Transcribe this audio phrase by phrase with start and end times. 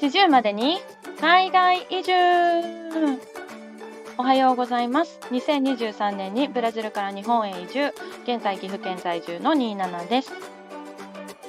[0.00, 0.78] 40までに
[1.20, 2.12] 海外移住。
[4.16, 5.18] おはようございます。
[5.32, 7.92] 2023年にブラジルから日本へ移住。
[8.22, 10.32] 現在岐阜県在住の27です。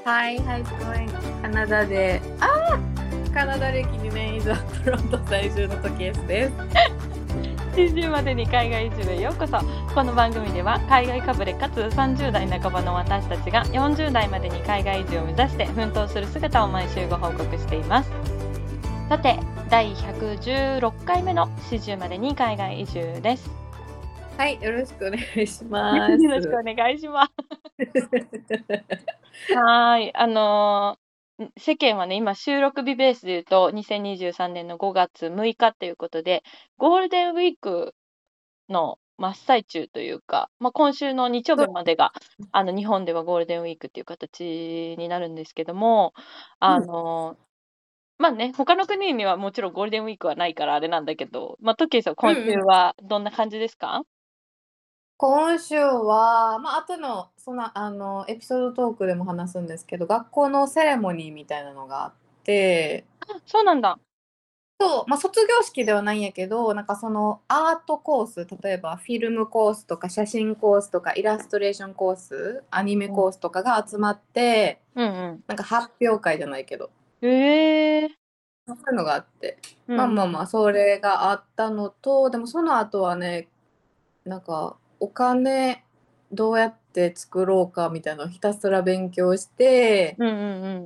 [0.04, 1.42] Hi, how's it going?
[1.44, 6.54] カナダで、ああカナダ歴2年以上、トロント在住の時エスです。
[7.76, 9.60] 40までに海外移住へようこそ。
[9.94, 18.19] この番組では海外かぶれかつ30代半ばの私たちが40代までに海外移住を目指して奮闘する姿を毎週ご報告しています
[19.10, 19.40] さて
[19.72, 23.50] 第116回目の40までに海外移住です。
[24.38, 26.14] はい、よろしくお願いします。
[26.24, 27.34] よろしくお願いします。
[29.58, 36.44] はーいあのー世間はね今収録日ベースで言うと2023年の5月6日ということで
[36.78, 37.96] ゴールデンウィーク
[38.70, 42.12] の真っ最中というか、まあ、今週の日曜日までが
[42.52, 46.14] あの日本ではゴールデンウィークっていう形になるんですけども
[46.60, 47.49] あのー
[48.20, 52.16] まあね他の国にはもちろんゴールデンウィークはないからあれなんだけど、まあ、トッキーさん。
[52.16, 54.04] 今週はどんな感じですか、
[55.16, 63.98] 今週は、まあ後のそのあのエピソードトークでも話すんですけど、学校のセレモニーみたいなのがあって、あそうなんだ。
[64.82, 75.44] そう、まあ、卒業式ではないんやけど、なんかそのアートコース、例えばフィルムコースとか写真コースとかイラストレーションコース、アニメコースとかが集まって、うんうん。
[75.48, 78.10] なんか発表会じゃないけど、へえ。
[78.68, 79.98] そういうのがあって、うん。
[79.98, 83.48] まあまあまあ、それがあったのと、でもその後はね、
[84.26, 85.84] なんかお金
[86.32, 90.32] どうやって作ろうかみたいなのをひたすら勉強して、うんう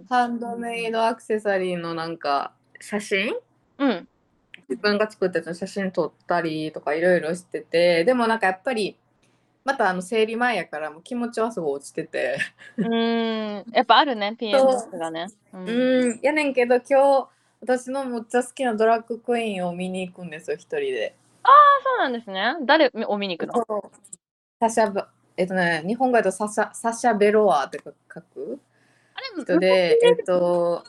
[0.02, 3.36] んハンドメイドアクセサリーのなんか写真？
[3.80, 4.08] うんうん。
[4.70, 8.98] 自分が作ったやつの写真撮ったりとかいろいろしててでもなんかやっぱり
[9.66, 12.38] またあの生理前やからもう気持ちはすごい落ちてて。
[12.78, 15.28] うーん、やっぱあるね、 PMS がね。
[15.54, 15.58] う。
[15.58, 15.70] ん。
[15.70, 16.20] うん。
[16.22, 16.84] やねんけど今
[17.22, 17.28] 日
[17.62, 21.16] 私のめっちゃ好きなドラッグクイーンを見に行くんですよ一人で。
[21.44, 21.50] あ
[21.84, 22.56] そうなんですね。
[22.66, 23.92] 誰を見に行くの？
[24.60, 27.92] サシャバえっとね日本語だとサシャサシャベロワって書
[28.22, 28.60] く？
[29.16, 30.84] あれ人でえっと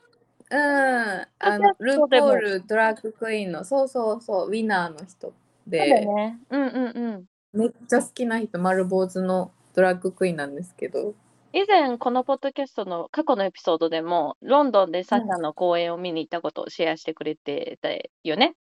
[0.50, 0.58] うん。
[0.58, 1.26] あ
[1.58, 5.32] のルーポールドラッグクイーンのそうそうそうウィナーの人
[5.66, 6.06] で。
[6.50, 7.24] うんうんうん。
[7.54, 11.14] めっちゃ好きな人、丸坊主のドラッグクイーンなんですけど。
[11.52, 17.90] 以前、このポッドキャストの過去のエピソードでも、ロンドンでサシャの公演を見に行ったことをシェアしてくれてた
[18.28, 18.56] よね。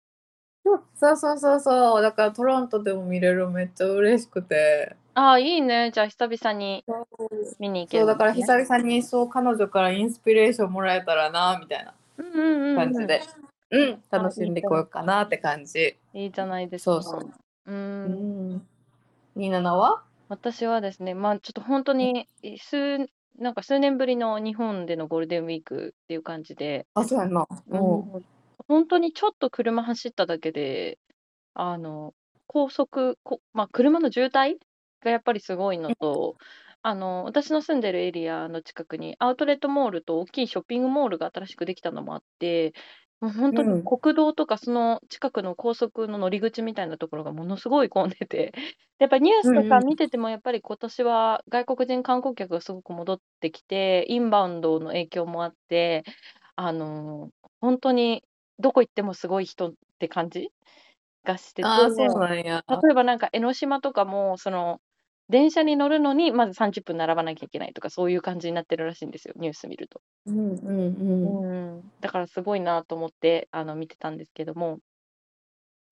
[0.64, 0.74] そ
[1.12, 2.02] うそうそうそう。
[2.02, 4.94] だからトロントでも見れるめっちゃ嬉しくて。
[5.14, 5.90] ああ、いいね。
[5.92, 6.84] じゃあ久々に
[7.58, 13.22] 見に行ける、そうだから久々にそう彼女からインスピレーションもらえたらなみたいなうんうんうんうん、感じで、
[13.70, 15.96] うん、楽しんでこようかなって感じ。
[16.12, 17.02] いいじゃないですか。
[17.02, 17.30] そうそう
[17.66, 17.72] う。
[17.72, 18.66] うん
[19.34, 20.02] は？
[20.28, 22.26] 私はですね、まあちょっと本当に
[22.58, 27.46] 数、なんか数年ぶりの日本でのゴールデンウィークっていう感じで、あ、そうやんな。
[27.68, 27.78] うん。
[27.78, 28.22] もう
[28.68, 30.98] 本当にちょっと車走っただけで、
[31.54, 32.14] あの、
[32.46, 34.56] 高速、こまあ、車の渋滞
[35.02, 36.36] がやっぱりすごいのと、
[36.82, 42.72] あの、私の住んでるエリアの近くにアウトレットモールと大きいショッピングモールが新しくできたのもあって、
[43.22, 48.54] もう本当にうん国道とかその近くの高速の乗り口みたいなところがものすごい混んでて、で
[49.00, 56.04] やっぱりニュースとか見ててもやっぱり今年は外国人観光客がすごく戻ってきて、インバウンドの影響もあって、
[56.56, 58.24] あの、本当に
[58.58, 60.50] どこ行ってもすごい人って感じ
[61.24, 62.62] がしてて、あ、そうなんや。
[62.68, 64.80] 例えばなんか江ノ島とかも、その、
[65.32, 70.00] 電車に乗るのにまず30分並ばなきゃいけないとか、そういう感じになってるらしいんですよ、ニュース見ると。
[70.26, 71.76] うんうんうん。
[71.76, 74.78] うん、だからすごいなと思ってあの見てたんですけども、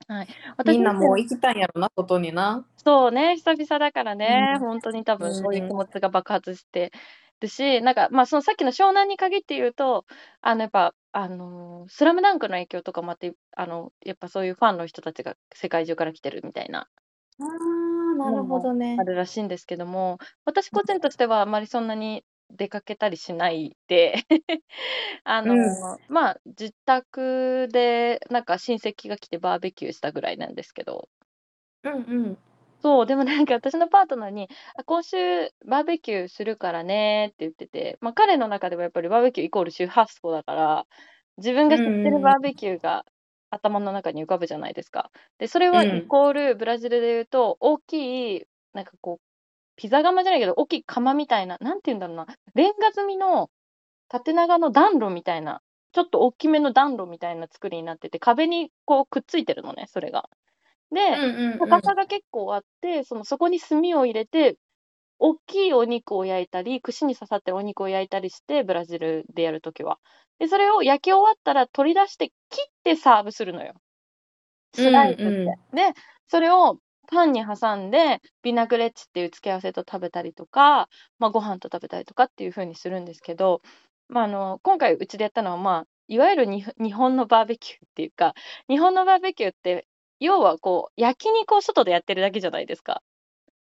[0.06, 0.28] はい、
[0.66, 2.64] みんなもう私行きたいんやろな、外にな。
[2.76, 4.60] そうね、久々だからね、うん。
[4.60, 5.68] 本当に多分そういううん。
[5.68, 6.92] 気持ちが爆発して
[7.40, 10.04] るし、なんか、まあ、そのさっきの湘南に限って言うと、
[10.40, 16.88] あの、やっぱ、あのースラムダンクの影響とかもあって、あの、やっぱそういうファンの人たちが世界中から来てるみたいな、
[18.24, 19.04] なるほどねあ。
[19.04, 24.14] るらしいんですけども、私個人としてはあまりそんなに出かけたりしないで、
[25.24, 25.58] あのー
[25.96, 31.08] うまあ、自宅でなんか親戚が来てバーベキューしたぐらいなんですけど、
[31.84, 31.96] うんう
[32.30, 32.38] ん。
[32.82, 35.16] そう、でもなんか私のパートナーに、あ、今週
[35.66, 40.86] バーベキューするからねって言ってて、まあ彼の中ではやっぱりバーベキューイコール周波数だから、
[41.36, 43.04] 自分が知ってるバーベキューが
[43.50, 45.10] 頭の中に浮かぶじゃないですか。
[45.38, 49.24] で、それはうんイコールブラジルで言うと、大きい、なんかこう、
[49.76, 53.50] ピザ窯じゃないけど、大きい窯みたいな、なんて言うんだろうな、レンガ積みの
[54.08, 55.62] 縦長の暖炉みたいな、
[55.92, 60.28] ちょっと大きめの暖炉みたいな作りになってて、壁にこうくっついてるのね、それが。
[60.92, 61.22] で、
[61.58, 64.56] 高さが結構あって、そのそこに炭を入れて、
[65.20, 69.98] 大きいお肉を焼いたり、串に刺さってるお肉を焼いたりして、ブラジルでやるときは。
[70.38, 73.74] で、それを焼き終わったら取り出して切ってサーブするのよ。
[74.74, 75.24] スライスって。
[75.24, 75.94] うんうんで、
[76.28, 76.78] それを
[77.10, 80.88] パンに挟んで、ビナグレッチっていう付け合わせと食べたりとか、
[81.18, 83.62] まあ、ご飯と食べたりとかっていう風にするんですけど、
[84.08, 88.34] まあ、あの、今回うちでやったのは、まあ、いわゆるに日本のバーベキューっていうか、
[88.68, 89.86] 日本のバーベキューって、
[90.20, 93.02] 要はこう、焼肉を外でやってるだけじゃないですか。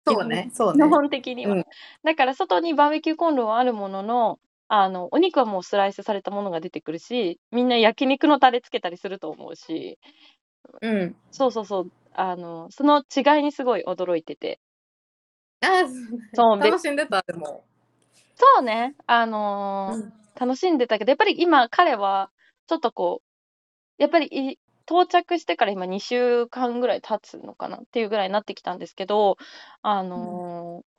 [0.06, 0.90] そうね、そうね基。
[0.90, 1.56] 本的には。
[1.56, 1.66] うん
[2.04, 4.40] だから外にバーベキューコンロはあるものの、
[4.76, 10.00] あの、お肉はもうスライスされたものが出てくるし、みんな焼肉のタレつけたりすると思うし、
[10.82, 11.16] うん。
[11.30, 14.60] そうそうそう、あの、その違いにすごい驚いてて。
[15.62, 15.68] あ
[16.36, 17.64] そうべ楽しんでた、でも。
[18.36, 22.32] そうね、あのーうん楽しんでたけど、やっぱり今彼は、
[22.66, 29.38] ちょっとこう、やっぱりい到着してから今2週間ぐらい経つのかなっていうぐらいになってきたんですけど、
[29.84, 30.93] あのー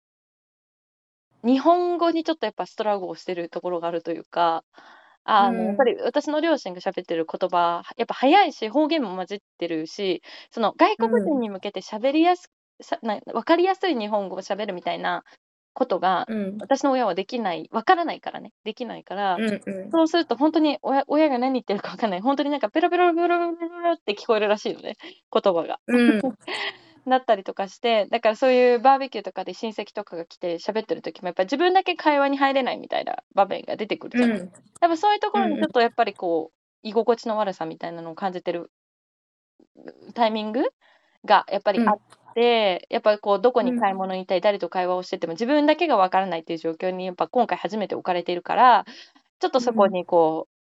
[1.44, 4.64] 日本語にちょっとやっぱストラゴをしてるところがあるというか、
[5.24, 12.50] あの、うんやっぱり私の両親が喋ってる言葉、やっぱ早いし、方言も混じってるし、その外国人に向けて喋りやす、
[12.80, 15.22] さな分かりやすい日本語を喋るみたいな
[15.72, 16.56] ことが、うん。
[16.60, 19.90] 私の親はできない、わからないからね、できないから、うんうん。
[19.90, 22.20] そうすると本当に親親が何言ってるかわかんない。
[22.20, 24.94] 本当になんかペロペロペロペロペロペロって聞こえるらしいのね、
[25.32, 25.80] 言葉が。
[27.06, 27.10] うん。
[27.10, 34.30] だったりとかして、だからそういうバーベキューとかで親戚とかが来て喋ってる時もやっぱり自分だけ会話に入れないみたいな場面が出てくるじゃん。
[34.32, 34.38] うん。
[34.38, 38.70] やっぱそういうところうんうんにちょっとやっぱりこう、居心地の悪さみたいなのを感じてる
[40.14, 40.62] タイミング
[41.24, 41.98] がやっぱりあっ
[42.34, 48.84] て、やっぱりこう、どこに買い物に行ったり、誰と会話をしてても自分だけがわからないっていう状況にやっぱ今回初めて置かれているから、
[49.40, 50.54] ちょっとそこにこう、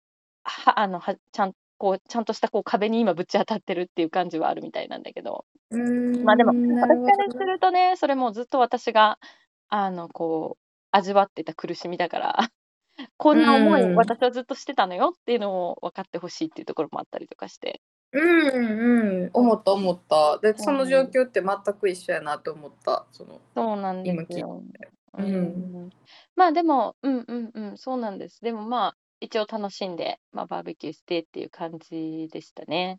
[0.44, 5.44] はあのはちゃんこうちゃんとしたこう壁に今ぶち当たってるっていう感じはあるみたいなんだけど。
[5.70, 6.24] うん。
[6.24, 9.18] まあでも、私からするとね、それもずっと私が、
[9.68, 12.38] あの、こう、味わってた苦しみだから、
[13.16, 17.80] こんな思い、うん私はずっとしてたのよっていうのを分かってほしいっていうところもあったりとかして。
[18.12, 19.30] うんうん。
[19.32, 20.38] 思った思った。
[20.38, 23.06] で、その状況って全く一緒やなと思った。
[23.10, 23.40] その。
[23.54, 24.62] そうなんですよ。
[25.18, 25.90] ううんん。
[26.36, 28.40] まあでも、うんうんうん、そうなんです。
[28.40, 32.98] でもまあ、一応楽しんで、まあバーベキューしてっていう感じでしたね。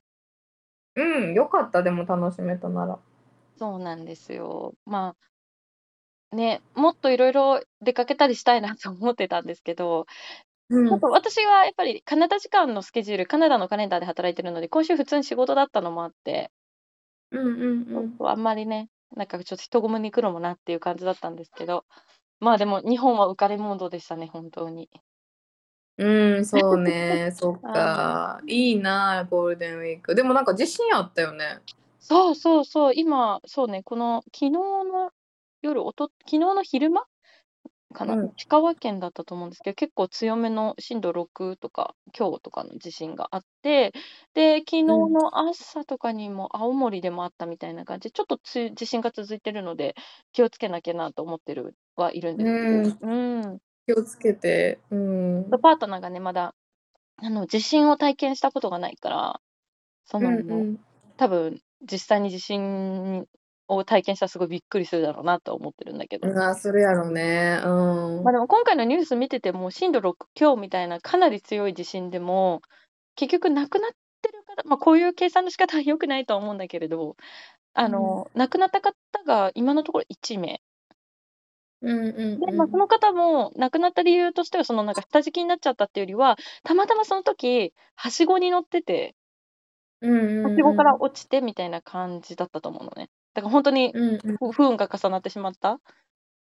[0.96, 3.00] うん、よかった、でも楽しめたなら。
[3.58, 4.74] そうなんですよ。
[4.86, 5.16] ま
[6.32, 10.06] あ、ね、もっといろいろ出かけたりしたいなと思ってたんですけど、
[10.70, 16.52] うんちょっと私はやっぱりカナダ時間のスケジュール、カナダのカレンダーで働いてるので、今週普通に仕事だったのもあって、
[17.32, 18.28] うんうんうん。
[18.28, 21.86] あんまりね、なんかちょっと人混みに来るもなっていう感じだったんですけど、
[22.40, 24.90] まあでも日本は浮かれモードでしたね、本当に。
[25.98, 28.42] うん、そうね、 そっか。
[28.48, 30.14] いいな、ゴールデンウィーク。
[30.14, 31.62] でもなんか自信あったよね。
[32.00, 35.12] そうそうそう、今、そうね、この昨日の
[35.62, 37.04] 夜、おと、昨日の昼間？
[37.94, 38.36] かな、うん。
[38.38, 43.94] 石川県だったと思うんですけど、結構強めの震度6とか強とかの地震があって、
[44.36, 49.96] で、昨日の朝とかにも青森でもあったみたいな感じで、ちょっとつ地震が続いてるので、
[50.34, 53.08] 気をつけなきゃなと思ってるはいるんですけど、う
[53.56, 53.60] ん。
[53.88, 54.80] 気をつけて。
[54.90, 55.46] うん。
[55.62, 56.56] パートナーがね、まだ、
[57.18, 59.42] あの、地震を体験したことがないから、
[60.06, 60.80] その、うんうん。
[61.18, 63.26] 多分、実際に地震
[63.68, 66.30] を体験したらすごいびっくりするだろうなとは思ってるんだけど。
[66.30, 67.62] うわ、それやろうね。
[67.64, 68.24] うん。
[68.24, 72.62] まあでも今回のニュース見てても、震度6強みたいなかなり強い地震でも、
[73.16, 77.16] 結局亡くなってる方、まあこういう計算の仕方は良くないとは思うんだけれど、
[77.74, 80.62] あの、亡くなった方が今のところ1名。
[81.90, 82.58] うんうんで、うん。
[82.58, 89.16] まあその方も亡くなった理由としては、そのなんか下敷きになっちゃったっていうよりは、たまたまその時、はしごに乗ってて、
[90.02, 90.44] うんうんうん。
[90.44, 93.10] はしごから落ちてみたいな感じだったと思うのね。
[93.34, 94.38] だから本当にうんうん。
[94.38, 95.80] 不不運が重なってしまったっ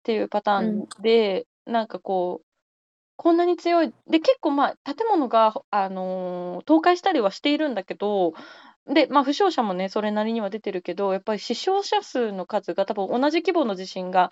[0.04, 2.46] ていうパターンで、なんかこう、
[3.18, 8.34] こんなに強い、で、結構まあ、建物が、あのー倒壊したりはしているんだけど、
[8.88, 14.30] で、まあ、負傷者もね、それなりには出てるけど、やっぱり死傷者数の数が多分同じ規模の地震が、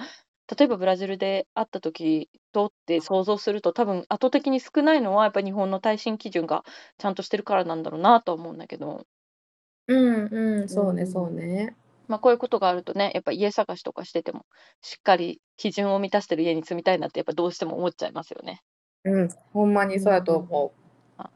[0.58, 6.64] 例えばブラジルであった時とって想像すると、多分圧倒的に少ないのは、やっぱり日本の耐震基準が
[6.98, 9.06] ちゃんとしてるからなんだろうなとは思うんだけど、
[9.88, 10.70] うんうん。
[10.70, 11.76] そうね、うんそうね。
[12.08, 14.46] まあ、こういうことがあるとね、やっぱ家探しとかしてても、
[14.82, 18.62] しっかり基準を満たしてる家に住みたいなって、やっぱどうしても思っちゃいますよね。
[19.06, 19.30] うん。
[19.54, 20.74] ほんまにそうやと思
[21.18, 21.32] まあ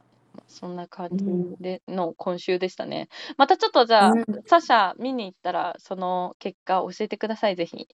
[0.48, 3.10] そんな感じうんでの今週でしたね。
[3.38, 7.88] またちょっとじゃあ、うんサシャ見に行ったら、その結果教えてください、ぜひ。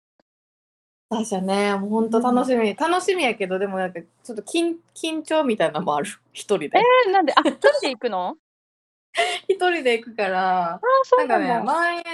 [1.14, 1.25] う。
[1.25, 2.75] 確かね、もう本当楽しみ。
[2.75, 6.09] 楽しみやけど、でもなんかちょっと緊緊張みたいなのもある。
[6.33, 6.80] 一人で。
[7.06, 8.37] え、なんで、あ、一人で行くの？
[9.49, 11.73] 一人で行くからあ、、そなかね、うんなんだ。
[11.73, 12.04] 前、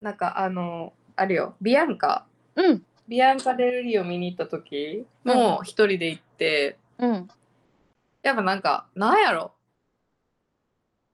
[0.00, 2.26] なんかあの、あるよ、ビアンカ？
[2.56, 2.84] うん。
[3.08, 7.28] ビアンカ・デルリオ見に行った時も一人で行って、うん。
[8.22, 9.52] やっぱなんかなんやろ？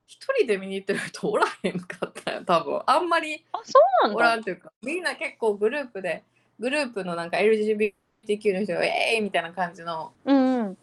[0.06, 3.72] 一人で見に行ってる人おらへんかったよ多分あんまりあ、そ
[4.04, 4.16] うなんだ。
[4.16, 6.22] おらんというかみんな結構グループで
[6.62, 10.78] グループのなんか LGBTQ の人がえーいみたいな感じのうんうん。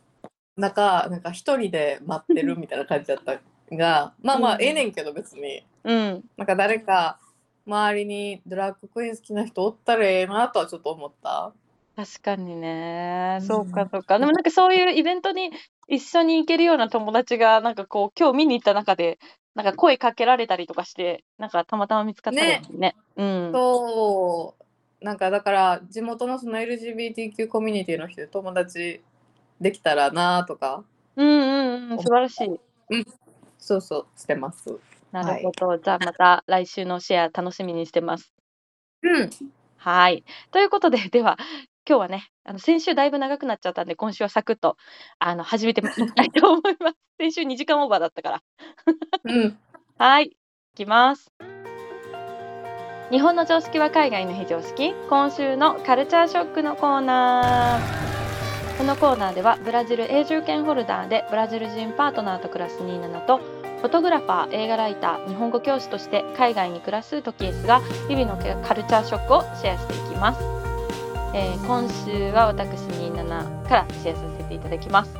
[0.58, 3.40] 中なんか一人で待ってるみたいな感じだった
[3.76, 6.24] がまあまあうんええねんけど別にうん。
[6.36, 7.18] なんか誰か
[7.66, 11.54] 周りにドラッグクイーン好きな人おったらええなとはちょっと思った。
[11.96, 13.38] 確かにね。
[13.42, 14.20] うんそうか、そうか。
[14.20, 15.52] でもなんかそういうイベントに
[15.90, 19.20] 一緒に行けるような友達が、なんかこう、今日見に行った中で、
[19.54, 22.96] なんか声かけられたりとかして、なんかたまたま見つかったりね。
[23.18, 23.52] うん。
[23.54, 24.69] そう
[25.02, 29.02] なんかだから地元のその LGBTQ コミュニティの人で友達
[29.62, 30.84] できたらなとか
[31.16, 31.98] うんうんうん。
[32.00, 32.60] 素晴らしい。
[33.58, 34.78] そうそうしてます。
[35.12, 35.78] なるほど。
[35.78, 38.34] じゃあまた来週のシェア楽しみにしてます。
[39.04, 39.30] うん。
[39.78, 40.24] はい。
[40.52, 41.38] ということで、 では、
[41.88, 44.78] 今日はね、あの先週だいぶ長くなっちゃったんで、今週はサクッと
[45.20, 46.98] あの始めていきたいと思います。
[47.20, 48.44] 先週2時間オーバーだったから。
[49.24, 49.60] うん。
[49.98, 50.38] はい、い
[50.76, 51.32] きます。
[53.12, 54.94] 日本の常識は海外の非常識。
[55.10, 58.78] 今週のカルチャーショックのコーナー。
[58.78, 70.40] このコーナーではブラジル永住権ホルダーでブラジル人パートナーと暮らす27とフォトグラファー、映画ライター、日本語教師として海外に暮らすトキエスが日々のカルチャーショックをシェアしていきます。
[71.34, 75.16] えー今週は私27からシェアさせていただきます。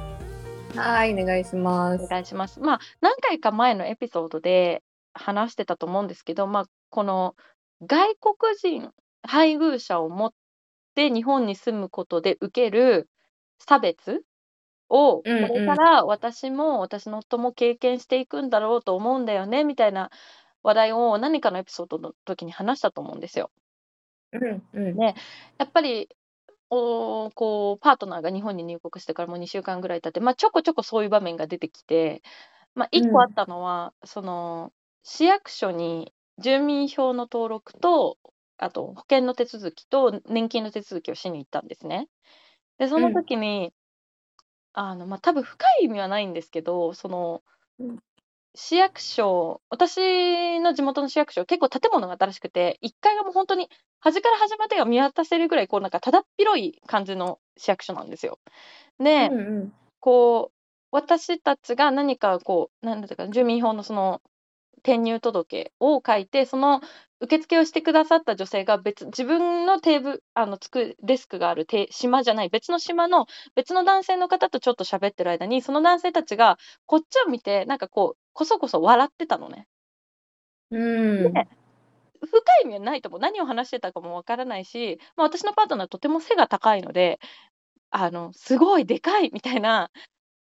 [0.76, 2.08] はい、お願いしますお。
[2.08, 2.60] 願いします。
[2.60, 4.84] まあ、何回か前のエピソードで
[5.16, 7.36] 話してたと思うんですけど、まあ、この
[7.86, 8.94] 外国人
[9.24, 10.34] 配偶者を持っ
[10.96, 13.10] て日本に住むことで受ける
[13.60, 14.24] 差別
[14.90, 20.12] を、こうんうんれから私も私の夫も経験していくんだろうと思うんだよね、みたいな
[20.64, 23.52] 話題を何かのエピソードの時に話したと思うんですよ。
[24.32, 25.00] うんうん。
[25.00, 25.16] ね
[25.58, 26.10] やっぱり
[26.70, 32.24] おこうパートナーが日本に入国してからもう2週間ぐらい経って、まあ、ちょこちょこそういう場面が出てきて、
[32.76, 38.18] まあ、1うん個あったのは、その市役所に住民票の登録と
[38.58, 42.08] あと保険の手続きと年金の手続きをしに行ったんですね。
[42.78, 43.74] でその時に、
[44.74, 47.44] あのまあ、多分深い意味はないんですけどその
[47.80, 48.00] うん
[48.56, 53.70] 市役所私の地元の市役所結構建物が新しくて1階がもう本当に
[54.00, 58.40] 端から端までが見渡せるぐらいこうなんかただっ広い感じの市役所なんですよ。
[58.98, 60.58] で、うんうんこう
[60.92, 64.22] 私たちが何かこうなんだったかな住民票のその
[64.80, 66.82] 転入届を書いてその
[67.22, 79.68] 受付をしてくださった女性が別自分のテーブルあのつくデスクがあるて島じゃない別の島の別の男性の方とちょっと喋ってる間にその男性たちがこっちを見てなんかこうこそこそ笑ってたのね。
[80.72, 81.34] うん。
[81.34, 81.48] で
[82.28, 83.22] 深い意味はないと思う。
[83.22, 87.20] 何を話してたかもわからないし、まあ、私のパートナーとても背が高いので、
[87.92, 89.90] あの、すごいでかいみたいな、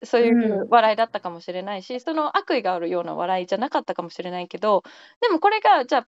[0.06, 4.84] そういううん笑いだったかもしれないし、その悪意があるような笑いじゃなかったかもしれないけど、
[5.22, 6.08] でもこれが、じゃあ、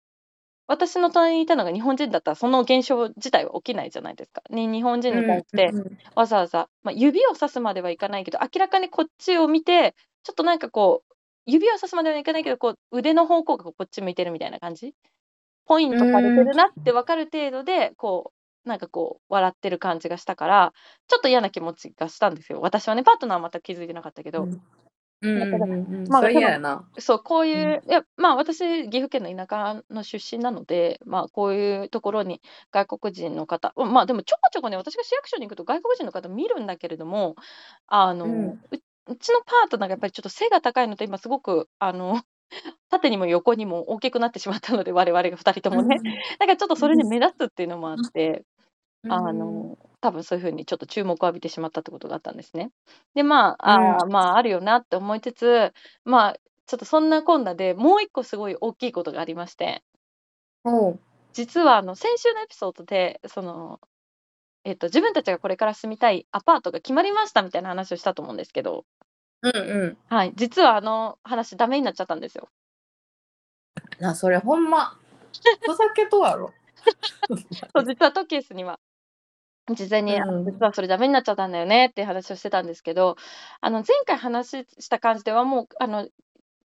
[0.68, 4.42] 私の隣にいたのが日本人だったら、その現象自体は起きないじゃないですか。
[4.50, 11.14] に日本人に対して、うんわざわざ、まあ、指をさすまではいかないけど、明らかにこっちを見て、ちょっとなんかこう、
[11.46, 14.96] 指をさすまではいかないけど、こう腕の方向がこっち向いてるみたいな感じ？
[15.68, 18.34] ポイントされてるなって分かる程度で、こう、
[18.66, 20.74] なんかこう、笑ってる感じがしたから、
[21.08, 22.62] ちょっと嫌な気持ちがしたんですよ。
[22.62, 24.62] 私はね、パートナーは全く気づいてなかったけど、うん。
[26.10, 26.88] まあそれ嫌やな。
[26.98, 32.42] そう、こういう、いや、まあ私、岐阜県の田舎の出身なので、まあこういうところに
[32.72, 37.36] 外国人の方、まあでもちょこちょこね、私が市役所に行くと外国人の方見るんだけれども、
[37.88, 38.60] あの、うんう
[39.08, 42.22] うちのパートナーがやっぱりちょっと背が高いのと、今すごく、あの、
[42.90, 45.98] 縦にも横にも大きくなってしまったので、我々が2人ともね。
[46.40, 48.46] なんかちょっとそれで目立つっていうのもあって、うん
[49.08, 52.72] あの、多分そういうふうにちょっと注目を浴びてしまったってことがあったんですね。
[53.16, 59.84] で、まあ、あーまあ、あるよなって思いつつ、まあ、ちょっとそんなこんなでもう一個すごい大きいことがありまして、
[61.34, 63.80] 実はあの先週のエピソードで、その、
[64.66, 68.86] えっと、自分たちがこれから住みたいアパートが決まりましたみたいな話をしたと思うんですけど、
[69.42, 69.98] うんうん。
[70.08, 72.50] はい、実はあの話ダメになっちゃったんですよ。
[74.00, 74.98] な、それほんま。
[75.66, 76.54] ふざけとやろ。
[77.76, 78.80] そう、実はトキエスには、
[79.70, 83.16] 事前に、あうん実はそれダメになっちゃったんだよねっていう話をしてたんですけど、
[83.62, 86.08] あの前回話した感じではもう、あの、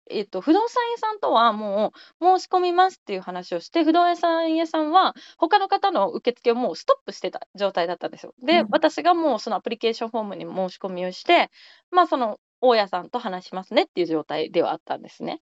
[0.09, 8.33] えっと、不動産屋さんとはもう申し込みますっていう話をして、不動産屋さんは他の方の受付をもうストップしてた状態だったんですよ。
[8.43, 11.49] で、うん私がもうそのアプリケーションフォームに申し込みをして、
[11.91, 15.41] まあその大家さんと話しますねっていう状態ではあったんですね。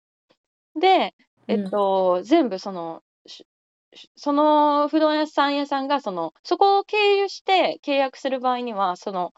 [0.78, 1.14] で、
[1.48, 3.11] えっと、全部その、し
[4.16, 9.32] その不動産屋さんがそのそこを経由して契約する場合にはその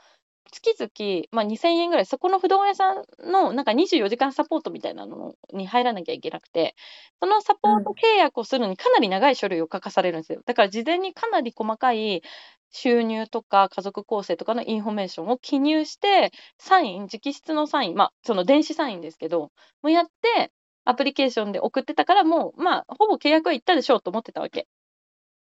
[0.53, 6.77] 月々、まあ、2000円ぐらいそこの不動産屋さんのなんか24時間サポートみたいなのに入らなきゃいけなくて
[7.21, 10.41] そのサポート契約をするのにかなり長い書類を書かされるんですよ。
[10.47, 12.23] だから事前にかなり細かい
[12.71, 19.51] 収入とか家族構成とかのインフォメーションを記入してサイン直筆のサインまあその電子サインですけど
[19.83, 20.53] もやって
[20.85, 24.67] アプリケーションで送ってたからもうまあほぼ契約はいったでしょうと思ってたわけ。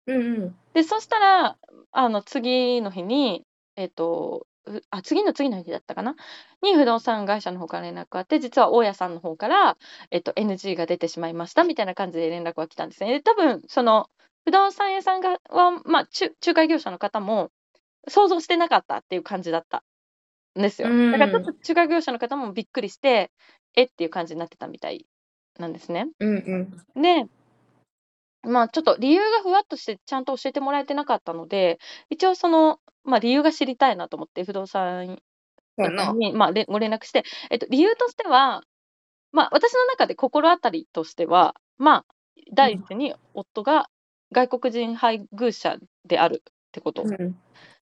[0.06, 0.56] うんうん。
[0.74, 1.56] でそしたら
[1.92, 3.44] あの次の日に
[3.76, 6.14] えっ、とうあ次の次の日だったかな？
[6.62, 9.76] に不動産会社の方から連絡があって実は大家さんの方から、
[10.10, 13.10] えっと NG が出てしまいましたみたいな感じで連絡が来たんですね。
[13.10, 14.08] で多分その
[14.44, 17.50] 不動産屋さんがは、まあ、仲仲介業者の方も
[18.08, 19.82] 想像してなかったっていう感じだった
[20.58, 20.88] んですよ。
[20.88, 23.30] だからちょっと仲介業者の方もびっくりして
[23.74, 23.84] え？
[23.84, 25.06] っていう感じになってたみたい
[25.58, 26.06] なんですね。
[26.20, 27.02] うんうん。
[27.02, 27.24] で、
[28.42, 31.78] まあちょっと理由がふわっとしてちゃんと教えてもらえてなかったので、
[32.10, 35.20] 一応その、まあ理由が知りたいなと思って不動産。
[36.14, 38.62] に、まあ、れご連絡して、えっと、理由としては、
[39.32, 42.04] まあ私の中で心当たりとしては、まあ
[42.54, 43.88] 第一に夫が
[44.32, 47.02] 外国人配偶者であるってこと。
[47.02, 47.36] うん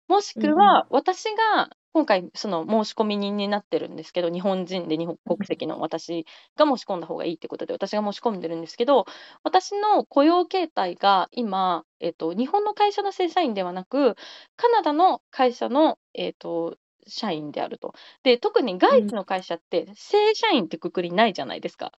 [0.07, 6.25] もしくは、私が今回、その申し込み人になってるんですけど、日本人で日本国籍の私
[6.55, 9.05] が申し込んだ方がいいってことで、私が申し込んでるんですけど、
[9.43, 14.15] 私の雇用形態が今、えっと、日本の会社の正社員ではなく、
[14.55, 16.77] カナダの会社の、えっと、
[17.07, 17.93] 社員であると。
[18.23, 21.93] で、特に外資の会社って、正社員ってくくりないじゃないですか。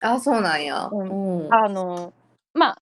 [0.00, 0.88] あ、そうなんや。
[0.90, 1.04] うう
[1.48, 1.52] ん。
[1.52, 2.12] あの、
[2.54, 2.82] まあ、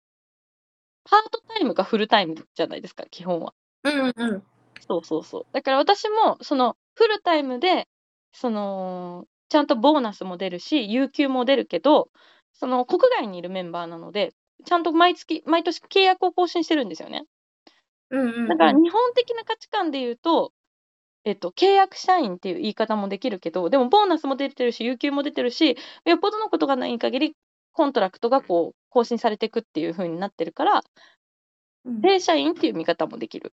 [1.03, 3.53] パートタイムかフルタイムじゃないですか、基本は。
[3.83, 4.43] うんうん。
[4.91, 5.45] そうそうそう。
[5.53, 7.87] だから私も、その、フルタイムで、
[8.33, 12.09] その、ちゃんとボーナスも出るし、有給も出るけど、
[12.51, 14.33] その、国外にいるメンバーなので、
[14.65, 17.23] ちゃんと毎月、毎年契約を更新してるんですよね。
[18.09, 18.47] うんうん。
[18.49, 20.51] だから、日本的な価値観で言うと、
[21.23, 27.35] えっと、契約社員っていう言い方もできるけど、でも、ボーナスも出てるし、有給も出てるし、よっぽどのことがない限り、
[27.71, 30.83] contract がこう、更新されていくっていう風になってるから、
[31.85, 33.53] うん正社員っていう見方もできる。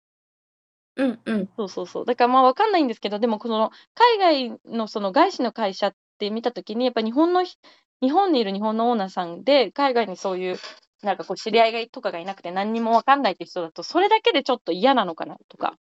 [0.96, 1.48] うんうん。
[1.56, 2.04] そうそうそう。
[2.04, 3.70] だからまあわかんないんですけど、でもこの
[4.18, 7.56] 海外のその外資の会社って見たときに、やっぱ日本のひ、
[8.00, 10.56] 日本にいる日本のオーナーさんで、海外にそういう、
[11.02, 15.76] なんかこう知り合いがとかがいなくて何にもわかんないって人だと、それだけでちょっと嫌なのかなとか、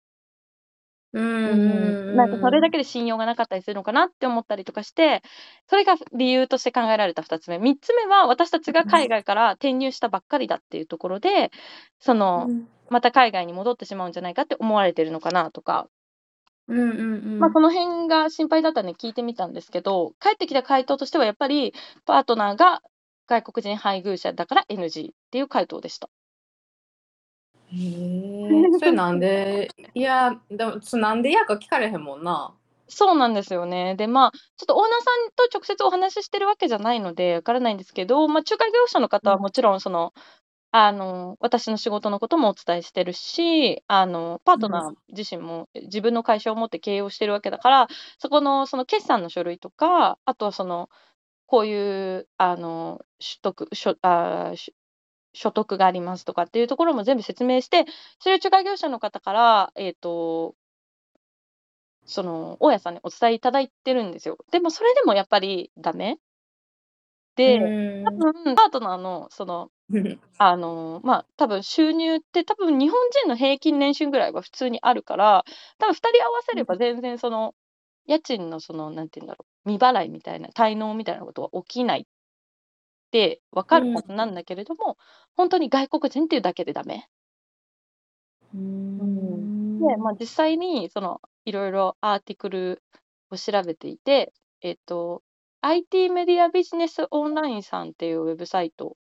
[1.43, 2.15] うんうん。
[2.17, 5.23] なんかそれだけで信用がなかったりするのかなって思ったりとかして、
[5.67, 7.57] それが理由として考えられた2つ目。
[7.57, 11.51] 3つ目は私たちが海外から転入したばっかりだっていうところで、
[11.99, 12.51] その、
[12.91, 15.87] また海外に戻ってしまうんじゃないかって思われてるのかなとか、
[16.67, 17.39] うんうんうん。
[17.39, 21.73] まあ、その辺が心配だったんで聞いてみたんですけど、返ってきた回答としては、やっぱり
[22.05, 22.81] パートナーが
[23.27, 26.09] 外国人配偶者だから NG っていう回答でした。
[27.73, 28.49] へえ。
[28.77, 32.53] それなんで、いや、でも、そなんで嫌か聞かれへんもんな。
[32.87, 33.95] そうなんですよね。
[33.95, 40.13] で、まあ、ちょっとオーナーさんと直接お話ししてるわけじゃないので、わからないんですけど、まあ、仲介業者の方はもちろん、その、
[40.73, 47.87] あの、私の仕事のこともお伝えしてるし、あの、パートナー自身も自分の会社を持って経営をしてるわけだから、
[48.19, 50.89] そこの、その決算の書類とか、あとはその、
[51.47, 54.73] こういう、あの、取得、所あし
[55.33, 57.85] 所得がありますとかっていうところも全部説明して、
[58.19, 60.55] それを仲介業者の方から、えっと、
[62.05, 64.37] その、大家さんにお伝えいただいてるんですよ。
[64.51, 66.19] でも、それでもやっぱりダメ
[67.35, 67.71] で、うん。
[68.03, 69.71] 多分、パートナーの、その、
[70.37, 75.45] あの、まあ、多分収入って多分日本人の平均年収ぐらいは普通にあるから、
[75.79, 77.55] 多分2人合わせれば全然その、
[78.07, 82.05] 家賃のその、なんて言うんだろう、未払いみたいな、滞納みたいなことは起きないっ
[83.11, 84.97] て分かるはずなんだけれども、
[85.35, 87.07] 本当に外国人っていうだけでダメ。
[88.99, 89.47] うん。
[89.79, 92.83] で、まあ、実際にそのいろいろアーティクル
[93.29, 95.23] を調べていて、えっと、
[95.61, 98.97] IT メディアビジネスオンラインさんっていうウェブサイト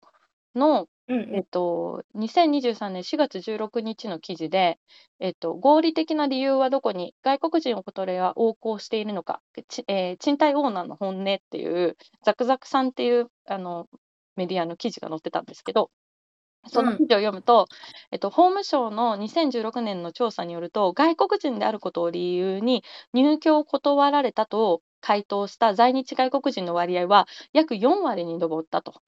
[0.56, 4.78] の、うんえっと、2023年4月16日の記事で、
[5.20, 13.86] えっと、合理的な理由はどこに外国人おことれは横行しているのか、ちえー賃貸オーナーの本音っていう、ザクザクさんっていうあの
[14.34, 15.90] メディアの記事が載ってたんですけど、
[16.66, 17.68] その記事を読むと、
[18.10, 22.82] えっと、法務省の2016年の調査によると、外国人であることを理由に
[23.14, 29.00] 入居を断られたと回答した在日外国人の割合は約4割に上ったと。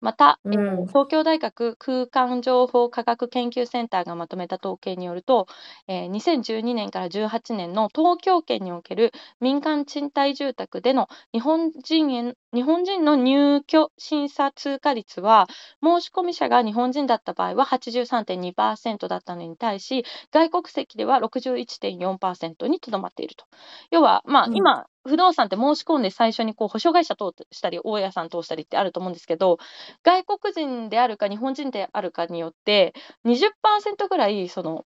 [0.00, 5.46] また、えーうん東京大学空間情報科学研究センターがまとめた統計によると、
[5.88, 15.46] えー2012年から18年の東京圏における民間賃貸住宅での日本人へ日本人の入居審査通過率は
[15.82, 23.44] 申し込み者が日本人だった場合は83.2%だったのに対し外国籍では61.4%にとどまっていると。
[23.90, 24.56] 要は、まあ、うん。
[24.56, 29.58] 今、不動産って申し込んで最初にこう保証会社通したり、大家さん通したりってあると思うんですけど、
[30.02, 34.86] 外国人であるか日本人であるかによって、20%ぐらい、その、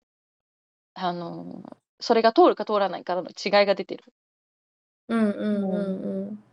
[0.95, 1.63] あの、
[2.01, 4.05] それが通るか通らないかの違いが出てる。
[5.09, 5.75] うんうん。
[5.75, 6.48] うん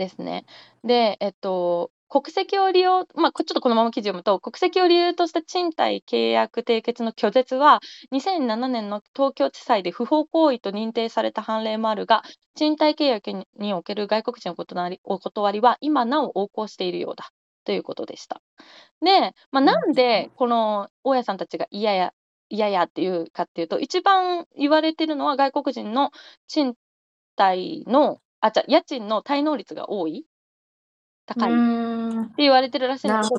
[0.00, 0.46] ですね。
[0.82, 12.22] で、えっと、国籍を利用、まあ、こちょっとこのまま記事を読むと、国籍を理由とした賃貸契約締結の拒絶は、2007年の東京地裁で不法行為と認定された判例もあるが、
[12.56, 17.30] 賃貸契約ににおける外国人のお断りお断りは今なお横行しているようだ
[17.64, 18.40] ということでした。
[19.02, 22.12] で、まあ、なんでこの大家さんたちが嫌や、
[22.48, 26.10] 嫌やっていうかっていうと、一番言われてるのは外国人の
[26.48, 26.74] 賃
[27.36, 30.26] 貸の、あ、じゃあ家賃の滞納率が多い？
[31.26, 31.54] 高い。
[31.54, 31.62] っう
[32.22, 32.30] ん。
[32.36, 33.32] て言われてるらしいんなです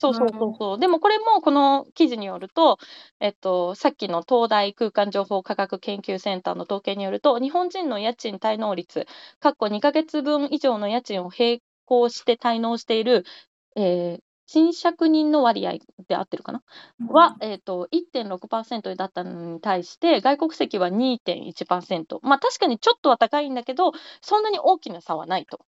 [0.00, 0.78] そうそうそうそう。
[0.78, 2.78] でもこれもこの記事によると、
[3.20, 9.06] えっと、さっきの東大空間情報科学研究センターの統計によると、日本人の家賃滞納率、
[9.40, 13.24] 過去2ヶ月分以上の家賃を並行して滞納している、
[13.76, 15.74] えー賃借人の割合
[16.08, 16.62] で合ってるかな？
[17.08, 22.20] は、えっと、1.6%だったのに対して、外国籍は2.1%。
[22.22, 25.64] まあ確かにちょっとは高いんだけど、そんなに大きな差はないと。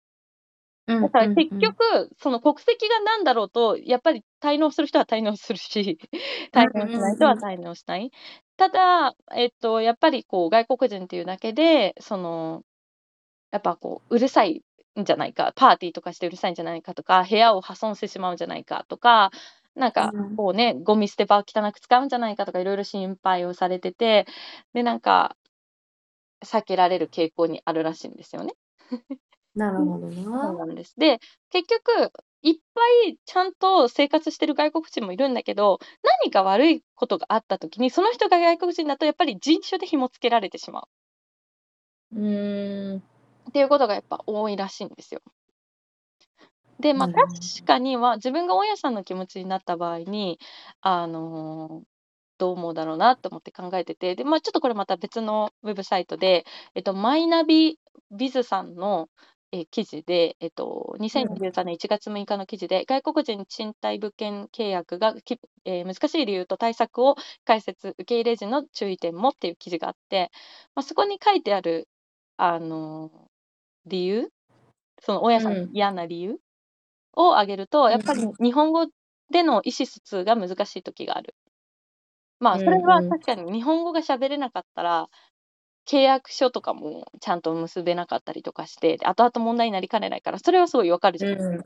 [0.88, 5.98] うんだから結うん局、その国籍が何だろうと、やっぱり滞納する人は滞納するし、
[6.54, 8.12] 滞納しない人は滞納しない。
[8.58, 12.64] ただ、えっと、やっぱりこう外国人っていうだけで、その、
[13.52, 14.64] やっぱこう、うるさい
[15.00, 19.32] んじゃないか、パーティーとかしてうるさいんじゃないかとか、部屋を破損してしまうんじゃないかとか、
[19.76, 24.26] なんかうんこうね、ゴミ捨て場を汚く使うんじゃないかとか、いろいろ心配をされてて、
[24.74, 25.36] で、なんか、
[26.46, 28.54] 避けられる傾向にあるらしいんですよね。
[29.56, 30.08] なるほど
[30.42, 30.58] そうな。
[30.58, 30.94] なんです。
[30.98, 35.80] で、結局、いっぱいちゃんと生活してる外国人もいるんだけど、
[36.24, 40.84] 何か悪いことがあったときに、その人が外国人だとやっぱり人種で紐付けられてしまう
[42.12, 42.20] う
[42.96, 43.04] ん。
[43.50, 45.22] っていうことがやっぱ多いらしいんですよ。
[46.80, 50.40] で、まあ確かには自分が大家さんの気持ちになった場合に、
[50.82, 51.86] あのー
[52.40, 57.80] どう思うだろうなと思って考えてて、で、まあちょっとこれまた別のウェブサイトで、えっと、マイナビ
[58.12, 59.10] ビズさんの、
[59.54, 70.32] えー記事で、えっと、2023年1月6日の記事で、外国人賃貸物件契約がき、えー難しい理由と対策を解説、受け入れ時の注意点もっていう記事があって、
[70.76, 71.88] まあ、そこに書いてある、
[72.38, 73.25] あのー
[73.86, 74.30] 理由、
[75.00, 76.38] その大家さん嫌な理由？
[77.14, 78.88] を挙げると、やっぱり日本語
[79.32, 81.36] での意思疎通が難しい時がある。
[82.40, 85.08] まあ、それは確かに日本語が喋れなかったら、
[85.88, 91.66] 契約書とかもちゃんと結べなかったりとかして、で後々問題になりかねないから、それはすごいわかるじゃないですか。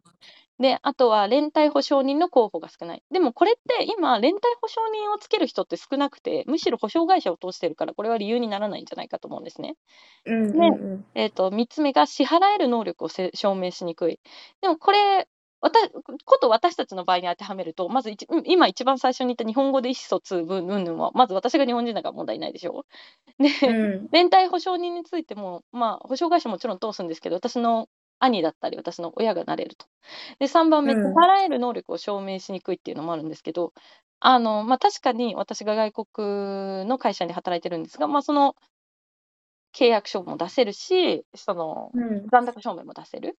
[0.59, 3.03] で、あとは連帯保証人の候補が少ない。
[3.11, 9.75] でもこれって今、連帯保証人をつける人って少なくて、むしろ保証会社を通してるから、これは理由にならないんじゃないかと思うんですね。
[10.25, 14.19] うんうんねうんえっと、3つ目が支払える能力をせ証明しにくい。
[14.61, 15.27] でもこれ、
[15.61, 18.11] こと私たちの場合に当てはめると、まず
[18.45, 22.85] 今一番最初に言った日本語で意思疎通分々は、まず私が日本人だから問題ないでしょ。
[23.39, 23.73] で、う
[24.05, 27.87] ん連帯保証人についても、まあ、保証会社もちろん通すんですけど、私の
[28.19, 29.85] 兄だったり、私の親がなれると。
[30.39, 33.73] で、3番目、払える能力を証明しにくいっていうのもあるんですけど、
[34.21, 38.55] あの、まあ、確かに私が外国の会社で働いてるんですが、まあ、その
[39.73, 43.37] 契約書も出せるし、そのうん残高証明も出せる。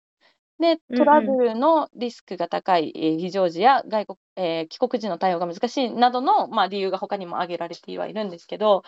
[0.60, 8.84] で、うんトラブルのリスクが高い、えー非常時や外国、えー帰国時の対応が難しいなどの、まあ、理由が他にも挙げられてはいるんですけど、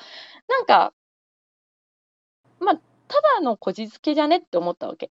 [0.49, 0.93] なんか、
[2.60, 2.75] まあ、
[3.07, 5.12] ただのこじつけじゃねって思ったわけ。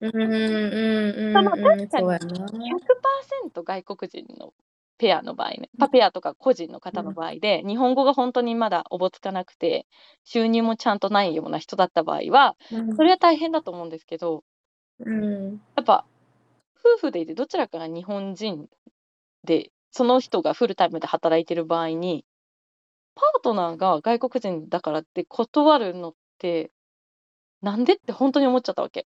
[0.00, 2.46] うんうんうん 確かにそうやな。
[2.46, 4.54] 100%外国人の
[4.98, 9.86] ペアの場合ね、パペアとか個人の方の場合で、日本語が本当にまだおぼつかなくて、
[10.24, 12.56] 収入もちゃんとないような人だった場合は、
[12.96, 14.44] それは大変だと思うんですけど、
[15.04, 16.04] うんやっぱ、
[16.78, 18.68] 夫婦でいてどちらかが日本人
[19.44, 22.24] で、その人がフルタイムで働いてる場合に、
[23.14, 26.70] パートナーが外国人だからって断るのって、
[27.62, 29.06] なんでって本当に思っちゃったわけ。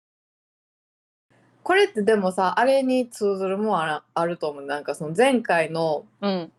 [1.67, 6.51] これってでもさあれに通ずるもんあらあると思うなんかその前回のうん。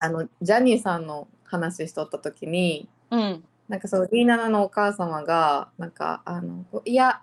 [0.00, 3.44] あのジャニーさんの話しとった時にうん。
[3.68, 7.22] なんかそうリーナナのお母様がなんかあのいや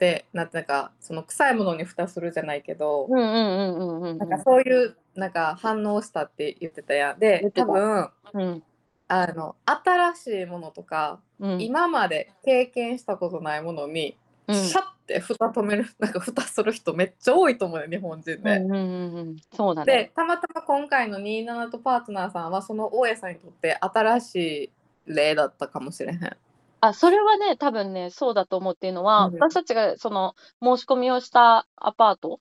[0.00, 3.06] ってなんかその臭いものに蓋するじゃないけど。
[3.10, 7.18] なんかそういうなんか反応したって言ってたやん。
[7.18, 8.62] で多分うん。
[9.08, 11.60] あの新しいものとか、うん。
[11.60, 14.16] 今まで経験したことないものに、
[14.48, 18.56] うんシャッて蓋止める なんか蓋する人めっちゃ多いと思うよ日本人で。
[18.56, 19.36] うんうんうんうん。
[19.54, 20.12] そうだでね。
[20.16, 24.70] たまたま今回の27とパートナーさんはその大家さんにとって新しい
[25.06, 26.36] 例だったかもしれへん。
[26.80, 29.34] あ、それはね、多分ね、そうだと思うっていうのは、うん。
[29.34, 32.40] 私たちがその申し込みをしたアパート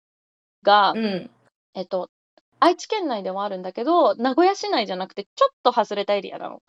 [0.64, 1.30] が、うん。
[1.74, 2.10] えっと、
[2.60, 6.62] 愛知県内ではあるんだけど、名古屋市内じゃなくて、ちょっと外れたエリアなの。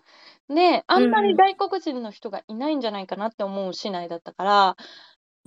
[0.49, 4.77] で、あんまり外国人の人がいないんじゃないかなって思う市内だったから、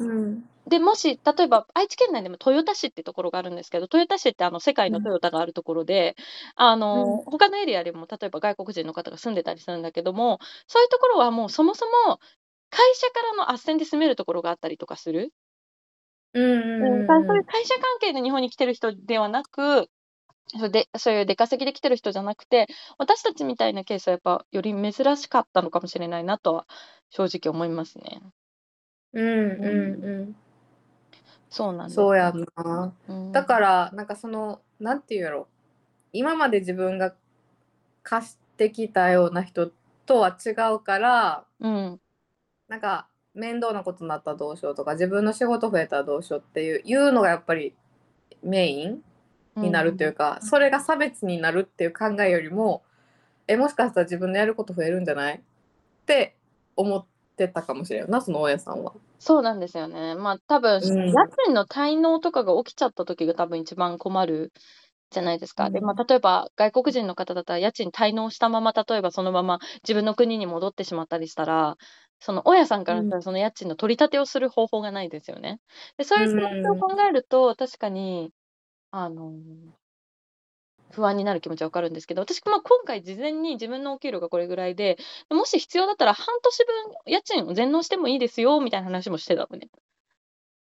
[0.06, 6.16] うんで、もし、例えば愛知県内でも豊田市ってところがあるんですけど、豊田市ってあの世界のトヨタがあるところで、
[6.56, 12.20] あの、他のエリアでも例えば外国人の方が住んでたりするんだけども、そういうところはもうそもそも
[12.70, 15.34] 会社からの斡旋で住めるところがあったりとかする。
[16.34, 19.90] うんうんそういう会社関係で日本に来てる人ではなく、
[20.48, 26.68] そうでそういう出稼ぎで来てる人じゃなくて、私たちみたいなケースはやっぱより珍しかったのかもしれないなとは
[27.10, 28.22] 正直思いますね。
[29.14, 30.36] うんうんうん。
[31.50, 31.96] そうなんです。
[31.96, 32.94] そうやんな。
[33.10, 33.32] うん。
[33.32, 35.48] だからなんかそのなんていうやろ。
[36.14, 37.14] 今まで自分が
[38.04, 39.72] 貸してきたような人
[40.06, 42.00] とは違うからうん、
[42.68, 47.74] なんか面倒なことになったらどうしようとか自分の仕事増えたらどうしようっていういうのがやっぱり
[48.44, 49.04] メイン
[49.56, 52.84] になるというか、それが差別になるっていう考えよりも
[53.48, 55.36] えもしかしたら自分のやること増えるんじゃない？
[55.36, 55.42] っ
[56.06, 56.36] て
[56.76, 57.06] 思っ
[57.48, 58.94] てたかもしれんなその大家さんは。
[59.20, 60.16] そうなんですよね。
[60.16, 64.52] まあ多分、うん家賃の滞納とかが起きちゃった時が多分一番困る
[65.12, 65.70] じゃないですか。
[65.70, 71.76] で、うんまあ例えば外国人の方だったら家賃滞納したまま、例えばそのまま自分の国に戻ってしまったりしたら、
[72.20, 75.60] その大家さんからしたらその家賃の取り立てをする方法がないですよね。
[75.98, 78.32] で、そういう気持ちを考えると、確かに、
[78.92, 79.34] あの、
[80.92, 84.98] 不安になる気持ちはわかるんですけど、私、まあ、今回事前に自分のお給料がこれぐらいで、
[85.30, 86.76] もし必要だったら半年分
[87.06, 89.70] 家賃を全納してもいいですよ、みたいな話もしてたのね。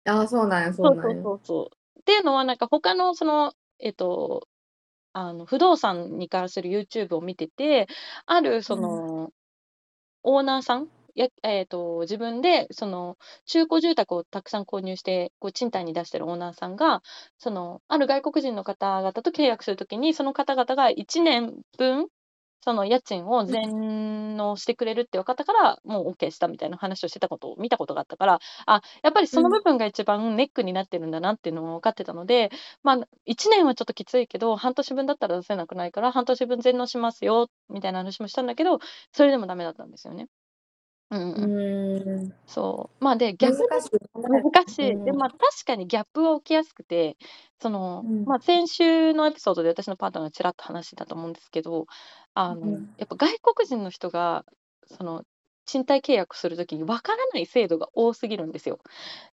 [0.04, 1.14] ああそうなんやそそううなんや。
[1.14, 2.00] そうそうそう。
[2.00, 4.48] っていうのは、なんか他のその、えっと、
[5.12, 7.88] あの不動産に関する YouTube を見てて、
[8.26, 9.30] あるその、
[10.22, 10.88] オーナーさん
[11.20, 17.02] や、えっと、自分でその中古住宅をたくさん購入して、こう賃貸に出してるオーナーさんが、
[17.38, 22.08] そのある外国人の方々と契約するときに、その方々が1年分、
[22.60, 32.50] その家賃を全納してくれるって分かったから、もう OK したみたいな話をしてたことを見たことがあったから、あ、やっぱりその部分が一番ネックになってるんだなっていうのも分かってたので、
[32.82, 38.78] まあ、1年はちょっときついけど、半年分だったら出せなくないから、半年分全納しますよ、みたいな話もしたんだけど、
[39.12, 40.28] それでもダメだったんですよね。
[41.10, 41.50] うんううん、
[42.26, 43.04] んそう。
[43.04, 44.00] まあで、逆に難しいね。
[44.14, 44.90] 難しい。
[44.92, 45.04] うん。
[45.04, 47.16] で、まあ確かにギャップは起きやすくて、
[47.60, 48.24] その、うん。
[48.26, 51.86] まあ先週のエピソードで私のパートナーがちらっと話してたと思うんですけど、
[52.34, 54.44] あの、うんやっぱ外国人の人が、
[54.86, 55.24] その、
[55.66, 58.80] 賃貸契約するときに分からない制度が多すぎるんですよ。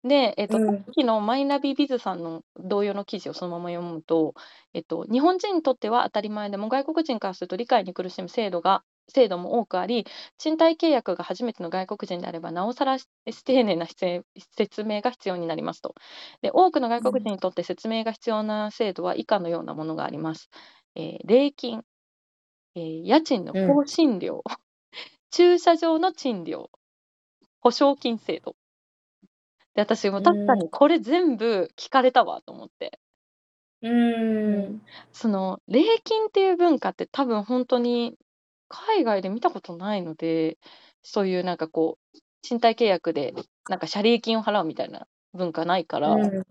[0.05, 0.67] で、えっと、うん。
[0.67, 4.35] さっきのマイナビビズさんの同様の記事をそのまま読むと、
[4.75, 10.07] えっと、日本人にとっては当たり前でも外国人からすると理解に苦しむ制度が、制度も多くあり、
[10.39, 15.95] 賃貸契約が初めての外国人であれば、なおさら丁寧な説明が必要になりますと。
[16.43, 20.49] で、多くの外国人にとって説明が必要な制度は以下のようなものがあります。
[20.97, 21.83] えー礼金、
[22.77, 24.43] えー家賃の更新料、
[25.31, 26.71] 駐車場の賃料、
[27.61, 28.57] 保証金制度。
[29.75, 32.99] で、私も確かにこれ全部聞かれたわと思って。
[33.83, 33.89] う
[34.71, 38.17] んその、礼金っていう文化って多分本当に
[38.75, 40.59] 海外で見たことないので、
[41.03, 43.33] そういうなんかこう、賃貸契約で
[43.69, 46.47] なんか謝礼金を払うみたいな文化ないから、うん。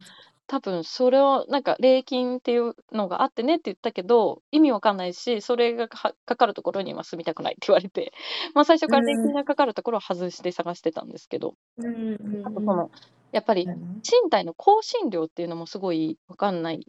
[0.45, 8.11] 多分それをなんか礼金っていうのがあってねって言ったけど意味わかんないしそれがかかかるところには住みたくないって言われて、
[8.53, 12.91] まあ、最初から礼金がかかるところを外して探してたんですけど、うんあとその
[13.31, 16.85] やっぱりうん賃貸の更新料っていうのもすごいわかんない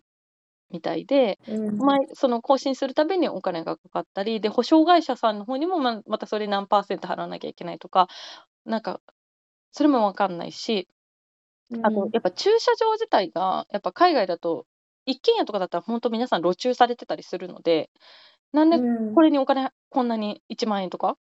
[0.74, 1.78] みたいで、うん。
[1.78, 8.08] 毎その更新するたびにお金がかかったりで保証会社さんの方にもままたそれ何パーセント払わなきゃいけないとか
[8.66, 9.00] なんか
[9.72, 10.88] それもわかんないし
[11.82, 14.66] あと、やっぱ駐車場自体が、やっぱ海外だと、
[15.06, 17.90] 一軒家とかだったら本当皆さん路駐されてたりするので、
[18.52, 19.14] なんでうん。
[19.14, 21.16] これにお金、こんなに1万円とか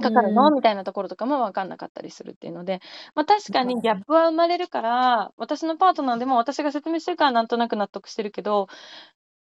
[0.00, 2.80] かかるの、うんみたいなところとかも分かんなかったりするっていうので、
[3.14, 8.68] まあ確かにギャップは生まれるから、私のパートナーでも私が説明してるからなんとなく納得してるけど、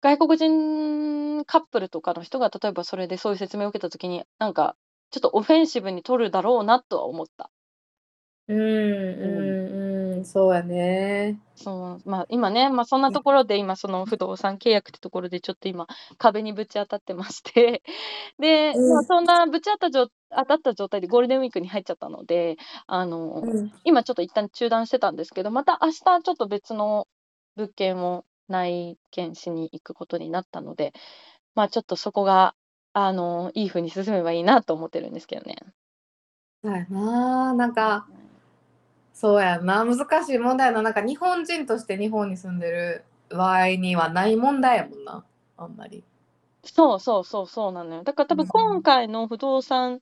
[0.01, 4.75] 外国人カップルとかの人が例えばそれでそういう説明を受けたときに、なんか
[5.11, 7.51] ちょっとオフェンシブに取るだろうなとは思った。
[8.47, 9.84] うんうんん、
[10.23, 11.39] そうやね。
[11.55, 17.81] そう、まあ、今ね、まあ、そんなところで今その不動産契約ってところでちょっと今壁にぶち当たってまして、
[18.39, 19.05] で、まあ、うん。
[19.05, 23.05] そんなぶち当たじょ当たった状態でゴールデンウィークに入っちゃったので、あ
[23.41, 23.71] うの、ん。
[23.85, 27.07] 今ちょっと一旦中断してたんですけど、また明日ちょっと別の
[27.55, 30.93] 物件を内見しに行くことになったので、
[31.55, 32.53] まあ、ちょっとそこが、
[32.93, 35.55] あの、いい風に進めばいいなと思ってるんですけどね。
[36.63, 38.07] そうやな、なんか
[39.15, 40.81] そうやんな、難しい問題やな。
[40.81, 45.25] なんか日本人として日本に住んでる場合にはない問題やもんな、
[45.57, 46.03] あんまり。
[46.63, 48.03] そうそうそう、そうなのよ。
[48.03, 48.47] だから多分うん。
[48.49, 50.01] 今回の不動産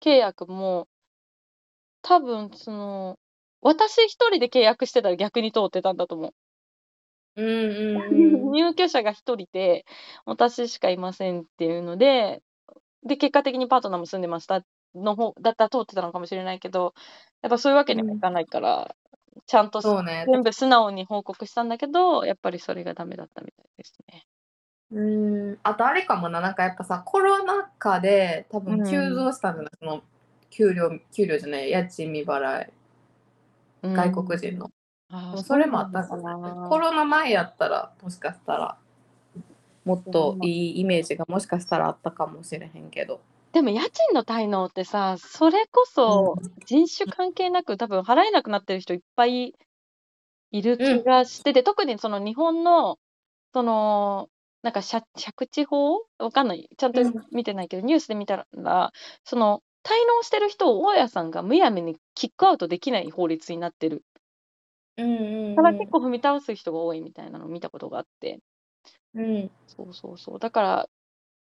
[0.00, 0.88] 契約も
[2.00, 3.18] 多分その、
[3.60, 6.34] 私一人で契約してたら逆に通ってたんだと思う。
[7.36, 7.50] うんう
[7.92, 8.50] んうん。
[8.52, 9.84] 入居者が一人で、
[10.24, 12.42] 私しかいませんっていうので、
[13.04, 14.62] で、結果的にパートナーも住んでました
[14.94, 16.94] の方だったら通ってたのかもしれないけど、
[17.42, 18.94] やっぱそういうわけにはいかないから、
[19.46, 20.26] ちゃんとそうね。
[20.26, 24.26] 全部素直に報告したんだけど、やっぱりそれがダメだったみたいですね。
[24.90, 25.00] う
[25.54, 29.24] ん、あとあれかもな、なんかやっぱさ、コロナ禍で多分急うん。
[29.24, 30.02] 増したんじゃない、その
[30.50, 32.72] 給料給料じゃない、家賃未払い、
[33.82, 34.58] う外国人ん。
[34.58, 34.70] の。
[35.10, 36.16] ああ、それもあったんか。
[36.22, 36.68] な。
[36.68, 38.78] コロナ前やったら、もしかしたら、
[39.84, 43.20] もっでともいいイメージがもしかしたらあったかもしれへんけど。
[43.54, 46.26] でも家賃の滞納ってさ、それこうん。
[46.26, 49.54] そ人種関係なく多分払えなくなってる人いっぱい
[50.52, 51.04] いる気うん。
[51.04, 52.98] がしてて、特にその日本の、
[53.54, 54.30] その、
[54.62, 56.68] なんか借借地法わかんない？
[56.78, 57.24] ちゃんとうん。
[57.32, 58.92] 見てないけど、ニュースで見たら、
[59.24, 64.04] その、滞納してる人を大家さんがむやみにキックアウトできない法律になってる。
[64.96, 65.20] うんう
[65.56, 65.78] ただんうん。
[65.78, 68.40] 結構踏み倒す人が多いみたいなのを見たことがあって。
[69.14, 69.50] うん。
[69.66, 70.38] そうそうそう。
[70.38, 70.88] だから、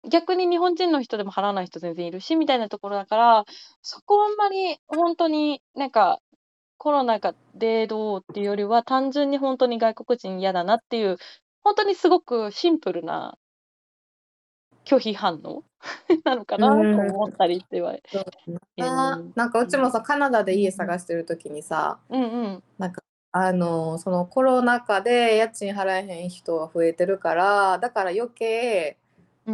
[0.08, 3.44] 逆に日本人の人でも払わない人全然いるし、みたいなところだから、
[3.82, 6.20] そこはあんまり本当になんか、
[6.78, 11.18] コロナ禍でどうっていうよりは、単純に本当に外国人嫌だなっていう、
[11.62, 13.36] 本当にすごくシンプルな
[14.86, 15.64] 拒否反応
[16.24, 16.94] なのかうなとん。
[17.10, 18.24] 思ったりってはそう
[18.76, 19.16] いな。
[19.16, 19.32] る。
[19.36, 20.74] なんかうちもさ、カナダで家うん。
[20.74, 22.62] 探してる時にさ、うんうん。
[22.78, 28.96] なんかあのそのコロナ禍で家賃払えへん人が増えてるから、だから余計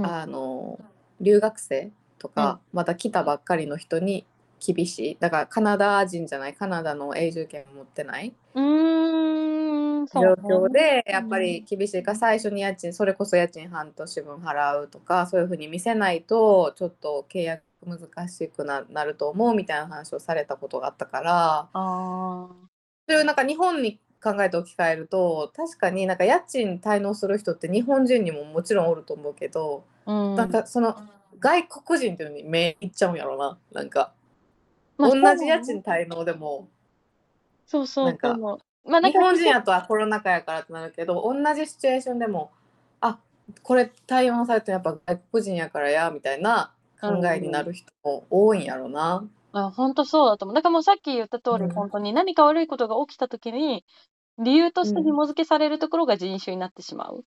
[0.02, 0.12] うん。
[0.12, 0.80] あの
[1.20, 2.52] 留学生とうん。
[2.52, 4.26] かまだ来たばっかりの人に
[4.64, 5.18] 厳しい。
[5.20, 10.34] だからカナダ人じゃない、カナダの永住権を持ってないうーん、そ状。
[10.48, 11.66] 況でうやっぱりん。
[11.68, 21.68] 厳しいから最初に家賃それこそ家賃半年分払うとかそういうふうに見せないとちょっと契約難しくななると思うみたいな話をされたことがあったから。
[23.08, 30.34] それをなんか日本に考えて置き換えると確かになんか家賃滞納する人って日本人にももちろんおると思うけどうん。
[30.34, 30.96] なんかその
[31.38, 34.12] 外国人っていうのに目いっちゃうんやろななんか
[34.98, 35.64] まあ、同じ家ね。
[35.64, 36.68] 賃滞納でも
[37.66, 38.36] そうそなんか。
[38.88, 42.52] まあ、日本人やとはコロナ禍やからってなるけど同じシチュエーションでも
[43.00, 43.18] あ
[43.64, 49.24] これ対応されてやっぱ外国人やからやみたいな構、考えにうなんる人も多いんやろな。
[49.56, 50.54] あ、本当そうだと思う。
[50.54, 53.84] だからもうさっき言った通り、うん本当に何か悪いことが起きたときに、
[54.38, 57.24] 理由としてうん紐付けされるところが人種になってしまう。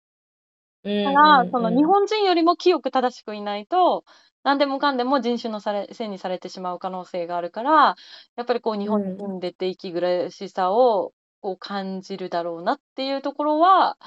[0.84, 4.04] うんだから、うんその日うん本人よりも清く正しくいないと、
[4.44, 7.96] 何でもかんでも人種のされせいにされてしまう可能性があるから、
[8.36, 13.98] やっぱりこう日本に住んでて息苦しさをこう感じるだろうなっていうところは、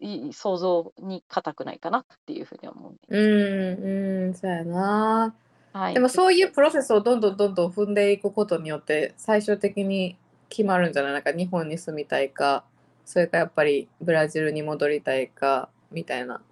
[0.00, 2.98] い想像に難くないかなっていうふうに思うね。
[3.08, 5.34] うんうんそうやな。
[5.72, 5.94] はい。
[5.94, 10.16] でもそういうプロセスをどんどんどんどん踏んでいくことによって最終的に
[10.48, 11.12] 決まるんじゃない？
[11.12, 12.64] なんか日本に住みたいか
[13.04, 16.42] それかやっぱりブラジルに戻りたいかみたいな。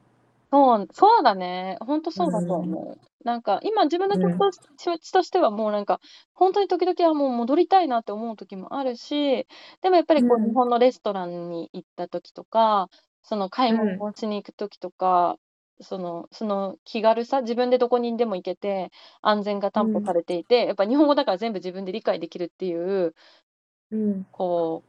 [0.53, 1.77] そう、そうだね。
[1.81, 2.99] 本当そうだと思う。
[3.25, 6.01] なんか、今自分の気うん持ちとしてはもうなんか、
[6.35, 9.47] 本当に時々はもう戻りたいなって思う時もあるし、
[9.83, 12.89] でもやっぱりこう、うん日本のレストランに行った時とか、
[13.23, 15.37] その買い物をしに行く時とか、
[15.81, 18.91] その、その気軽さ、自分でどこにでも行けて、
[19.23, 23.15] 安全が担保されていて、やっぱ日本語だから全部自分で理解できるっていう、
[23.91, 24.27] うん。
[24.31, 24.85] こ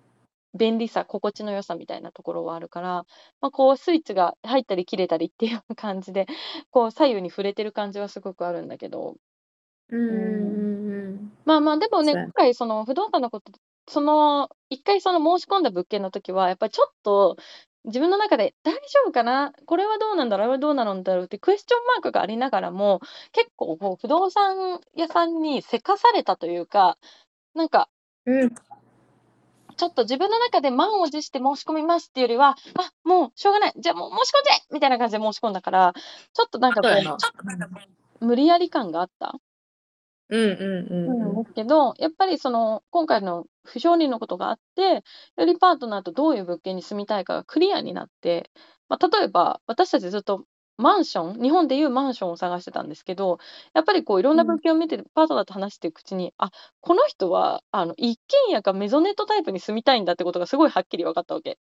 [0.53, 3.05] う、便利さ、心地の良さみたいなところはあるから、
[3.41, 6.27] まあ、こうスイッチが入ったり切れたりっていう感じで、
[6.71, 9.17] こう左右に触れてる感じはすごくあるんだけど、
[9.89, 11.33] うんうんうん。
[11.45, 13.51] まあまあでもね、今回その不動産のこと、
[13.87, 17.37] その、一回その申し込んだ物件の時は、やっぱりちょっと
[17.85, 19.53] 自分の中で大丈夫かな？
[19.65, 20.45] これはどうなんだろう？
[20.45, 22.99] あれはどうなんだろうってクエスチョンマークがありながらも、
[23.31, 26.97] 結構こう不動産屋さんにせかされたというか、
[27.55, 27.89] なんか、
[28.25, 28.55] うん
[29.77, 33.73] ちょっと自分の中で満を持して申し込みますっていうよりは、あ、もうしょうがない。
[33.79, 35.93] じゃあもう申し込んでみたいな感じで申し込んだから、
[36.33, 36.89] ちょっとなんかこ。
[38.21, 39.35] う、無理やり感があった？
[40.29, 41.43] うんうんうんうん、うん。
[41.43, 45.03] ですけど、やっぱりその、今回の不承認のことがあって、
[45.37, 48.51] よりパートナーとどういう物件に住みたいかがクリアになって、
[48.89, 50.45] まあ、例えば、私たちずっと
[50.77, 53.37] マンション日本でいうマンションを探してたんですけど、
[53.73, 61.57] やっぱりこういろんな物件を見て、パートナーと話していくうちに、あ、この人はあの一軒家かメゾネットタイプに住みたいんだってことがすごいはっきり分かったわけ。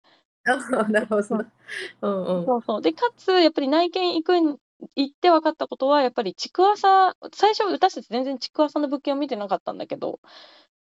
[0.45, 1.21] なるほ。
[1.21, 1.53] どな。
[2.03, 2.47] うんうん。
[2.47, 2.83] そうそう。
[2.83, 4.59] で、かつやっぱり内見行くん
[4.97, 10.21] 行って分かったことは、やっぱり築浅最初私たち全然築浅の物件を見てなかったんだけど、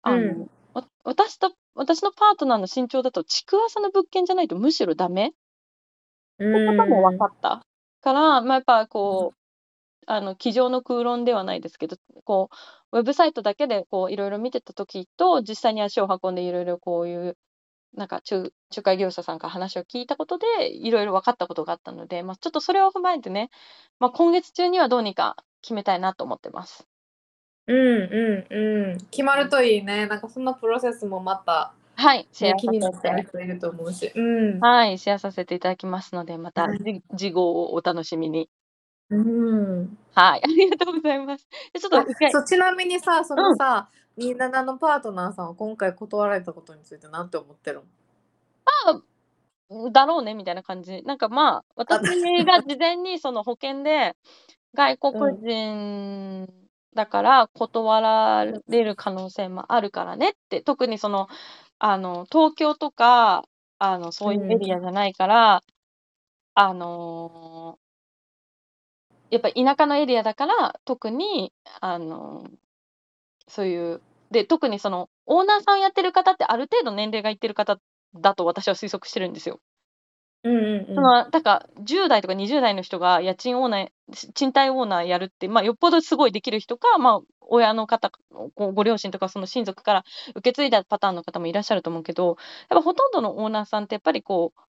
[0.06, 0.50] うあの、ん。
[0.74, 5.34] わ私と私のパートナーの身長だと築浅の物件じゃないとむしろダメ？
[6.40, 7.18] うってことも分。
[7.18, 7.62] かった
[8.02, 9.38] から、まあ、やっぱこう、
[10.08, 12.50] あの、机上の空論ではないですけど、こ
[12.92, 17.38] う、ウェブサイトだけでこういろいろ見てた時と、実際に足を運んでいろいろこういう、
[17.96, 23.50] なんか仲仲介業者さんから話を聞いたことで、いろいろ分かったことがあったので、まあ、ちょっとそれを踏まえてね、
[24.00, 26.88] まあ、今月中にはどうにか決めたいなと思ってます。
[27.68, 28.98] うんうんうん。
[29.12, 30.08] 決まるといいね。
[30.08, 33.08] なんかそんなプロセスもまた、はい、シェね、アさ気になって
[33.44, 34.12] いると思うし。
[34.14, 34.60] うん。
[34.60, 36.68] はい、シェアさせていただきますので、また
[37.16, 38.50] 次号をお楽しみに。
[39.10, 39.98] うん。
[40.14, 41.48] はい、ありがとうございます。
[41.72, 43.58] で、ちょっとそう、ちなみにさ、そうん。
[44.18, 47.84] のさ、27のパートナーさんは今回断られたことについてなんて思ってるの？
[48.66, 49.02] ま
[49.88, 51.04] あ、だろうねみたいな感じ。
[51.04, 54.16] なんか、まあ、私が事前にその保険で、
[54.76, 55.38] 外国。
[55.42, 56.48] 人
[56.96, 61.28] だから断られる可能性もあるからねって、特にその、
[61.80, 63.46] あの、東京とか、
[63.80, 64.72] あの、そういうエリ。
[64.74, 65.64] アじゃないから、
[66.56, 67.80] あの
[69.32, 71.52] やっぱ田舎のエリアだから、特に、
[71.82, 72.48] あの、
[73.48, 77.78] そういう、で、特にその、オーナーさんやってる方ってある程度年齢がいってる方
[78.16, 79.60] だと私は推測してるんですよ。
[80.44, 80.96] うんうんうん。
[80.96, 88.12] その、だか10代とか20代の人が家賃オーナーし賃貸オーナーやるって、まあ、よっぽどすごいできる人か、まあ、親の方、
[88.56, 90.04] ごご両親とかその親族から
[90.36, 92.38] 受け継いだパターンの方もいらっしゃると思うけど、やっ
[92.70, 94.60] ぱほとんどのオーナーさんってやっぱりこう、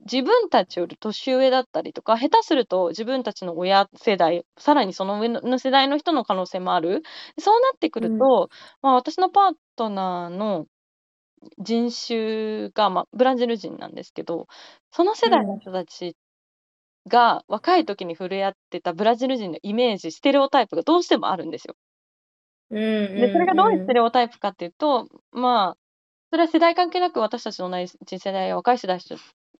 [0.00, 7.02] 自分たちより年上だったりとか、下手すると自分たちの親世代、さらにその上のの世代の人の可能性もある。
[7.38, 8.08] そうなってくうん。
[8.08, 8.48] ると、
[8.82, 10.66] まあ、私のパートナーの
[11.58, 14.46] 人種が、まあ、ブラジル人なんですけど、
[14.92, 15.32] その世うん。
[15.32, 16.16] 代の人たち
[17.08, 21.76] が若い時に触れ合ってたブラジル人のイメージ、ステレオタイプがどうしてもあるんですよ。
[22.70, 22.80] うん
[23.16, 23.94] で、それがどういうステうんうん。
[23.94, 25.76] レオタイプかっていうと、まあ、
[26.30, 29.00] それは世代関係なく私たちの同じ世代や若い世代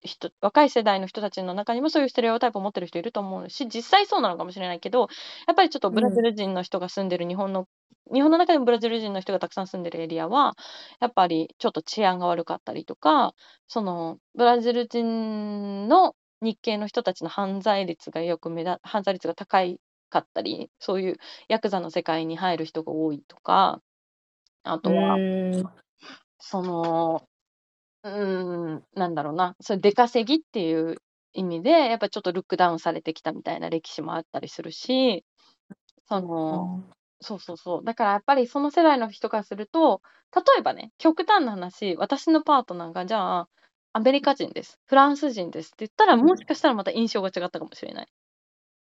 [0.02, 5.08] 人人若い世代の人たちの中にもそういうステレオタイプを持ってる人いると思うし、実際そうなのかもしれないけど、
[5.46, 6.22] やっぱりちょっとブラジうん。
[6.22, 7.66] ル人の人が住んでる日本の
[8.12, 10.54] 日本の中でもブラジル人の人がたくさん住んでるエリアは、
[11.00, 13.34] やっぱりちょっと治安が悪かったりとか、
[13.66, 19.80] そのブラジル人の日系の人たちの犯罪率がよく目だ犯罪率が高い
[20.10, 21.16] かったり、そういう
[21.48, 23.80] ヤクザの世界に入る人が多いとか、
[24.64, 25.20] あうとは。
[26.40, 27.28] その、
[28.04, 30.96] うーん、なんだろうな、そういう出稼ぎっていう
[31.32, 35.24] 意味で、やっぱちょっとルックダウンされてきたみたいな歴史もあったりするし、
[36.08, 37.84] そのあそうそうそう。
[37.84, 40.02] だからやっぱりその世代の人からすると、
[40.36, 43.48] 例えばね、極端な話、私のパートナーがじゃあ、
[43.94, 46.46] アメリカ人です、フランス人ですって言ったら、うもしん。
[46.46, 48.08] かしたらまた印象が違ったかもしれない。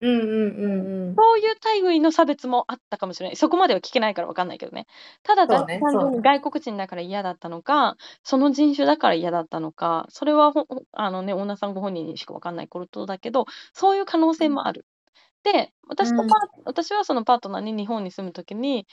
[0.02, 0.84] うんうんううん。
[0.84, 1.22] んうん。
[1.22, 3.36] そういう類の差別もあったかもしれない。
[3.36, 4.86] そこまでは聞けないからわかんないけどね。
[5.24, 6.12] ただ、だそうね、単そうね。
[6.12, 14.46] 純に外国人だから嫌だったのか、その人種だから嫌だったのか、それはほほあのね、オーナーさんご本人にしかわかんないことだけど、そういう可能うん。
[14.46, 14.86] 性もある。
[15.44, 16.14] で、私うん。
[16.14, 18.88] とパー私はそのパートナーに日本に住む時に、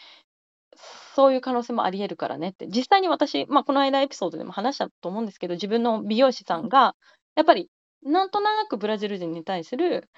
[1.17, 2.69] そういう可能性もあり得るからねって。
[2.69, 6.97] 実際に私、ま、この間エピソードでも話したと思うんですけど、自分の美容師さんが、
[7.37, 7.71] やっぱり
[8.05, 10.09] なんとなくブラジル人に対する、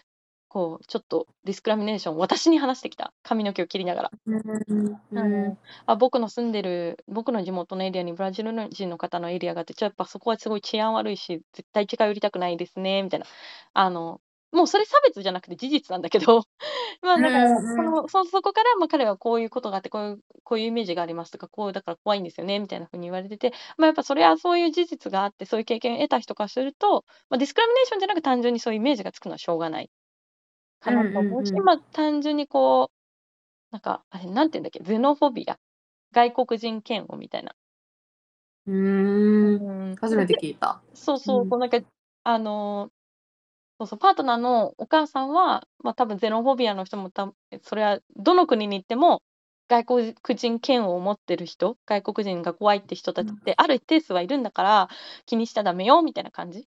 [0.48, 3.12] こうちょっとディスクラミネーションを私に話してきた。
[3.22, 4.10] 髪の毛を切りながら。
[4.26, 4.42] うん
[5.10, 13.26] うんあ僕の住んでる僕の地元のエリアにブラジルの人の方のエリアがあって、ちょやっぱそこはすごい治安悪いし、絶対近寄りたくないですねみたいな。
[13.74, 14.20] あの、
[14.52, 16.42] もうそれ差別じゃなくて事実なんだけど、
[17.02, 17.98] まあ、うんだから、そうん。
[18.02, 29.90] の、そそこから、ま、彼はこういうことがあって、こういうこういうイメージがありますとか、こうだから怖いんですよねみたいな風に言われてて、ま、やっぱそれはそういう事実があって、そういう経験を得た人からすると、ま、ディスクラミネーションじゃなく単純にそういうイメージがつくのはしょうがない
[30.80, 31.66] かなうんと思うし、うんうん。
[31.66, 32.96] ま、単純にこう、
[33.72, 35.58] なんか、あれなんて言うんだっけ、ゼノフォビア、
[36.12, 37.54] 外国人嫌悪みたいな。
[38.66, 39.96] ううーん。
[40.00, 40.80] 初めて聞いた。
[40.92, 41.58] うそうそう、こん。
[41.58, 41.78] うなんか、
[42.24, 42.90] あの、
[43.78, 49.22] そうそう、パートナーのお母さんは、ま、多分ゼノフォビアの人もたそれはどの国に行っても、
[49.68, 53.26] 外国人嫌悪を持ってる人、外国人が怖いって人たうん。
[53.26, 54.88] ちってある一定数はいるんだから、
[55.26, 56.66] 気にしちゃダメよみたいな感じ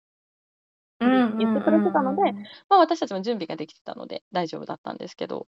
[1.00, 2.32] 言ってくれてたので。
[2.68, 5.46] ま、私たちも準備ができてたので大丈夫だったんですけど。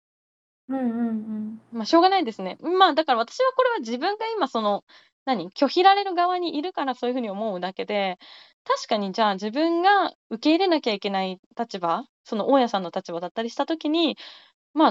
[0.70, 1.62] うんうんうん。
[1.72, 2.58] まあ、しょうがないですね。
[2.62, 4.84] まあ、だから私はこれは自分が今その、
[5.26, 8.18] 何、拒否られる側にいるからそういうふうに思うだけで、
[8.64, 14.18] 確かにじゃあ自分が受け入れなきゃいけない立場、その大家さんの立場だったりした時に、
[14.74, 14.90] ま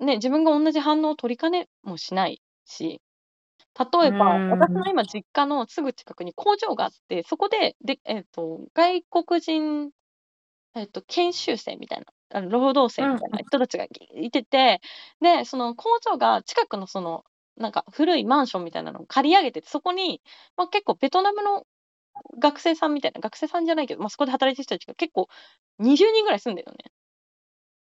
[0.00, 3.00] あ、ね、自分が同じ反応を取りかねもしないし、
[3.78, 9.90] 例えば、うん私の今実家のすぐ近くに工場があって、そこで、で、えっと、外国人、
[10.76, 12.06] えっと、研修生みたいな、
[12.38, 14.80] あの労働生みたいな人たちがいてて、
[15.20, 17.24] で、その工場が近くのその、
[17.56, 20.20] なんか古いマンションみたいなのを借り上げてて、そこに、
[20.56, 21.66] まあ、結構ベトナムの
[22.38, 25.28] 学生さんみたいな、学生さんじゃないけど、まあ、そこで働いてる人たちが結構
[25.78, 26.92] 20人ぐらい住んでるのね。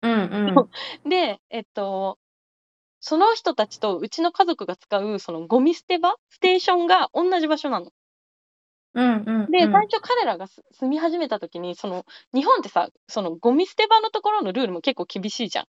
[0.02, 0.12] うん
[0.58, 0.70] うん。
[1.10, 2.18] で、えっと、
[3.02, 7.92] その人たちとうちの家族が使うそのゴミ捨て場、ステーションが同じ場所なの。
[9.00, 9.52] うんうん。
[9.52, 15.66] で、うん最初彼らがす住み始めた時に、その、日本ってさ、そのゴミ捨て場のところのルールも結構厳しいじゃん。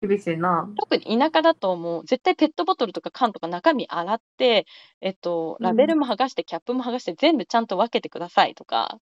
[0.00, 0.68] 厳しいな。
[0.76, 4.66] 特に田舎だともう絶対ペットボトルとか缶とか中身洗って、
[5.00, 8.98] えっと、うんラベルも剥がして、キャップも剥がして、全部ちゃんと分けてくださいとか、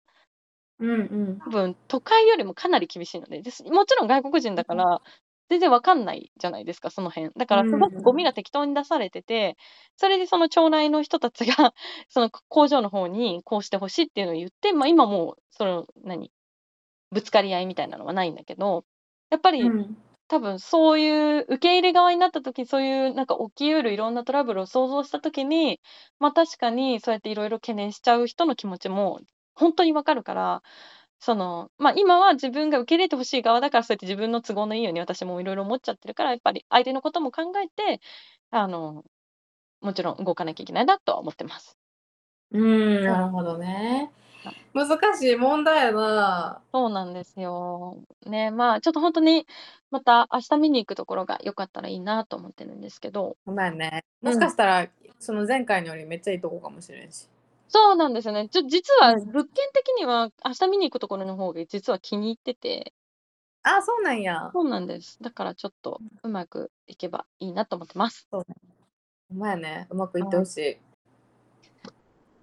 [0.78, 0.94] うんう
[1.32, 1.38] ん。
[1.38, 5.00] 多分都会よりもかなり厳しいので、ですもちろん外国人だから、
[5.48, 7.30] 全然わかんないじゃないですか、その辺。
[7.36, 9.56] だから、すごくゴミが適当に出されてて、
[9.96, 11.74] それでその町内の人たちが、
[12.08, 16.32] その工場の方にこうしてほしいっていうのを言って、まあ今もう、その、何、
[17.10, 18.84] ぶつかり合いみたいなのはないんだけど、
[19.30, 19.96] やっぱり、うん
[20.28, 25.80] 多分そういう受け入れ側になった時にそういうなんか起きうるいろんなトラブルを想像した時に
[26.18, 29.20] まあ確かにそうやっていろいろ懸念しちゃう人の気持ちも
[29.54, 30.62] 本当にわかるから
[31.26, 38.00] そのまあ今は自分が受け入れてほしい側だからそうやって自分の都合のいいように私もいろいろ思っちゃってるからやっぱり相手のことも考えて
[38.52, 39.02] あの
[39.80, 41.76] もちろん動かなきゃいけないなとは思ってます。
[42.52, 44.12] うん、なるほどね。
[44.72, 46.60] 難しい問題やな。
[46.72, 47.96] そうなんですよ。
[48.24, 49.48] ねまあちょっと本当に
[49.90, 53.36] また明日見に行くところがよかったらいいなと思ってるんですけど。
[53.44, 54.04] ごめんね。
[54.22, 54.86] うんもしかしたら、
[55.18, 57.28] その前回のよりめっちゃいいとこかもしれんし。
[57.68, 58.48] そうなんですよね。
[58.48, 62.92] ちょ実はうん物件的には明日見に行くところの方が実は気に入ってて、
[63.62, 64.50] あ、そうなんや。
[64.52, 65.18] そうなんです。
[65.20, 68.28] だからちょっとうまくいけばいいなと思ってます。
[68.30, 68.44] ほん
[69.36, 69.88] まやね。
[69.90, 70.76] うまくいってほしい。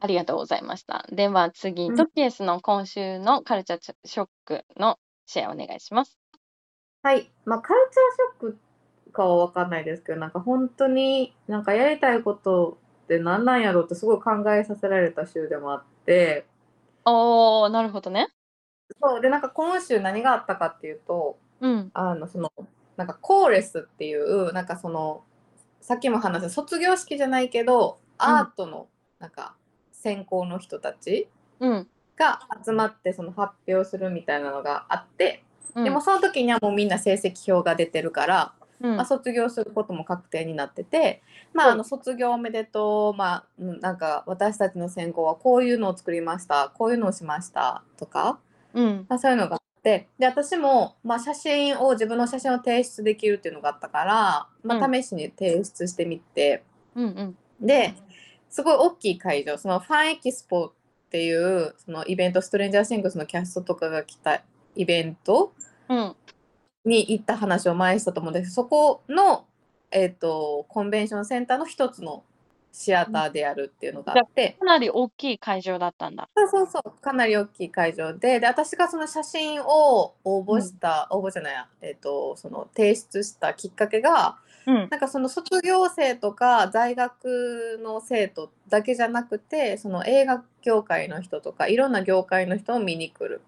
[0.02, 1.06] ありがとうございました。
[1.14, 6.20] では次、うんトキエスの今週のカルチャーショックのシェアお願いします。
[7.04, 7.32] はい。
[7.46, 12.78] まあ、カルチャーショックかは分かんないですけど、なんか本当になんかやりたいこと
[13.16, 16.46] って何なんやろうってすごい考えさせられた週でもあって、
[17.06, 18.30] おー、なるほどね。
[19.02, 19.22] そう。
[19.22, 21.92] で、なんか今週何があったかっていうと、うん。
[21.94, 22.52] あの、その、
[22.98, 25.24] なんかコーレスっていう、なんかその、
[25.82, 28.88] さっきも話した卒業式じゃないけど、アートの
[29.20, 29.56] なんか
[29.92, 31.28] 専攻の人たち
[31.60, 31.88] うん。
[32.16, 35.44] が集まってその発表するみたいなのがあって、
[35.76, 38.54] うんでもその時にはもうみんな成績表が出てるから、
[38.84, 41.24] うんまあ、卒業することも確定になってて、
[41.54, 48.40] まあ、うんあの卒業おめでとう、まあ、うんなんか私たちの専攻はこういうのを作りましたこういうのをしましたとか、
[48.74, 49.06] うん。
[49.08, 56.64] まあ、そういうのがあってで私も、まあ、写真を自分の写真を提出できるっていうのがあったから、まあ、う試しに提出してみて、
[56.96, 57.06] うん。
[57.06, 57.38] うん。
[57.66, 57.96] で
[58.50, 60.72] すごい大きい会場そのファンエキスポっ
[61.10, 64.44] ていうそのイベントストレンジャーシングスのキャストとかが来た
[64.76, 65.54] イベント
[65.88, 66.16] うん。
[66.86, 68.44] に行った話を前にしたと思うんです。
[68.44, 69.46] けどそこの、
[69.92, 72.24] えー、とコンベンションセンターの一つの
[72.72, 76.28] シアターでやるっていうのがあって、かなり大きい会場だったんだ。
[76.36, 77.02] そうそうそう。
[77.02, 78.40] かなり大きい会場で。
[78.40, 84.76] で私がその写真を応募した、応募じゃないや、えー、とその提出したきっかけがうん。
[84.90, 93.42] なんかその卒業生とか在学の生徒だけじゃなくてその映画業界の人とかいろんな業界の人を見に来る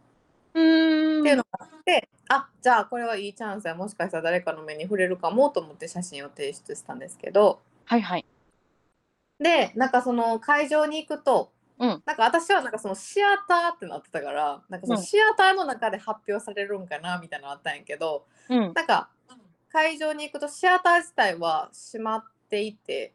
[0.56, 1.22] うーん。
[1.22, 8.26] っていうのがあって、あじゃあこれはいいチャンスやもしかしたら誰かの目に触れるかもと思って写真を提出したんですけどはいはい。
[9.38, 18.72] でなんかその会場に行くと、うんなんか私はなんかそのシアターってなってたからなんかそのうんシアターの中で発表されるんかなみたいなのあったんやけど、うん。
[18.74, 19.10] なんか
[19.72, 23.14] 会場に行くとシアター自体は閉まっていて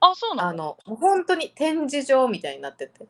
[0.00, 0.48] あ、そうなの？
[0.48, 3.06] あのもう本当に展示場みたいになってて。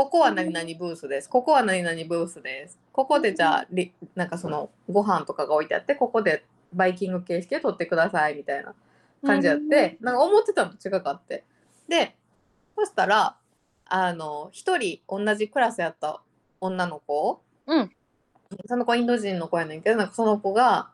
[0.00, 1.28] ここは何々ブースです。
[1.28, 2.78] ここは何々ブースです。
[2.90, 6.42] ここでじゃあ、りなんかそのご飯とかが置いてあって、ここで
[6.72, 8.74] バイキング形式で撮ってくださいみたいな
[9.22, 11.44] 感じやって、なんか思ってたのと違かって。
[11.86, 12.16] で、
[12.78, 13.36] そしたら、
[13.84, 16.22] あの、一人同じクラスやった
[16.62, 17.90] 女の子、うん
[18.66, 20.88] その子インド人の子やねんけど、なんかその子が、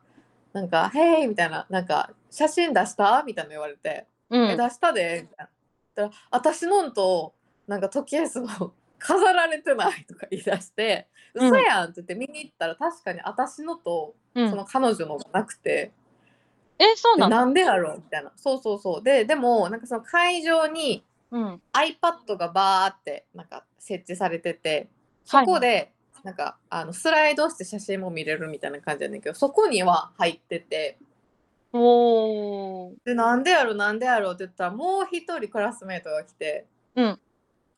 [0.51, 4.57] なんか、へいみたいな、なんか、写真出したみたいなの言われて、え、うん。
[4.57, 5.47] 出したでみたい
[5.95, 6.03] な。
[6.03, 7.33] ら私のんと、
[7.67, 11.47] なんか時計すの飾られてないとか言い出して、うん。
[11.47, 14.49] 嘘やんって言って見に行ったら確かに私のとうん。
[14.49, 15.91] その彼女のがなくて、
[16.79, 17.29] え、そうなの？
[17.29, 18.31] でなんでやろうみたいな。
[18.35, 19.03] そうそうそう。
[19.03, 21.61] ででもなんかその会場にうん。
[21.73, 24.87] iPad がバーってなんか設置されてて
[25.25, 25.91] そこで
[26.23, 30.97] なんかあのスライドして写真も見れるみたいな感じやねんけどそこには入ってて。
[31.73, 32.93] おー。
[33.03, 37.19] でなんでやろなんでやろって言ったらもう一人クラスメートが来てうん。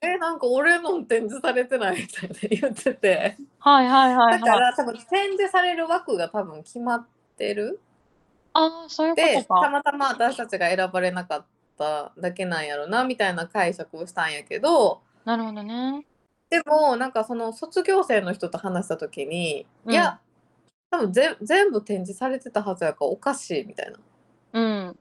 [0.02, 4.60] えなんか俺の展示されてないみたいな言っててはいはいはいだかはい。
[4.62, 7.80] ら多分展示される枠が多分決まってる
[8.54, 9.70] ああ、そういうこでたとか。
[9.70, 11.46] またま私たちが選ばれなかっ
[11.78, 16.06] ただけなんやろなみたいな解釈をしたんやけどなるほどね。
[16.50, 20.20] でもなんかその卒業生の人と話した時に、うんいや
[20.92, 24.00] 多分ぜ全部展示されてたはずやからおかしいみたいな
[24.54, 25.00] うん。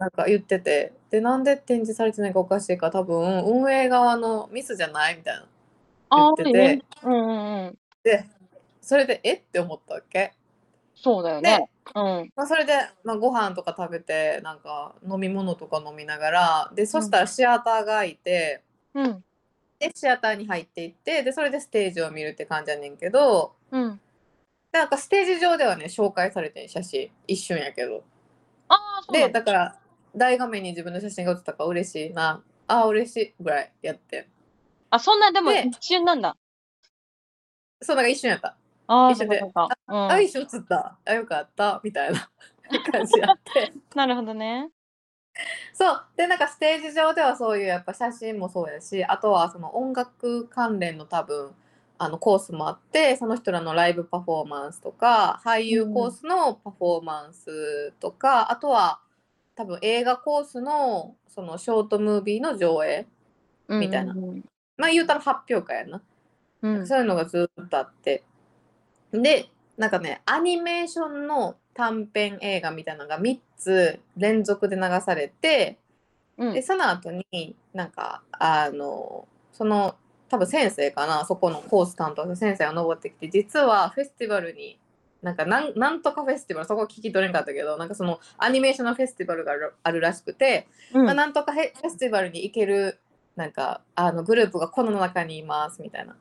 [0.00, 5.46] なんか言っててでなんで展示されてないかおかしいか多分運営側のミスじゃないみたいな
[6.08, 7.78] あ言っててーうんうんうん。
[8.02, 8.24] で
[8.80, 10.32] それでえって思ったわけ。
[10.94, 11.70] そうだよでね。
[11.94, 12.32] うん。
[12.34, 12.72] まあ、それで、
[13.04, 18.62] まあ、ご飯とか食べてなんか飲み物とか飲みながらでそしたらシアターが開いて、
[18.94, 19.24] うん。
[19.78, 24.00] でシアターに入っていってでそれでステージを見るって感じやねんけどうん。
[24.72, 28.02] なんかステージ上ではね紹介されてん写真一瞬やけど
[28.68, 29.40] ああ、そうなんだ。
[29.40, 29.79] でだから
[30.14, 32.42] 大画面に自分の写真が写ったから嬉しいな。
[32.66, 34.28] あー嬉しいぐらいやって。
[34.90, 36.36] あ、そんな、でもで一瞬なんだ。
[37.82, 38.56] そうなんか一瞬やった、
[38.86, 39.78] ああ、一緒でそうかそうか。
[39.88, 40.12] うん。
[40.12, 40.98] あ一瞬写った。
[41.04, 41.80] あよかった。
[41.82, 42.28] みたいな
[42.92, 43.72] 感じやって。
[43.94, 44.70] なるほどね。
[45.72, 46.04] そう。
[46.16, 51.54] でなんかステージ上ではそういうやっぱ写真もそうやしあとはその音楽関連の多分
[51.98, 59.00] あのコースもあってその人らのライブパフォーマンスとか俳優コースのパフォーマンスとか、あとは
[59.60, 63.06] 多分映画コースのそのショートムービーの上映
[63.68, 64.12] みたいな。
[64.14, 64.44] うんうん
[64.78, 66.02] まあ言うたら発表会やな、
[66.62, 66.86] うん。
[66.86, 68.24] そういうのがずっとあって。
[69.12, 75.76] でなんかねアニメーションの短編映画みたいなのが3つ連続で流されて、
[76.38, 76.54] うん。
[76.54, 79.96] でその後になんかあのその
[80.30, 84.78] 多分先生かなそこのコース担当の先生が登ってきて実はフェスティバルに
[85.22, 91.04] なんかなんなんとかフェスティバルそこは聞き取れんかったけどなんかそのアニメーションのフェスティバルがあるあるらしくて、うん。
[91.04, 92.98] まあ、なんとかフェスティバルに行ける
[93.36, 96.16] なんかあのグループがこの中にいますみたいな。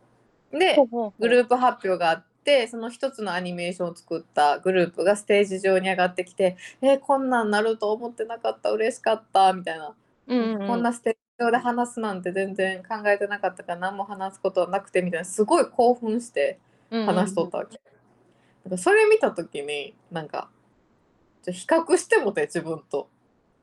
[0.51, 0.77] で
[1.19, 9.95] グループ発表があってその一つのアニメーションを作ったグループがステージ上に上がってきて「えーこんなんなると思ってなかった嬉しかった」みたいな、
[10.27, 10.67] うんうんうん。
[10.67, 15.25] こんなステージ上で話すなんて全然考えてなかったから何も話すことはなくてみたいな。
[15.25, 17.79] すごい興奮して話しとったわけ。
[17.79, 17.98] なん
[18.69, 20.49] かそれ見た時になんか
[21.43, 23.09] ちょ比較してもて自分と。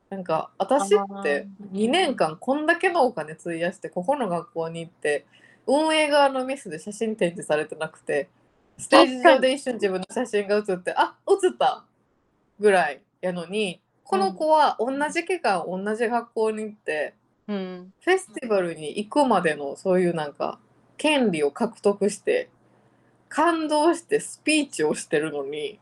[0.08, 5.26] なんか私って2年間こんだけのお金費やしてここの学校に行って
[5.66, 8.28] 運営側のミスで写真展示されてなくて
[8.78, 11.84] ステージ上で一瞬自分の写真が写ってあ写った
[12.60, 17.14] ぐらいやのにこの子は同じ期間同じ学校に行って
[17.48, 17.92] うん。
[18.00, 20.58] フェスティバルに行くまでのそういうなんか
[20.96, 22.48] 権利を獲得して
[23.36, 25.78] 感動してスピーチをしてるのに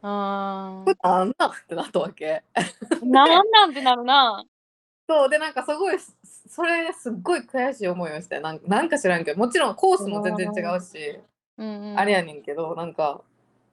[0.00, 2.42] あこれなんなんってなったわけ。
[2.54, 4.42] ーなんなんてなるな。
[5.06, 6.12] そうでなんかすごいそ
[6.48, 11.20] それすっごい悔しい思いをしてなんなんか知らんけどもちろんコースも全然違うし、
[11.58, 13.20] うんうんあれやねんけどなんか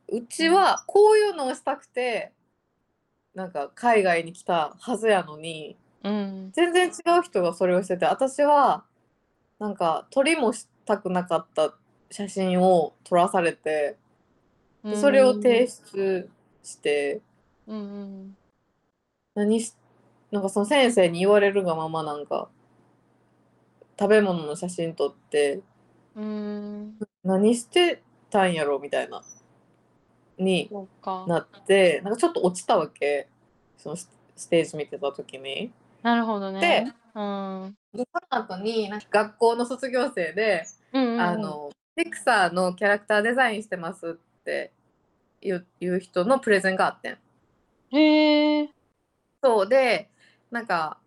[0.09, 2.33] うちはこういうのをしたくて
[3.33, 8.83] なんか海外に来たはずやのにうん全然違う人がそれをしてて私は
[9.59, 11.73] なんか撮りもしたくなかった
[12.11, 13.95] 写真を撮らされて
[14.83, 16.29] でそれを提出
[16.63, 17.21] して
[17.67, 18.37] うんうん
[19.33, 19.73] 何し
[20.31, 22.49] なんかその先生に言われるがままなんか
[23.99, 25.61] 食べ物の写真撮って
[26.15, 26.97] うん。
[27.23, 29.21] 何してたんやろみたいな
[30.37, 31.25] にそうか。
[31.27, 33.27] なってなんかちょっと落ちたわけ。
[33.77, 35.71] そのスステージ見てた時に。
[36.01, 36.59] なるほどね。
[36.59, 37.75] でうん。
[37.93, 41.21] でその後になんか学校の卒業生で、うんうんうん。
[41.21, 41.69] あの
[42.03, 44.71] ピクサーのキャラクターデザインしてますって
[45.39, 47.17] いういう人のプレゼンがあってん。
[47.95, 48.69] へえ
[49.43, 50.09] そうで
[50.49, 50.97] なんか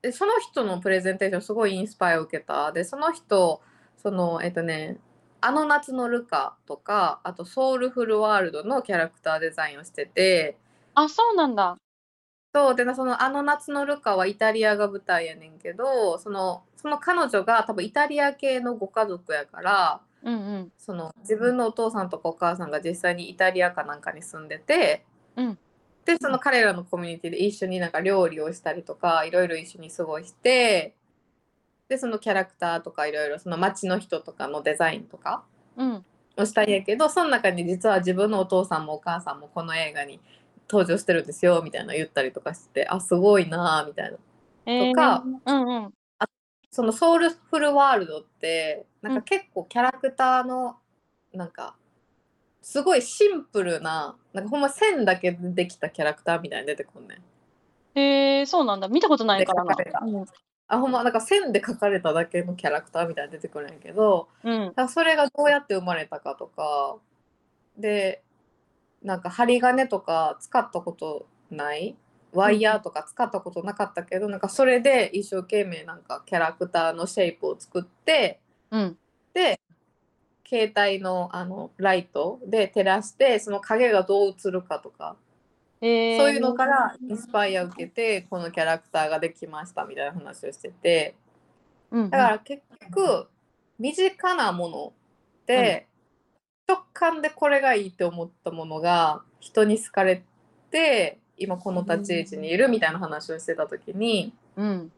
[0.00, 2.72] でその人のプレゼンテーションすごいインスパイアを受けた。
[2.72, 3.60] でその人
[3.98, 4.96] そのえっとね
[5.42, 10.56] 「あの夏のルカ」とかあと「ソウルフルワールド」のキャラクターデザインをしてて。
[10.94, 11.76] あそうなんだ
[12.56, 20.72] そうでなその「あの夏のルカ」はイタリアが舞台やねんけどそのその彼女が多分イタリア系のご家族やからうんうん。
[20.78, 25.04] その自分のお父さんとかお母さんが実際にイタリアかなんかに住んでて、
[25.36, 25.58] うん。
[26.06, 30.94] でその彼らのコミュニティで一緒になんか料理をしたりとかいろいろ一緒に過ごして
[31.88, 35.44] でそのキャラクターとかいろいろその街の人とかのデザインとか
[35.76, 36.04] うん。
[36.36, 40.20] をしたんやけどその中に実は自分のお父さんもお母さんもこの映画に
[40.68, 44.18] 登場してるんですよみたいな言ったりとかしてあすごいなーみたいな。
[44.66, 45.92] えとかーうんうん。
[46.70, 49.18] そのソウルフルワールドってなんうん。
[49.20, 50.76] か結構キャラクターの
[51.32, 51.76] なんか
[52.60, 57.18] すごいシンプルななんかほんま線だけでできたキャラクターみたいに出てくんねん。
[57.98, 58.88] へえ、そうなんだ。
[58.88, 59.76] 見たことないからな。
[60.68, 64.74] あほんまなんか線で描かれただけのキャラクターみたいに出てくるんやけどうん。
[64.88, 66.96] それがどうやって生まれたかとか
[67.78, 68.22] で
[69.06, 71.96] なんか針金とか使ったことない？
[72.32, 78.40] ワイヤーとか使ったことなかったけど、なんかそれで一生懸命なんかキャラクターのシェイプを作って
[78.70, 78.98] うん。
[79.32, 79.60] で
[80.48, 85.16] 携帯のあのライトで照らしてその影がどう映るかとか、
[85.80, 91.14] へえそういうのからインスパイア受けてこのキャラクターができましたみたいな話をしてて。
[91.90, 92.10] うんうん。
[92.10, 93.28] だから結局
[93.78, 94.92] 身近なもの
[95.46, 95.86] で、
[96.68, 100.22] 直感でこれがいいって思ったものが人に好かれ
[100.70, 104.92] て今この立ち位置にいるみたいな話をしてた時にうん。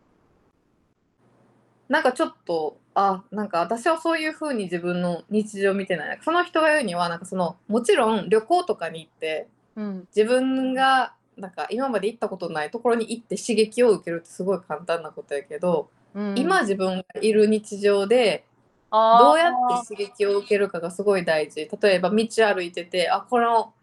[1.89, 10.09] なんかちょっとあなんか私はそういう風に自分の日常を見てないその人が言うにはなんかそのもちろん旅行とかに行ってうん。
[10.14, 16.35] 自分がなんか今まで行ったことないところに行って刺激を受けるってすごい簡単なことやけど、うん。
[16.37, 18.45] 今自分がいる日常で
[18.91, 23.74] どうやって刺激を受けるかがすごい大事例えば道歩いててあこの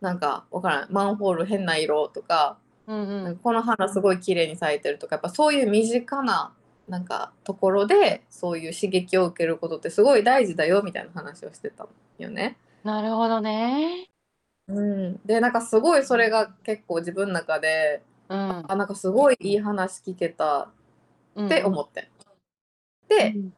[0.00, 6.52] なんかわからんマンホール変な色とかうんうんこの花すごい綺麗に咲いてるとかやっぱそういう身近な
[6.88, 11.86] なんかところでそういう刺激を受けることってすごい大事だよみたいな話をしてた
[12.18, 12.58] よね。
[12.84, 14.06] なるほどね。
[14.68, 18.64] うん、でなんかすごいそれが結構自分の中でうん。
[18.70, 20.68] あなんかすごいいい話聞けた
[21.40, 22.10] って思って。
[23.08, 23.54] で、うん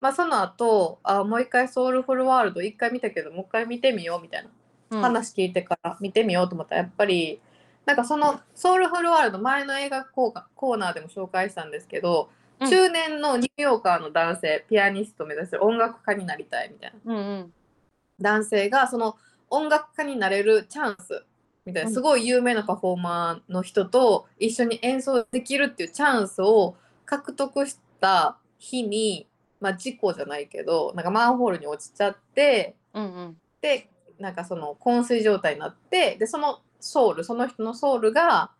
[0.00, 4.50] まあ、その後あもう一回ソウルフルワールド一回見たけどもう一回見てみようみたいな。
[4.90, 5.02] うん。
[5.02, 6.76] 話聞いてから見てみようと思った。
[6.76, 7.40] らやっぱり
[7.84, 12.30] なんかそのソウルフルワールド前の映画コーナーでも紹介したんですけど、
[12.60, 12.70] うん。
[12.70, 17.14] 中年のニューヨーカーの男性ピアニストを目指してる音楽家になりたいみたいな。
[17.14, 17.52] うんうん。
[18.20, 19.16] 男性がその
[19.50, 21.24] 音楽家になれるチャンス
[21.64, 21.94] みたいなうん。
[21.94, 29.26] すごい有名なパフォーマーの人と一緒に演奏できるっていうチャンスを獲得した日に、
[29.60, 33.36] まあ、事故じゃないけどなんかマンホールに落ちちゃってうんうん。
[33.60, 33.88] で
[34.18, 38.50] なんかその昏睡状態になってでそのソウルその人のソウルが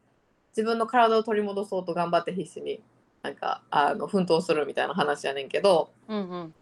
[0.51, 2.83] 自分の体を取り戻そうと頑張って必死に
[3.23, 6.55] なんかあの奮闘するみたいな話やねんけどうんうん。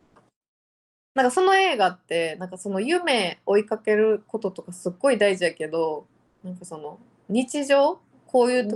[1.14, 6.06] なんかその映画ってなんかその夢追いかけることとかすっごい大事やけど
[6.42, 8.68] なんかその日常こういう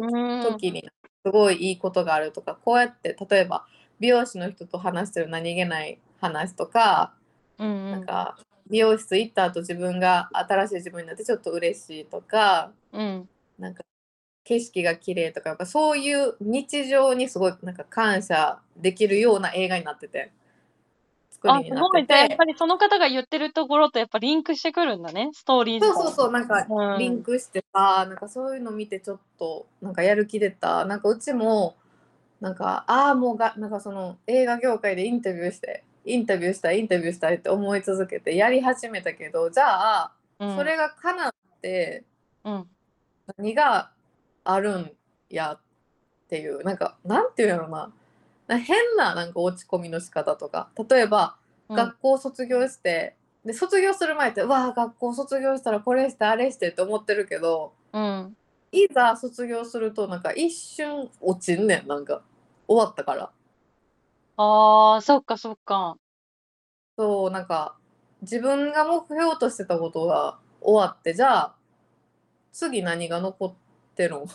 [0.43, 0.89] 時に
[1.27, 3.67] すごいいいことがあるとかこうやって例えば
[4.01, 7.15] 美容師の人と話してる何気ない話とか
[7.59, 7.91] うんうん。
[7.93, 8.39] なんか
[8.71, 13.29] 美容室行った後自分が新しい自分になってちょっと嬉しいとかうん。
[13.59, 13.83] なんか
[14.45, 20.31] 景色が綺麗とかやっぱそういう日常にすごいなんか感謝できるような映画になってて
[21.31, 22.07] 作あ、りになっすごい。
[22.07, 26.99] じゃあやてってぱりその方が言ってるところとやっぱリンクしてくるんだね、ストーリーそうそうそうなんかうん。
[26.99, 30.85] リンクしてさ、なんかそういうの見てちょっとなんかやる気出た。
[30.85, 31.77] なんかうちも
[32.41, 39.65] なんかああもうがなんかその映画業界でインタビューしてインタビューしたいインタビューしたいって思い続けてやり始めたけどじゃ
[40.03, 40.57] あうん。
[40.57, 42.05] それが叶って
[42.45, 42.67] うん。
[43.37, 43.91] 何が
[44.45, 44.93] あるん
[45.29, 45.61] やっ
[46.29, 47.93] ていうなんかなんていうんやろな。
[48.47, 50.71] な変ななんか落ち込みの仕方とか。
[50.89, 51.37] 例えば
[51.69, 51.77] うん。
[51.77, 53.15] 学校卒業して、
[53.45, 58.37] で卒業する前ってうわあ学校卒業したらこれしてあれしてって思ってるけどうん
[58.73, 62.23] いざ卒業するとなんか一瞬落ちんねんなんか
[62.67, 63.33] 終わったから
[64.37, 65.99] ああ、そっかそっか。
[66.99, 67.77] そうなんか
[68.23, 71.57] 自分が目標としてたことが終わってじゃあ
[72.53, 73.55] 次何が残っ
[73.97, 74.27] てるん？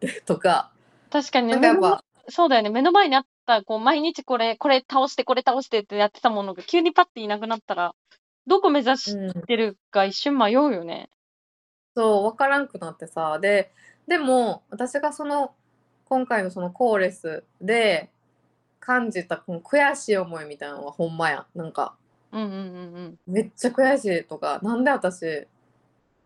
[0.26, 0.72] とか
[1.10, 2.70] 確かにね、なんかやっぱそうだよね。
[2.70, 7.94] 目の前にあった、こう、毎日これ、これ倒して、これ倒してってやってたものが急にパッていなくなったら、
[8.46, 11.08] どこ目指しうんてるか一瞬迷うよね。
[11.96, 13.72] そう分からんくなってさで
[14.06, 15.54] でも私がその
[16.04, 18.10] 今回のそのコーレスで
[18.78, 21.94] 感じたこの悔しい思いみたいなのはほんまやなんか
[22.30, 22.52] うんうんう
[23.00, 25.46] んめっちゃ悔しいとかなんで私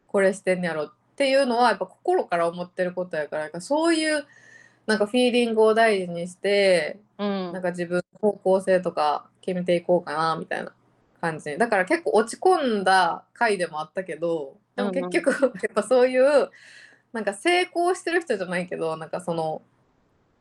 [0.09, 0.87] これしてんやろ？
[0.87, 4.27] っていうのはやっぱ心から思ってることやからなんかそういう
[4.87, 7.47] なんかフィーリングを大事にしてうん。
[7.47, 7.53] うん。
[7.53, 10.73] なんか自分の方向性とか決めていこうかなみたいな
[11.21, 14.57] 感じだから結構落ち込んだ回でもあったけど
[14.91, 16.51] でも結局 やっぱそういう
[17.13, 19.63] なんか成功してる人じゃないけどなんかその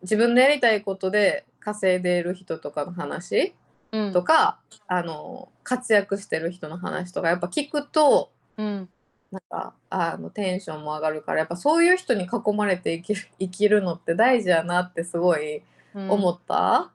[0.01, 3.53] 自分のやりたいことで稼いでいる人とかの話
[3.91, 8.89] うんとか、あの活躍してる人の話とかやっぱ聞くとうん。
[9.31, 15.61] なんかあのテンションも上がるからやっぱそういう人に囲まれて生きる 生きるのって大事やなってすごい
[15.93, 16.91] うん思った？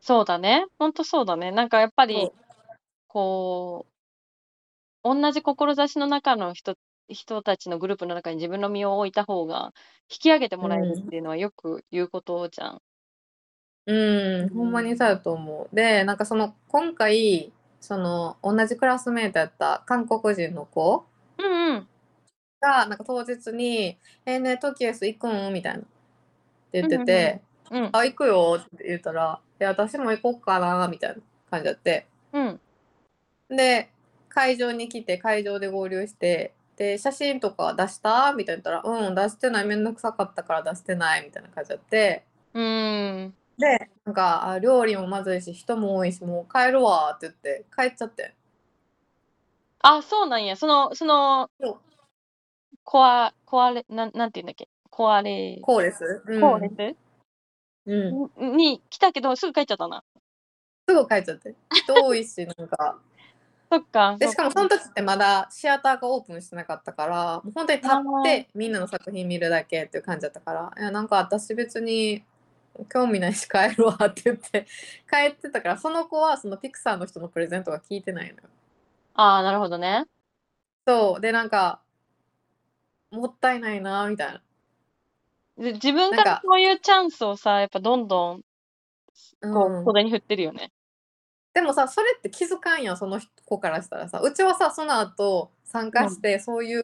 [0.00, 0.66] そうだね。
[0.78, 1.50] ほんとそうだね。
[1.52, 2.30] なんかやっぱり、
[3.08, 3.93] こう、
[5.04, 6.76] 同じ志の中の人
[7.08, 9.72] 人たちのグループの中に自分の身を置いた方が、
[10.10, 12.82] 引き上げてもらえるっていうのはよく言うことじゃん。
[13.86, 15.76] うん、ほんまにそうやと思う。
[15.76, 21.04] で、なんかその今回その同じクラスメートやった韓国人の子
[21.38, 21.88] うんうん。
[22.60, 25.82] がなんか当日に「えー、ねトキエス行くん?」みたいなっ
[26.72, 31.16] て言っててうん「あ行くよ」って言ったら「いや私も行こうかな」みたいな
[31.50, 32.60] 感じやってうん。
[33.50, 33.90] で
[34.34, 38.32] 会場に来て会場で合流してで写真とか出した？
[38.32, 39.64] みたいな言ったら「うん出してない。
[39.64, 42.24] めんどくさかったから出してない」みたいな感じやって。
[42.52, 43.34] うーん。
[43.56, 47.12] でなんかあ料理もまずいし人も多いしもう帰るわ。
[47.14, 48.34] って言って帰っちゃって
[49.86, 50.56] あ、そうなんや。
[50.56, 51.80] その、その、そう。
[52.82, 54.68] コア、コアレ、なん、なんて言うんだっけ？
[54.88, 56.40] コアレ、コーレス、うん。
[56.40, 56.96] コーレス、
[57.86, 60.02] うん、に来たけど、すぐ帰っちゃったな。
[60.88, 61.54] すぐ帰っちゃって。
[61.70, 62.98] 人多いしなんか
[63.74, 64.16] そっか。
[64.18, 72.22] でしかもその時ってまだシアターがオープンしてなかったからもう本当に立ってみんなの作品見るだけっていう感じだったからいやなんか私別に
[72.92, 74.66] 興味ないし帰るわって言って
[75.10, 78.48] 帰ってたからその子はそのピクサーの人のプレゼントが聞いてないのよ。
[79.14, 80.04] ああ、なるほどね。
[80.86, 81.80] そうでなんか
[83.10, 84.42] もったいないなみたいな。
[85.56, 88.44] で自分からそういうチャンスをさ、やっぱどんどん、
[89.52, 90.72] こうんう、袖に振ってるよね。
[91.54, 94.20] でもさそれって気づかんやんその子からしたらさ。
[94.20, 96.82] うちはさその後参加してそういう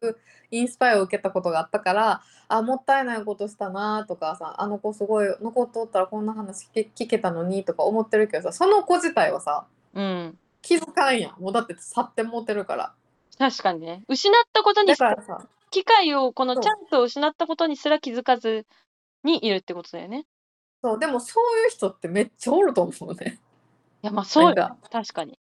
[0.51, 10.39] インスパイアを受けたことがあったから、あもったいないことしたなとかさあの子すごい残っとったらこんな話聞け聞けたのにとか思ってるけどさその子自体はさうん。
[10.62, 11.41] 気づかんやん。
[11.41, 12.93] もうだって去って持ってるから。
[13.39, 14.03] 確かにね。
[14.09, 15.47] 失ったことにだからさ。
[15.71, 18.66] 機会を、このチャンスを失ったことにすら気づかず
[19.23, 20.27] にいるってことだよね。
[20.83, 23.39] そうでもそういう人ってめっちゃおると思うね。
[23.39, 23.50] い
[24.03, 24.77] や、まあそうよなんか。
[24.91, 25.39] 確かに。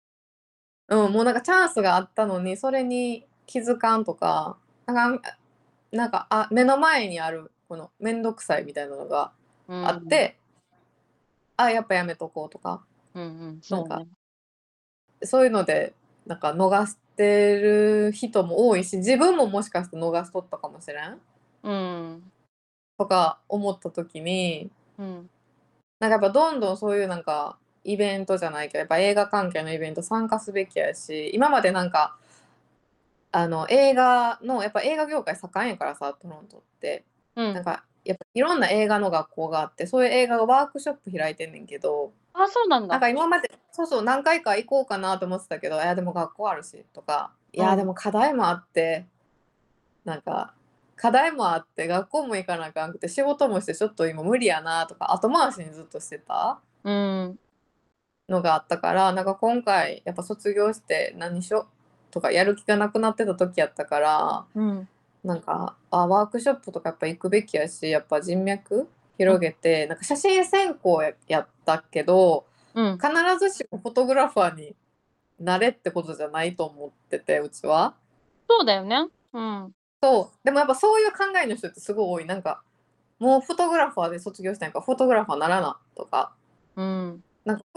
[0.88, 5.36] うんもうなんかチャンスがあったのにそれに気づかんとかなんか
[5.92, 9.32] なんかあ目の前にあるこの面倒くさいみたいなのが
[9.68, 10.38] うんあっ、て、
[11.58, 12.84] あやっぱやめとこうとか
[13.16, 14.08] うんうん、そうなんね。
[15.24, 15.94] そういうので
[16.28, 21.20] なんか逃してる人も多いし自分ももしかして逃しとったかもしれん？
[21.64, 22.32] うん。
[23.00, 25.30] とか思った時にうん。
[26.00, 32.18] なんかやっぱどんどんそういうなんかイベントじゃないけどやっぱ映画関係のイベント参加すべきやし今までなんか
[33.32, 37.06] あの映画のやっぱ映画業界盛んやからさトロントって
[37.36, 37.54] うん。
[37.54, 42.88] なんかやっぱいろんな映画の学校があってそういう映画がワークショップ開いてんねんけどあ、そうなんだ。
[42.88, 49.06] なんか今までそうそう何回か行こうかなと思ってたけどいやでも学校あるしとかいうやんでも課題もあって
[50.06, 50.54] なんか
[50.96, 57.40] 課題もあって学校も行かなあかんくて仕事もしてちょっと今無理やなとか後回しにずっとしてたうん。
[58.30, 64.88] のがあったからなんか今回やっぱ卒業して何しようとかやる気がなくなってた時やったからうん。
[65.24, 72.98] なんかあワークショップとかやっぱ行くべきやしやっぱ人脈広げて、なんか写真専攻ややったけどうん。
[72.98, 73.10] 必
[73.40, 74.76] ずしもフォトグラファーに
[75.40, 77.96] なれってことじゃないと思っててうちは。
[78.48, 79.08] そうだよね。
[79.34, 79.72] うん。
[80.04, 82.62] そうでもやっぱそういう考えの人ってすごい多いなんか
[83.18, 86.34] もうフォトグラファーで卒業したんやからフォトグラファーならなとか
[86.76, 87.24] うん。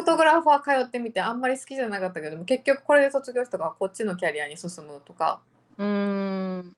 [0.09, 5.43] トグラファー通ってみてあんまり好きじゃなかったけど結局これで卒業したからこっちのキャリアに進むとか
[5.77, 6.73] うーん。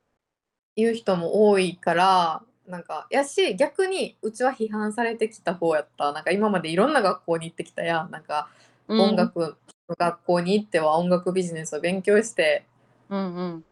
[0.75, 8.49] いう人も多いからなんかやし逆にうちは批判されてきた方やったなんか今までいろんな学校に行ってきたやんなんか
[8.89, 9.15] うん音。
[9.15, 9.39] 楽
[9.89, 12.65] の学校に行っては音楽ビジネスを勉強して
[13.09, 13.65] うんうん。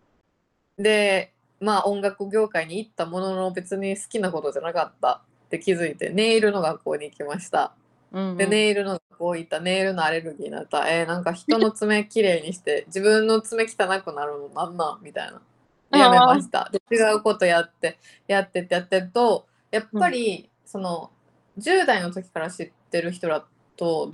[0.78, 7.72] でまあ音楽業界に行ったものの別に好きなことじゃなかったって気づいてネイルの学校に行きました。
[8.12, 8.36] うんうん。
[8.36, 10.88] でネイルの学校行ったネイルのアレルギーになった。
[10.88, 15.02] えーなんか人の爪きれいにして 自分の爪汚くなるのなんなん？
[15.02, 15.42] みたいな。
[15.90, 16.70] でやめました。
[16.70, 21.10] で違うことやってやってってやってるとやっぱり、その
[21.58, 23.44] 10代の時から知ってる人ら
[23.76, 24.10] と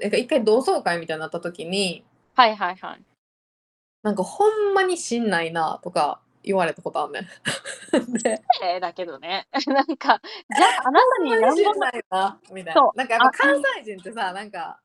[0.00, 3.02] 一回同窓会みたいになった時にはいはいはい。
[4.02, 7.24] なんかほんまにしんないなとか言われたことあんねん。
[8.18, 9.46] でえーだけどね。
[9.66, 10.20] なんか、
[10.56, 13.04] じゃああなたに何本にしんないなみたいそうな。
[13.04, 14.80] なんかやっぱあ関西人ってさなんか、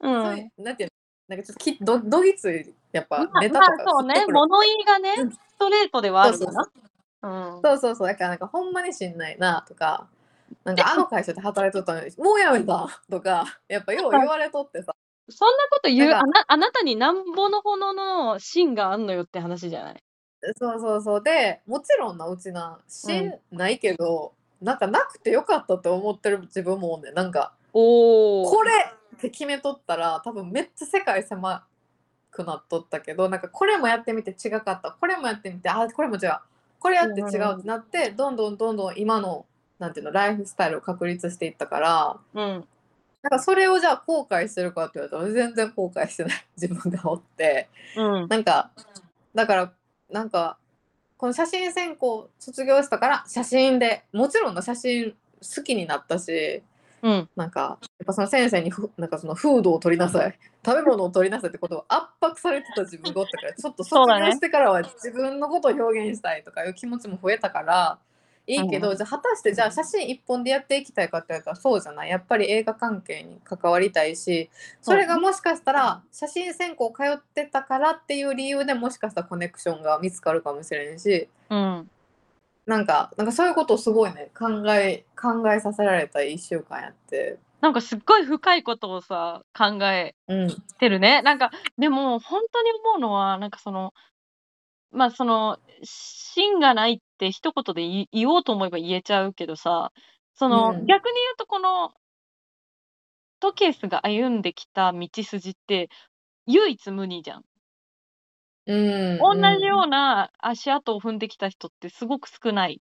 [0.00, 0.06] う。
[0.06, 0.90] そうんいうなんていう
[1.28, 1.36] の？
[1.36, 6.62] なんかちょっときどどぎついやっぱまあ、ネタとかまあそうね物言いがねうん、ストレートではあそうそうるか
[7.22, 7.50] な。
[7.54, 7.62] うん。
[7.62, 10.08] そうそうそうだからなんかほんまにしんないなとか
[10.64, 14.92] なんかあの会社で働いとったのにもうやめた とかやっぱよう言われとってさ
[15.28, 20.02] そんなこと言う、なんかあなあなたになんぼのほどの芯があんのよって話じゃない？
[20.56, 21.22] そうそうそう。
[21.22, 27.14] でもちろんなうちなしんないけど、なんかなくてよかったって思ってる自分もおんねん。
[27.14, 28.50] なんかおお。
[28.50, 28.72] これ
[29.16, 31.64] って決めとったら多分めっちゃ世界狭
[32.30, 34.96] くなっとったけどなんかこれもやってみて違かった。
[34.98, 36.38] これもやってみてあこれも違う。
[36.78, 37.26] これやって違う
[37.58, 39.44] ってなってどんどんどんどん今の
[39.78, 42.64] なんていうのライフスタイルを確立していったからうん。
[43.22, 46.46] なんかそれをじゃあ後悔してるかって言われたら全然後悔してない。
[46.56, 47.68] 自分がおって。
[47.96, 48.28] うん。
[48.28, 48.70] なんか
[49.34, 49.72] だから
[50.12, 50.58] なんか
[51.16, 55.14] この写真専攻卒業したから写真でもちろんの写真
[55.56, 56.62] 好きになったし
[57.02, 57.28] うん。
[57.34, 67.98] なんかやっぱその先生にふなんかそのフードを取りなさい食べ物を取りなさいってことを圧迫されてた自分がおったからちょっと卒業してからは自分のことを表現したいとかいう気持ちも増えたから
[68.50, 74.50] いいけど、うんじゃあ果たしてじゃあ写真一本でやっていきたいかって言われたらそうじゃないやっぱり映画関係に関わりたいし
[74.82, 81.90] それがもしかしたら写真専攻通ってたからっていう理由でもしかしたらコネクションが見つかるかもしれんしうん。
[82.66, 87.38] なんかなんかそういうことをすごいね考え考えさせられた1週間やって。
[87.60, 90.48] なんかすっごい深いことをさ、考えうん
[90.78, 91.20] てるね。
[91.22, 93.92] なんか、でも本当に思うのは、なんかその、
[94.92, 99.92] まあその、芯がないって一言で言おうと思えば言えちゃうけどさ、
[100.34, 100.86] その、うん。
[100.86, 101.92] 逆に言うとこの、
[103.40, 105.88] トケースが歩んできた道筋って、
[106.46, 107.44] 唯一無二じゃん。
[108.66, 112.80] うん、同じような足跡を踏んできた人ってすごく少ない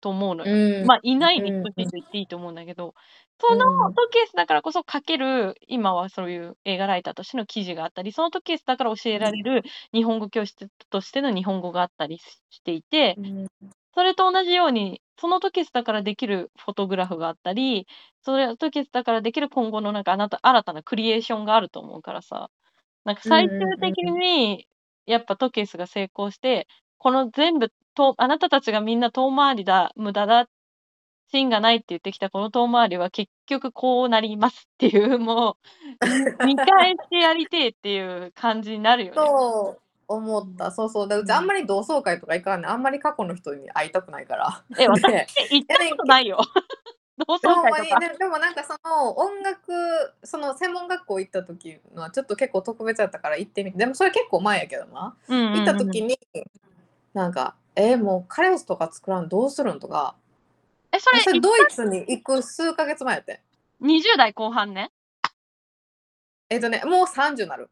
[0.00, 0.80] と思うのよ。
[0.80, 2.94] うん、まあ、いないにうん等しいと言っていいと思うんだけど、
[3.40, 13.46] そのトケースだからこそ書ける、今はそういう映画ライターとしての記事があったり、そのトケースだから教えられる日本語教室としての日本語があったりしていて、うん。
[13.94, 17.86] それと同じように、そのトケースだからできるフォトグラフがあったり、
[18.22, 22.50] それトケースだからできる今後のなんかあなた新たなクリエーションがあると思うからさ、
[23.04, 24.66] なんか最終的に、
[25.06, 30.46] やっぱトケースが成功して、この全部と、あなたたちがみんな遠回りだ、無駄だ、
[31.30, 35.58] 芯がないって言ってきたこの遠回りは結局こうなりますっていう、も
[36.40, 39.16] う、見返してやりてえっていう感じになるよね。
[39.16, 40.70] そう思った。
[40.70, 41.08] そうそう。
[41.08, 42.68] でうちあんまり同窓会とか行かんね。
[42.68, 44.64] んあんまり過去の人に会いたくないから。
[44.78, 46.40] え、私で行ったことないよ。
[47.18, 48.00] 同窓ほんま会とか。
[48.00, 48.08] に。
[48.08, 49.72] ででもなんかその音楽
[50.24, 53.78] その専門学校行った時のはちょっと結構特別だったから行ってみて。
[53.78, 55.14] でもそれ結構前やけどな。
[55.28, 55.58] うんうんうん。
[55.58, 56.18] 行った時に
[57.12, 60.16] なんか「えもう彼氏とか作らんどうするん?」とか
[60.92, 63.40] え、それ、それドイツに行く数ヶ月前やって
[63.80, 64.90] 20代後半ね。
[66.50, 67.70] えっとねもう30なる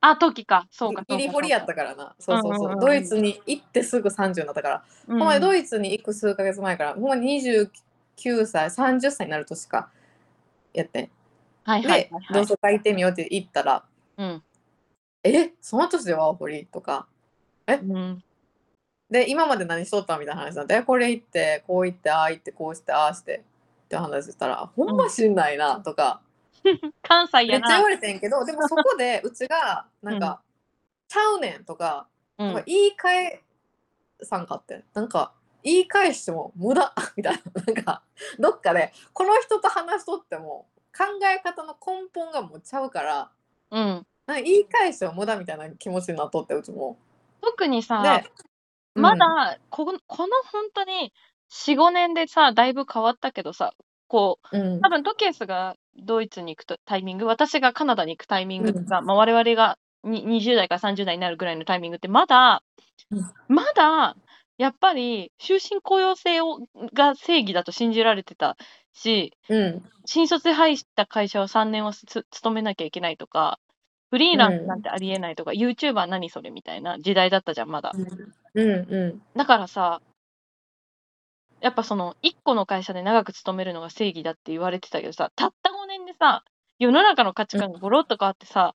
[0.00, 0.66] あ、時か。
[0.70, 1.04] そうか。
[1.08, 9.90] ギリホリやったからなそうそうそう,、うんうんうんドイツに行ってすぐ30になったからうんほんまにドイツに行く数ヶ月前から、ほんまに29歳、30歳になる年か
[10.74, 11.10] やってん。
[11.64, 12.22] はいで、はいはいはい。
[12.34, 13.84] 同窓会行ってみようって言ったら、
[14.18, 14.42] うん。
[15.22, 17.06] えその年でワーホリとか、
[17.66, 18.22] うん。
[19.10, 23.44] で、今まで何しとったみたいな話になって、えこれ行って、こう行って、ああ行って、こうして、ああして
[23.84, 26.20] って話したら、ほんましんないなとか、
[27.02, 27.90] 関西やなめっちゃ言わ。
[27.90, 30.40] れてんけど、でもそこで うちが、なんか、
[31.08, 32.62] ちゃうねんとか、うんなんか。
[32.66, 33.44] 言い換え
[34.22, 35.32] さんかってんなんか
[35.62, 38.02] 言い返しても無駄 みたいななんか
[38.38, 43.30] どっかでこの人と話しとっても考え方の根本がもうちゃうから
[43.70, 44.06] うん。
[44.26, 46.96] なんか言い返しても無駄みたいな気持ちになっとってうちも。
[47.42, 48.22] 特にさ、
[48.94, 51.12] で、まだ、この、この本当に
[51.50, 53.74] 4、5年でさ、だいぶ変わったけどさ、
[54.08, 62.62] こう、うん、多分トケースがドイツに行くとタイミング、私がカナダに行くタイミングとか、まあ、我々がに20代から30代になるぐらいのタイミングって、まだ、
[63.10, 63.20] うん。
[63.48, 64.16] まだ、
[64.56, 66.60] やっぱり終身雇用制を
[66.92, 68.56] が正義だと信じられてた
[68.92, 69.82] し、うん。
[70.04, 73.58] 新卒で入った会社は3年はつ勤めなきゃいけないとか、
[74.10, 77.92] フリーランスなんてありえないとか、YouTuber 何それみたいな時代だったじゃん、まだ。
[78.54, 80.00] うんうんだからさ、
[81.60, 86.44] やっぱその、1個の会社で長く勤めるのが正義だって言われてたけどさ、たった5年でさ、
[86.78, 88.74] 世の中の価値観がゴロッと変わってさ、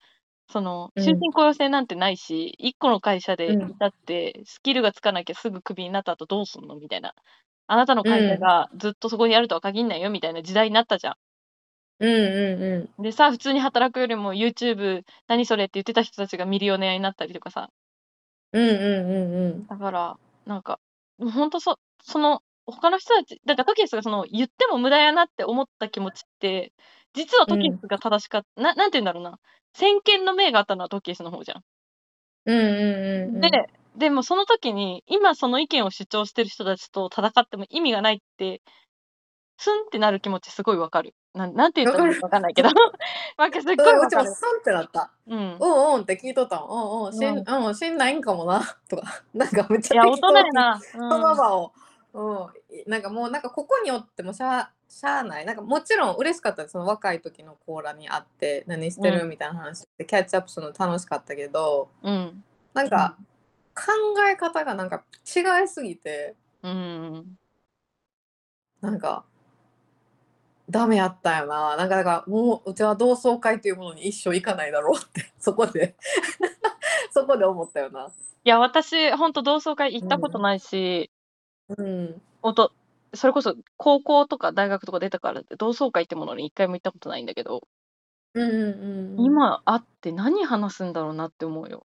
[0.52, 7.14] その、うん終身雇用制なんてないし、1個の会社でうんいたって、スキルがつかなきゃすぐクビになった後どうすんのみたいな。
[7.68, 11.16] あなたの会社がずっとそこにあるとは限んないよみたいな時代になったじゃん。
[12.00, 17.72] うんうんうんでさ、普通に働くよりも YouTube 何それって言ってた人たちがミリオネアになったりとかさ。
[18.60, 20.80] うんうんうんうんだから、なんか、
[21.20, 26.74] ほんとそ、その、他の人たち、だからトキエスがその、言っても無駄やなって思った気持ちって、
[27.14, 29.40] 実はトキエスが正しかった、な、なんて言うんだろうな。
[29.74, 31.64] 先見の明があったのはトキエスの方じゃん。
[32.46, 38.62] うんうんうんうんで、でもその時に、今その意見を主張してる人たちと戦っても意味がないって、
[39.58, 41.14] スンってなる気持ちすごいわかる。
[41.36, 42.70] なんなんて言ったらいいかわかんないけど
[43.38, 44.26] なんかすっごいうんうちる。
[44.26, 45.12] スンってなった。
[45.28, 45.58] うん。
[45.60, 47.02] うんうんって聞いとったもん。
[47.02, 48.62] うんうん、しん、うん、しんないんかもな。
[48.90, 49.04] とか、
[49.36, 50.80] なんかめっちゃ適当に人やな。
[50.80, 51.74] その場を、
[52.14, 52.50] うん、
[52.88, 62.14] なんかもうなんかここにおってもしゃあしゃあないなんかもちろん嬉しかったですその若い時のコーラに会って何してる、うんみたいな話でキャッチアップするの楽しかったけどうん。
[62.14, 62.44] うん。
[62.74, 63.18] なんか
[63.76, 63.92] 考
[64.32, 67.38] え方がなんか違いすぎてうん。
[68.80, 69.26] なんか
[70.70, 75.96] ダメやったよななんかだからもううちは同窓会というものに一生行かないだろうってそこで
[77.12, 78.08] そこで思ったよな。
[78.08, 81.10] いや、私、ほんと同窓会行ったことないし、
[81.70, 82.72] うんほんと、
[83.14, 87.68] それこそ高校とか大学とか出たからって同窓会ってものに一回も行ったことないんだけど、
[88.34, 91.88] うんうんうん、今会って何話すんだろうなって思うよ。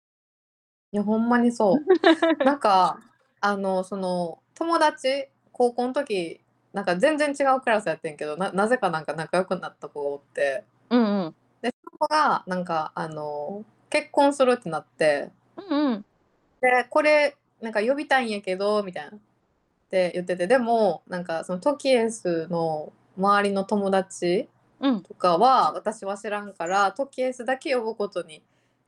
[0.91, 2.43] いやほんまにそう。
[2.43, 2.99] なんか
[3.39, 6.41] あのその友達高校の時
[6.73, 11.35] なんか全然違うクラスやってんけどななぜかなんか仲良くなった子がおってうんうん。
[11.61, 16.05] でその子がなんかあの結婚するってなってうんうん。
[16.61, 19.19] でこれなんか呼びたいんやけどみたいなっ
[19.89, 24.47] て言っててでもなんかそのトキエスの周りの友達
[24.79, 25.01] うん。
[25.01, 28.41] とかは私は知らんからトキエスだけ呼ぶことに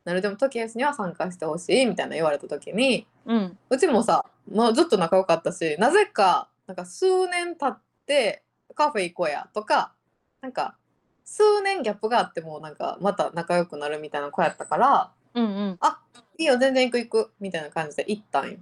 [0.05, 3.57] なるでもトキエスには参加してほしいみたいな言われた時にうん。
[3.69, 8.43] うちもさもうずっと仲良かったしなぜかなんか数年経って
[8.74, 9.93] カフェ行こうやとか
[10.41, 10.76] なんか
[11.24, 15.78] 数年ギャップがあってもなんかまた仲良くなるみたいな子やったからうんうん。
[15.82, 15.99] あ
[16.39, 18.57] いいよ全然行く行くみたいな感じで行ったんよ。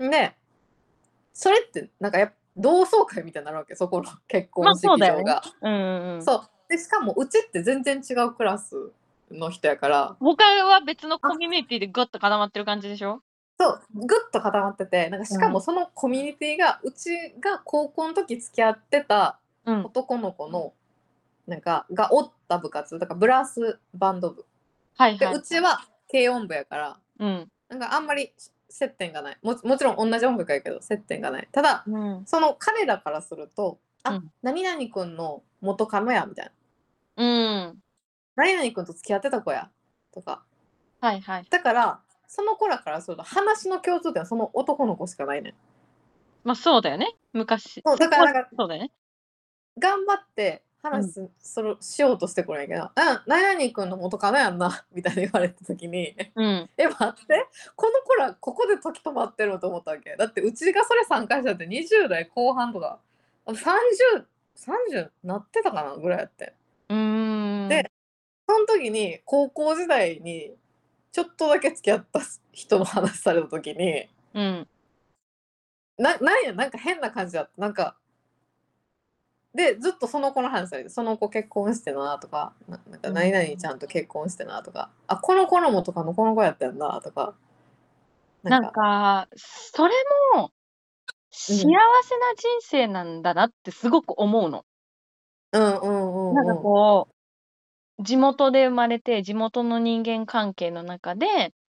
[0.00, 0.34] で
[1.32, 5.42] それってなんかやっぱ同窓会みたいになるわけそこの結まあ婚式そうだよね場が。
[5.62, 6.24] うんうんうん。
[6.24, 8.90] そうでしかもうちって全然違うクラス
[9.30, 13.22] の人やから他は別のコミュニティでグッと固まってる感じでしょ？
[13.58, 19.84] そうぐっと固まっててなんかしかもそのコミュニティがうちが高校の時付き合ってたうん。
[19.86, 20.74] 男の子の
[21.46, 24.42] なんかがおった部活だからブラスバンド部で、
[24.96, 25.34] はいはい。
[25.34, 25.80] うちは
[26.10, 27.48] 軽音部やからうん。
[27.68, 28.32] なんかあんまり
[28.68, 32.22] 接点がないももちろん同じ音楽やけど接点がないただうん。
[32.26, 36.50] その彼らからすると「あ、うん何々くんの元カノや」みたい
[37.16, 37.26] なう
[37.70, 37.82] ん。
[38.36, 39.70] 「何々くんと付き合ってた子や」
[40.12, 40.42] とか
[41.00, 41.46] はいはい。
[41.48, 45.54] だからその子らからすると話の共通点はその男の子しかないねん
[46.44, 47.16] まあそうだよね。
[47.32, 47.82] 昔。
[47.84, 48.90] そうだからなんかそうだよね。
[49.78, 56.70] 頑張って話す,、それしようとしてくるんやけど「うん何々くんの元カノやんな」 みたいに言われた時に「うん。
[56.76, 63.00] え待ってこの子らここで時止まってると思ったわけだってうちがそれ参加したって20代後半とか
[63.46, 66.54] 3030なってたかなぐらいやって
[66.90, 67.68] うーん。
[67.68, 67.90] で
[68.46, 70.54] その時に高校時代に
[71.14, 74.68] ちょっとだけ付き合った人の話された時にうん。
[75.96, 77.60] ななんやなんか変な感じだった。
[77.60, 77.96] なんか
[79.54, 83.14] でずっとその子の話されてその子結婚してなとかななんかうん。
[83.14, 87.34] 何々ちゃんと結婚してなとか、あこの子の元カノこの子やったんだとか
[88.42, 89.94] なんか、それ
[90.34, 90.52] も、
[91.30, 91.78] 幸せな人
[92.60, 94.66] 生なんだなってすごく思うの。
[95.52, 96.34] うんうんうんうん。
[96.34, 97.13] なんかこう、
[97.98, 101.26] 地元で生まれて、地元の人間関係の中で、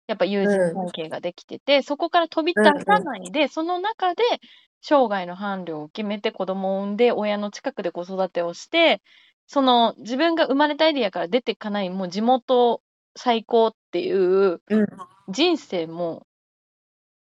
[0.07, 4.24] やっぱ友人関係ができてて、そこから飛び出さないで、その中で
[4.82, 9.01] 生涯の伴侶を決めて子供を産んで、親の近くで子育てをして、
[9.47, 12.82] その自分が生まれたエリアから出ていかない、もう地元
[13.15, 14.88] 最高っていううん。
[15.30, 16.28] 人生も、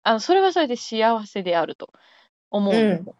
[0.05, 1.93] あの、それはそれで幸せであると
[2.51, 3.15] 思うんですよ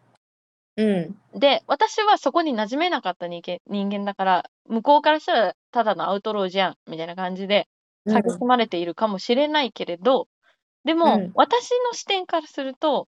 [0.75, 1.39] うん。
[1.39, 7.67] で、私はそこに馴染めなかった人間人間だから、向こうからしたらただのアウトローじゃん、みたいな感じで、
[8.05, 10.27] うん蔑まれているかもしれないけれど、
[10.83, 11.31] でも、うん。
[11.35, 13.07] 私の視点からすると、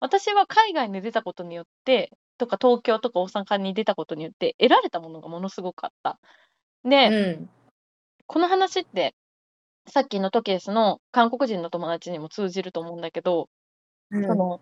[0.00, 6.18] 私は海外に出たことによって、とか東京とか大阪に出たことによって得られたものがものすごくあった。
[6.84, 7.50] で、うん。
[8.26, 9.14] この話って、
[9.86, 13.50] さっきのトケースの韓国人の友達にも通じると思うんだけど、
[14.10, 14.24] うん。
[14.24, 14.60] その、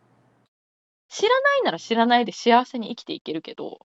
[1.09, 3.79] 知らないなら知らないで幸せに生きていけるけど、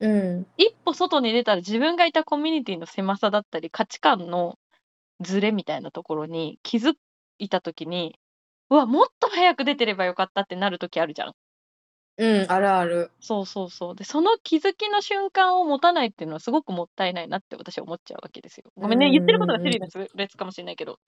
[0.00, 4.58] うん一歩外に出たら自分がいたコミュニティの狭さだったり価値観の
[5.20, 6.94] ズレみたいなところに気づ
[7.38, 8.18] いた時に、
[8.70, 11.34] うわ、もっと早く出てればよかったってなる時あるじゃん。
[12.18, 13.94] うんあるあるそうそうそう。
[13.94, 18.64] で、その気づきの瞬間を持たないっていうのはすごくもったいないなって私は思っちゃうわけですよ。
[18.76, 20.98] ごめんね、うん言ってることがシリーズ別かもしれないけど。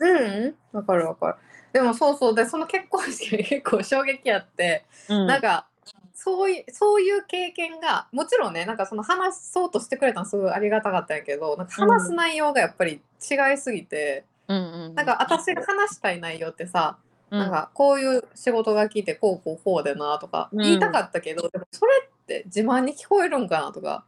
[0.00, 1.34] うんわかるわかる
[1.72, 5.26] でもそうそうでその結婚式が結構衝撃やって、うん。
[5.26, 5.66] なんか
[6.14, 14.94] そういうそういう経験がもちろんねなんかその話そうとしてくれたのすごいありがたかったんやけどなんか話す内容がやっぱり違いすぎて、うんうん。
[14.94, 20.58] なんか私が話したい内容ってさ、うん、なんかこういう仕事が来てこうこうこうでなとかうん。
[20.58, 24.04] 言いたかったけど、でもそれって自慢に聞こえるんかなとか。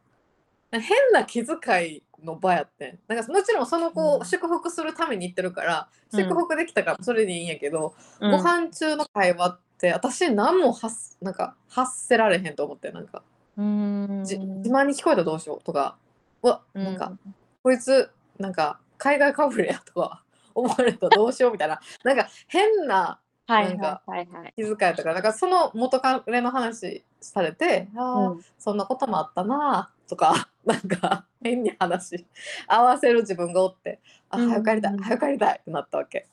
[0.71, 0.81] 変
[1.11, 2.99] な気遣いの場やってん。
[3.07, 6.19] なんかもちろんその子を祝福するために行ってるから、うん。
[6.19, 8.31] 祝福できたからそれでいいんやけど、うん。
[8.31, 13.21] ご飯中の会話って私何も発なんか発せられへんと思ってなんか。
[13.57, 14.23] うーん。
[14.23, 15.97] じ自慢に聞こえたらどうしようとか。
[16.41, 17.11] うわなんか、
[17.61, 20.23] こいつなんか海外かぶれやとか
[20.55, 24.01] 思われたらどうしようみたいななんか変なはいなんか。
[24.55, 32.25] 気遣いとかなんかその元カレの話されてああ、うんそんなこともあったなとか なんか変に話
[32.67, 33.99] 合わせる自分がおって
[34.29, 36.27] あうん早く帰りたい早く帰りたいってなったわけ。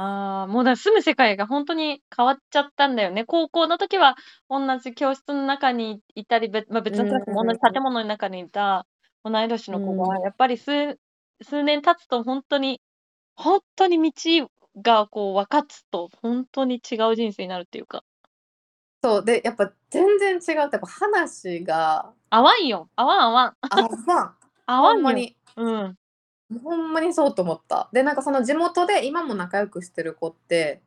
[0.00, 3.24] ああ、もうだ住む世界が本当に変わっちゃったんだよね。
[3.24, 4.16] 高校の時は
[4.48, 8.86] 同じ教室の中にいたり、べまあ、別のクラスも同じ建物の中にいた
[9.24, 11.00] 同い年の子が、うんやっぱり数
[11.42, 12.80] 数年経つと本当に、
[13.38, 14.50] 本当に道
[14.82, 18.02] がこう分かつと、本当に違う人生になるっていうか、
[19.02, 22.88] そうでやっぱ全然違うってやっぱ話が合わんよ。
[22.96, 23.56] 合わん合わん。
[23.70, 24.20] あま
[24.66, 24.96] あ合わんよ。
[24.96, 25.96] ほんまにうん。
[26.64, 27.88] ほんまにそうと思った。
[27.92, 30.80] でなんかその地元で今も仲良くしてる子って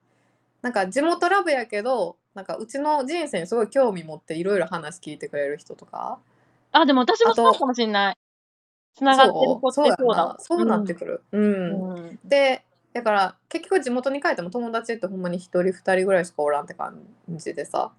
[0.62, 6.20] なんか地元ラブやけどなんかうちの人生にすごい興味持っていろいろ話聞いてくれる人とか
[6.74, 8.18] あ、でも私もそうかもしんない。
[8.96, 10.34] つながってる子ってそうやそうだわ。
[10.34, 11.24] なそうなってくる。
[11.32, 12.20] うん、うん。
[12.24, 17.92] でだから結局地元に帰っても友達ってほんまに1人2人ぐらいしかおらんって感じでさ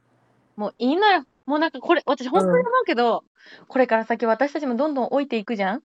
[0.56, 1.24] もういいのよ。
[1.46, 3.24] もうなんかこれ、私本当に思うけど、
[3.68, 5.82] これから先私たちもどんどん老いていくじゃん？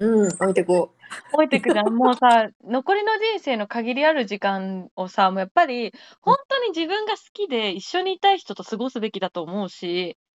[0.00, 0.94] うん置いてこ
[1.36, 1.92] 老いていくじゃん。
[1.94, 10.27] もうさ、 残りの人生の限りある時間をさ、もうやっぱり、本当に自分が好きで一緒にいたい人と過ごすべきだと思うし、う。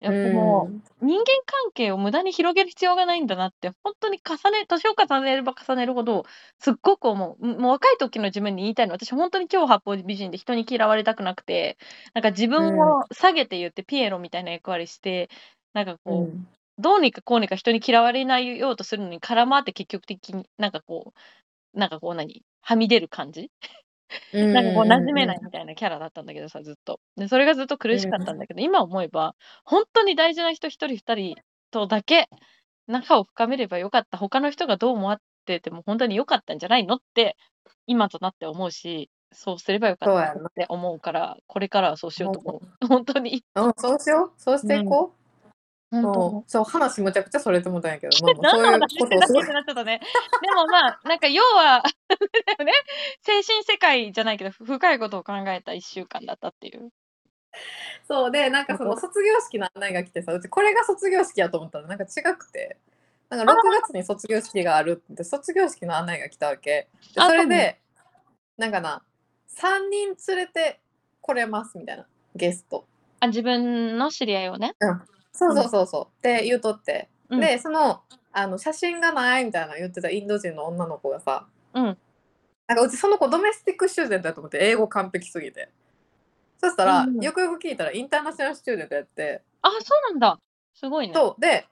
[0.00, 0.70] やっぱも
[1.00, 6.24] う人間関係を無駄に広げる必要がないんだなって、本当に重ね、年を重ねれば重ねるほど、
[6.58, 7.46] すっごく思う。
[7.46, 11.76] もう若い時の自分に言いたいの、私本当に超八方美人で人に嫌われたくなくて、
[12.14, 15.28] なんか自分を下げて言ってピエロみたいな役割して、
[15.74, 16.48] なんかこう、うん。
[16.78, 21.14] どうにかこうにか人に嫌われないようとするのに空回って結局的になんかこ
[21.74, 22.42] う、なんかこう何？
[22.62, 23.50] はみ出る感じ？
[24.32, 27.00] なんかこう馴染めないみたいなキャラだったんだけどさ、ずっと。
[27.16, 29.34] で、それがずっと苦しかったんだけど、今思えば、
[29.64, 31.34] 本当に大事な人一人二人
[31.70, 32.28] とだけ
[32.86, 34.18] 仲を深めればよかった。
[34.18, 37.36] 他の人がどう思ってても本当に良かったんじゃないのって、
[37.86, 42.86] 今となって思うし、そうすればよかったって思うから、これからはそうしようと思う。
[42.86, 43.44] 本当に。
[43.54, 44.88] うん、そうしようそうしていこう。
[44.88, 45.25] 本当
[46.02, 46.50] そう。
[46.50, 48.90] そう話むちゃくちゃそれてもたんやけど、 まあそういうことをの話？
[48.90, 50.00] してたっけってなっちゃったね。
[50.42, 51.82] でもまあ、なんか要は、
[52.64, 52.72] ね、
[53.22, 56.90] 精神世界じゃないけど、深いことを考えた一週間だったっていう。
[58.06, 58.30] そう。
[58.30, 62.78] でなんかその卒業式の案内が来てさうちこれが卒業式やと思ったらなんか違くて。
[63.28, 66.88] なんか6月に卒業式があるって卒業式の案内が来たわけ。
[67.12, 67.80] であそれで
[68.56, 69.02] なんかな
[69.56, 70.80] 3人連れて
[71.20, 72.06] 来れますみたいな
[72.36, 72.86] ゲスト。
[73.20, 74.74] あ、自分の知り合いをね。
[75.36, 75.68] そうそう。
[75.68, 77.40] そうそうって言うとって、うん。
[77.40, 78.02] でその
[78.32, 81.46] あの写真がないみたいな言ってたインド人の女の子がさ。
[81.74, 81.98] うん。
[82.66, 85.68] なんかうちその子ドメスティックスチューデントだと思って英語完璧すぎて。
[86.58, 89.42] そしたら、うんうんよくよく聞いたらインターナショナルスチューデントやって。
[89.62, 89.76] あ、そ
[90.10, 90.38] うなんだ。
[90.74, 91.14] すごいね。
[91.14, 91.40] そう。
[91.40, 91.66] で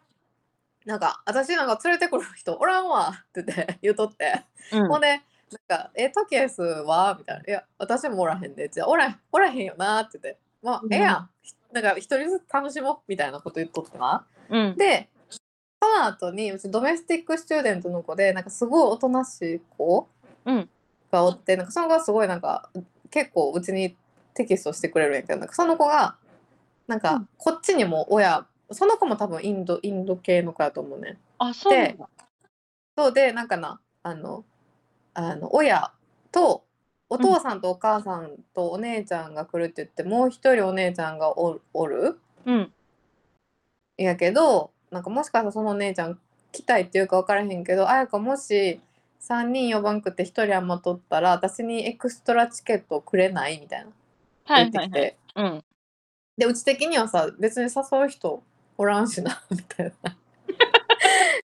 [0.85, 4.89] なんか私なんか連れてくる人おらんわって言って言うとって、うん。
[4.89, 5.23] ほんで
[5.69, 11.31] なんか「えトキエスは?」みたいな「いや私もおらへんで」じゃあおらんおらへんよな」って言って「まあ、うんええやん
[11.73, 14.27] なんか一人ずつ楽しもう」みたいなこと言っとってな。
[14.49, 14.77] うん。
[14.77, 20.09] でその後にうちドメスティックスチューデントの子でなんかすごいおとなしい子
[20.47, 20.71] うん
[21.13, 22.71] がおってなんかその子がすごいなんか
[23.11, 23.97] 結構うちに
[24.33, 26.17] テキストしてくれるんやけどなんかその子が
[26.87, 31.19] なんかうんこっちにも親その子も多分インドインド系の子やと思うね。
[31.39, 32.09] あ、そうなんだ。
[32.97, 34.45] そうでなんかなあの
[35.13, 35.93] あの親
[36.33, 36.64] と
[37.15, 42.19] お父さんとお母さんとお姉ちゃんが来るって言って、もう一人お姉ちゃんがおおる？
[42.47, 42.73] うん。
[43.97, 46.19] やけどなんかもしかしたらそのお姉ちゃん
[46.53, 48.81] 来たいっていうか分からへんけど綾香もし
[49.21, 53.87] 3人呼ばんくて1人余っとったら私にエクストラチケットをくれないみたいな
[54.45, 55.51] はいはい言ってきて、はい。
[55.53, 55.65] うん。
[56.37, 58.43] でうち的にはさ別に誘う人
[58.77, 60.17] おらんしなみたいな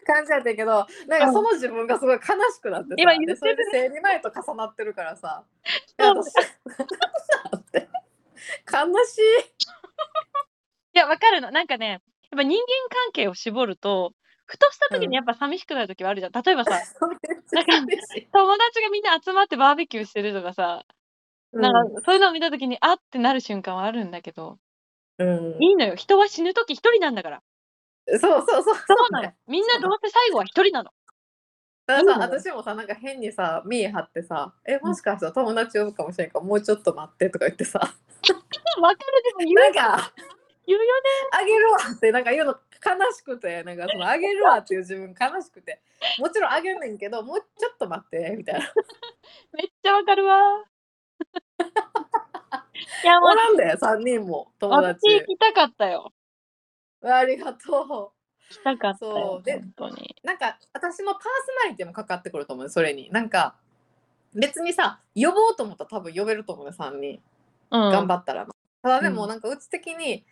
[0.06, 2.20] 感じやったけどなんかその自分がすごい悲
[2.52, 5.44] しくなってさ、今言ってる生理前と重なってるからさ
[5.98, 6.28] 「え そう私
[7.56, 7.88] って
[8.72, 9.22] 悲しい」
[10.92, 11.50] いや、わかるの。
[11.52, 12.00] なんかね、やっ
[12.36, 14.12] ぱ人間関係を絞ると、
[14.46, 16.32] ふとした時うんにやっぱ寂しくなる時はあるじゃん。
[16.32, 16.72] 例えばさ、
[17.22, 18.28] めっちゃ寂しい。
[18.32, 20.84] 友達がみんな集まってバーベキューしてるとかさ、
[21.52, 24.58] なんかそういうのを見た時にあってなる瞬間はあるんだけど、
[25.18, 25.94] うんいいのよ。
[25.94, 27.42] 人は死ぬ時一人なんだから。
[28.08, 28.62] そうそうそう。
[28.62, 28.72] そ
[29.10, 29.32] うなの。
[29.46, 30.90] みんなどうせ最後は一人なの。
[31.86, 37.80] だからさ私もさなんか変にさ見え張ってさ「えもしかしたら友達呼ぶかもしれんからもうちょっと待って」とか言ってさ。
[38.80, 39.22] わかる。
[39.24, 40.12] でも言うなんか。
[40.66, 41.08] 言うよね。
[41.32, 43.64] あげるわってなんか言うの悲しくて。
[43.64, 45.80] なんかそのあげるわっていう自分悲しくて。
[46.18, 48.72] もちろんあげんねんけどもうちょっと待ってみたいな。
[49.52, 50.64] めっちゃわかるわ。
[53.04, 56.12] いや、おらんだよ3人も友私達行きたかったよ。
[57.02, 58.12] ありがと
[58.50, 59.42] 行きたかったそよう。
[59.44, 60.16] で本当に。
[60.22, 61.28] うなんか私のパーソ
[61.64, 63.54] ナリティもかかってくると思うそれになんか
[64.34, 67.20] 別にさ呼ぼうと思ったら多分呼べると思うよ3人
[67.70, 67.92] うん。
[67.92, 68.46] 頑張ったら、
[68.82, 70.24] ただでもうんなんかうち的に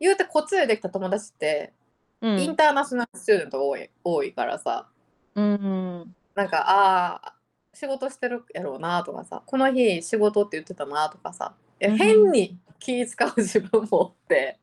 [0.00, 1.72] 言うてこっちでできた友達って
[2.20, 2.40] うん。
[2.40, 4.88] インターナショナルスチューデントが多い多いからさ
[5.34, 6.14] うん。
[6.34, 7.32] なんかああ
[7.72, 14.58] 仕事してるやろうなとかさこの日仕事って言ってたなとかさいやうん変に気使う自分もおって、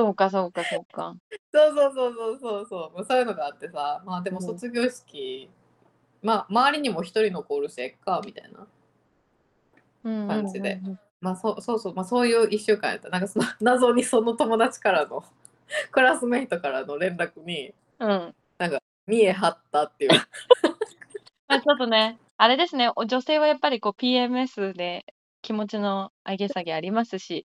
[0.00, 1.14] そうか、そうか、そうか。
[1.52, 2.66] そうそうそうそうそう。
[2.68, 4.02] そうそういうのがあってさ。
[4.06, 4.46] まあでもうん。
[4.46, 5.50] 卒業式、
[6.22, 8.66] まあ周りにも一人の子おるしえっかみたいな
[10.04, 10.80] うん感じで。
[11.20, 11.94] まあそうそうそう。
[11.94, 13.10] まあそういう1週間やった。
[13.10, 15.22] なんかその 謎にその友達からの
[15.92, 18.34] クラスメイトからの連絡にうん。
[19.06, 20.10] 見え張ったっていう。
[21.48, 25.04] まあ、ちょっとね、あれですね、お女性はやっぱりこう PMS で
[25.42, 27.46] 気持ちの上げ下げありますし、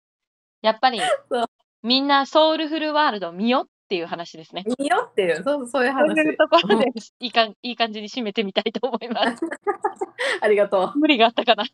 [0.61, 0.99] やっぱり
[1.31, 1.45] そう
[1.84, 4.64] みんなソウルフルワールド見よっていう話ですね。
[4.80, 9.43] 見よっていうそうそういうそう話いうところでうんいいかんいい感じに締めてみたいと思います。
[10.41, 11.65] ありがとう無理があったかな。
[11.65, 11.73] す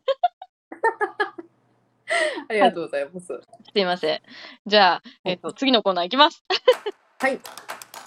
[2.48, 3.40] ありがとうございます
[3.74, 4.20] いません。
[4.66, 6.44] じゃあ、えっと次のコーナーいきます。
[7.20, 7.38] はい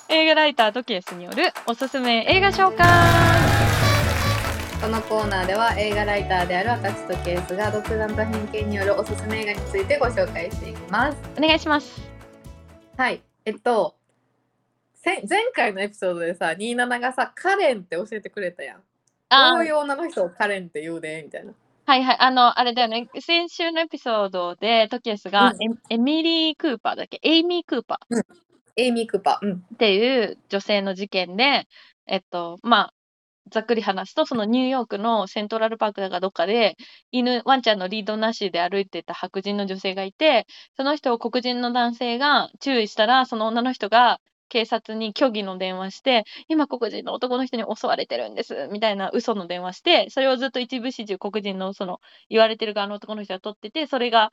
[0.10, 3.93] 映画ライタートケースによるおすすめ映画紹介
[4.84, 11.18] このコーナーでは映画ライターである私とケースが独断と偏見によるおすすめ映画についてご紹介していきます。
[11.38, 12.02] お願いします。
[12.98, 13.22] はい。
[13.46, 13.96] えっと、
[14.94, 18.82] せ前回のエピソードでさ、27がさ、カレンって教えてくれたやん。
[19.30, 21.54] あーこういう女の人をカレンって言うで、みたいな。
[21.86, 22.18] はいはい。
[22.20, 23.08] あの、あれだよね。
[23.22, 27.22] 先週のエピソードでトケースがうんエ、エミリー・クーパーだっけ？
[27.24, 28.22] エイミー・クーパー
[28.76, 29.48] エイミー・クーパー。
[29.48, 29.54] うん。
[29.76, 31.70] っていう女性の事件で、
[32.06, 32.94] えっと、まあ、
[33.52, 36.76] ざっくり話すと、そのニューヨークのセントラルパークだかどっかで、
[37.12, 40.46] 犬、ワンちゃんのリードなしで歩いてた白人の女性がいて、
[40.78, 52.00] その人を黒人の男性が注意したら、その女の人が警察に虚偽の電話して、今黒人の男の人に襲われてるんです、みたいな嘘の電話して、それをずっと一部始終黒人のその
[52.30, 54.32] 言われてる側の男の人が撮ってて、それが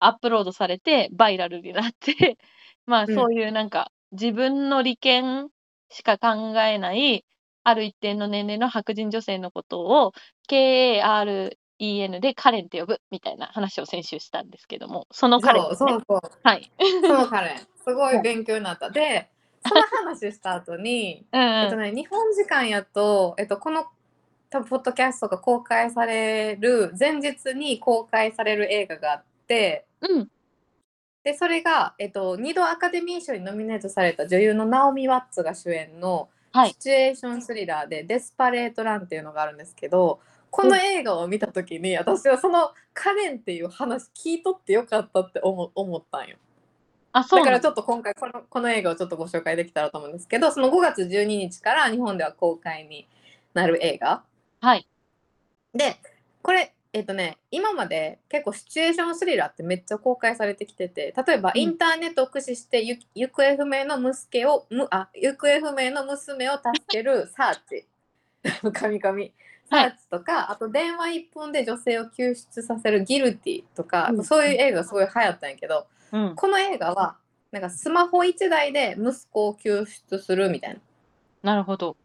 [0.00, 2.36] アップロードされてバイラルになって、
[2.86, 3.14] まあうん。
[3.14, 5.48] そういうなんか自分の利権
[5.90, 7.24] しか考えない
[7.64, 10.12] ある一定の年齢の白人女性のことを
[10.48, 15.92] KAREN でカレンって呼ぶみたいな話を先週したんですけども、そのカレンそうですね。
[15.92, 16.20] そうそう。
[16.42, 16.70] はい。
[16.78, 17.58] そのカレン。
[17.58, 18.90] すごい勉強になった。
[18.90, 19.30] で、
[19.66, 23.86] その話した後に、うんえっとね、日本時間やと、えっと、この
[24.50, 30.30] 多分ポッドキャストが公開される前日に公開される映画があってうん。
[31.24, 40.20] でそれが、えっと、2度アカデミー賞にノミネートされた女優のナオミ・ワッツが主演のはいシチュエーションスリラーで「デスパレート・ラン」っていうのがあるんですけど
[40.50, 46.36] この映画を見た時に私はそのカレンっていう話聞いとってよかったって思思ったんよ。
[47.10, 53.08] あ、そうだからちょっと今回このこの映画をちょっとご紹介できたらと思うんですけどその5月12日から日本では公開に
[53.52, 54.22] なる映画
[54.60, 54.86] はい。
[55.74, 55.96] で
[56.40, 61.60] これえっ、とね今まで結構シチュエーションスリラーってめっちゃ公開されてきてて例えばうん。
[61.60, 67.84] インターネットを駆使してゆ行方不明の息子をむあ行方不明の娘を助ける サーチ。
[68.72, 69.30] 神々。
[69.68, 74.24] サーチとか、あと電話一本で女性を救出させるギルティとか、うん。
[74.24, 76.34] そういう映画がすごい流行ったんやけど、うん。
[76.36, 77.16] この映画は
[77.50, 80.80] なんかスマホ1台で息子を救出するみたいな。
[81.54, 81.96] なるほど。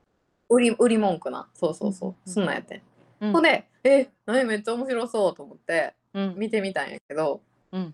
[0.47, 1.47] 売り売り文句な。
[1.53, 2.33] そうそうそう、うん。
[2.33, 2.81] そんなんやってん、
[3.21, 3.33] うん。
[3.33, 6.35] ほんでえ何めっちゃ面白そうと思ってうん。
[6.37, 7.41] 見てみたんやけど、
[7.71, 7.93] うん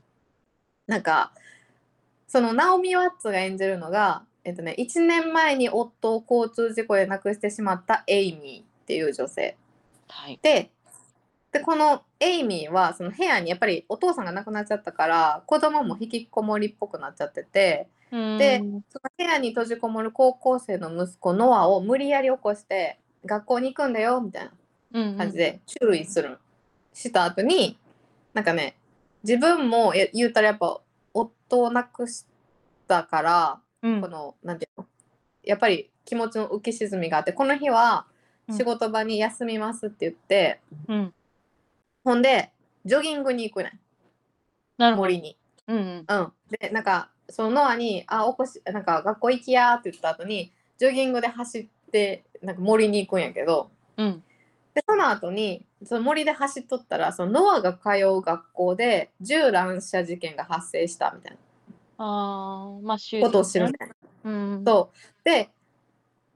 [0.88, 1.32] なんか
[2.28, 9.58] そのナオミ・ワッツが演じるのが、えっとね、1年前に夫を交通事故で亡くしてしまったエイミーっていう女性
[10.08, 10.40] はい。
[10.42, 10.70] で
[11.52, 24.58] でこのエイミーはその部屋にやっぱりお父さんが亡くなっちゃったから子供も引きこもりっぽくなっちゃっててでうんその部屋に閉じこもる高校生の息子ノアを無理やり起こして学校に行くんだよみたいなうん
[25.18, 26.38] 感じで注意する、
[26.94, 27.78] した後に
[28.34, 28.78] なんかね
[29.24, 30.80] 自分もえ言うたらやっぱ
[31.14, 32.26] 夫を亡くし
[32.88, 34.88] たからうんこのなんていうの？
[35.44, 38.06] やっぱり気持ちの浮き沈みがあってこの日は
[38.48, 41.14] うん仕事場に休みますって言って、うん。
[42.04, 42.52] ほんで
[42.86, 43.80] ジョギングに行くね。
[44.78, 45.36] 森に。
[45.68, 46.06] うんうん。
[46.08, 54.24] うん、でなんかそのノアに「あ起こしなんか学校行きや」って言った後にジョギングで走ってなんか森に行くんやけどうん。
[54.76, 61.38] でその後にその森で走っとったらそのノアが通う学校で銃乱射事件が発生したみたい
[61.98, 63.96] ああ、まあ、ことを知るみたいな。
[64.26, 64.30] う
[64.60, 64.64] ん。
[64.66, 65.50] そうで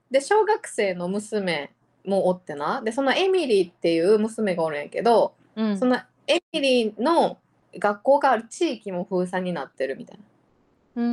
[0.09, 1.73] で小学生の娘
[2.05, 5.77] もおってなでそのエミリーっていう娘がおるんやけど、うん。
[5.77, 7.37] そのエミリーの
[7.77, 10.23] 学校がある地域も封鎖になってるみたいな。
[10.95, 11.03] うー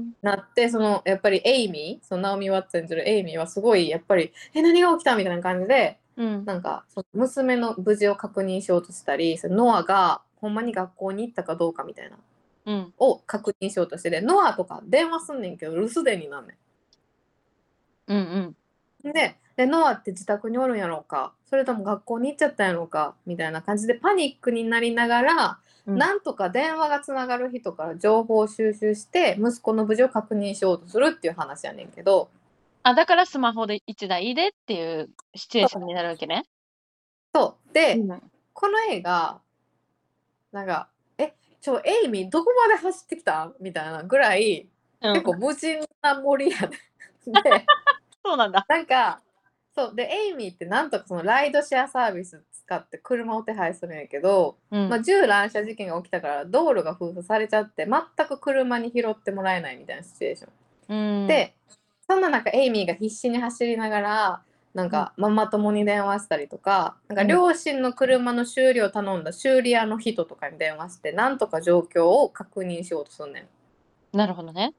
[0.00, 0.12] ん。
[0.22, 6.44] なってそのやっぱりエイミーそのナオミ・ワッツ演じるエイミーはすごいやっぱり「え何が起きた?」みたいな感じでうん。
[6.44, 12.16] なんかその娘の無事を確認しようとしたりそのノアがほんまに学校に行ったかどうかみたいな
[12.66, 12.94] うん。
[12.98, 16.56] を確認しようとしてでノアとか電話すんねんけど留守電になんね
[18.08, 18.16] うん。
[18.16, 18.20] う
[19.06, 19.08] ん。
[19.10, 19.12] ん。
[19.12, 32.30] ででノアって自宅におるんやろうかそれとも学校に行っちゃったんやろうかみたいな感じでパニックになりながら、うんなんとか電話がつながる人から情報を収集して息子の無事を確認しようとするっていう話やねんけど
[32.84, 36.44] あ、だからスマホで1台でっていうシチュエーションになるわけね。
[37.34, 38.22] そうで、うん。
[38.52, 39.40] この映画
[40.52, 40.88] なんか
[41.18, 44.68] 「えちょエイミーどこまで走ってきたん?」みたいなぐらい
[45.00, 46.70] うん結構無人な森やねん。
[46.70, 47.66] で
[48.22, 48.64] そうなんだ。
[48.68, 49.22] なんか
[49.74, 54.88] そうでエイミーってなんとかそのライドシェアサービス使って車を手配するんやけど、うん。
[54.90, 60.52] まあ、銃乱射事件が起きたから道路が封鎖されちゃって全く車に拾ってもらえないみたいなシチュエーション。
[60.86, 61.56] うん、で
[62.06, 64.42] そんな中エイミーが必死に走りながら
[64.74, 73.48] なんかママ友に電話したりとかなんかうん両親の車の修理を頼んだ修理屋の人とかに電話してなんとか状況を確認しようとすんね
[74.12, 74.16] ん。
[74.16, 74.74] なるほどね。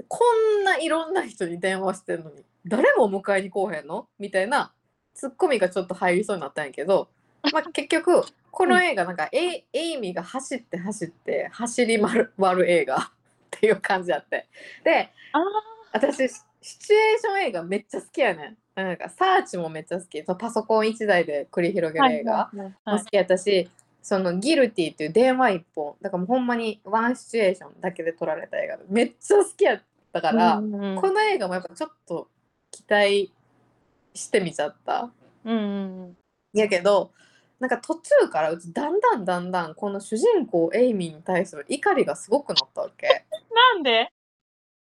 [0.00, 0.20] でこ
[0.62, 4.08] んないろんな人に電話してんのに誰も迎えに来おへんの？
[4.18, 4.72] みたいな
[5.14, 7.08] ツッコミがちょっと入りそうになったんやけど、
[7.52, 13.00] まあ、 結局この映画なんかエイエイミーが走って走って走り 回る映画っ
[13.50, 14.48] ていう感じやって
[14.84, 15.79] でああ。
[15.92, 18.56] 私シシチュエーション映画めっちゃ好きやねん。
[18.74, 20.22] なんかサーチもめっちゃ好き。
[20.22, 22.50] パソコン1台で繰り広げる映画。
[22.52, 23.68] も好きやったし、
[24.02, 25.96] そのギルティっていう電話一本。
[26.00, 32.28] だからもうほんまにワンシチュエーションだけで撮られた映画でめっちゃ好きやったから、うんうんこの映画もやっぱちょっと
[32.70, 33.32] 期待
[34.14, 35.10] してみちゃった。
[35.44, 35.60] うんう
[36.06, 36.16] ん。
[36.52, 37.12] やけど
[37.58, 43.24] なんか途中からうちだんだんだんだんこの主人公エイミーに対する怒りがすごくなったわけ。
[43.54, 44.10] なんで？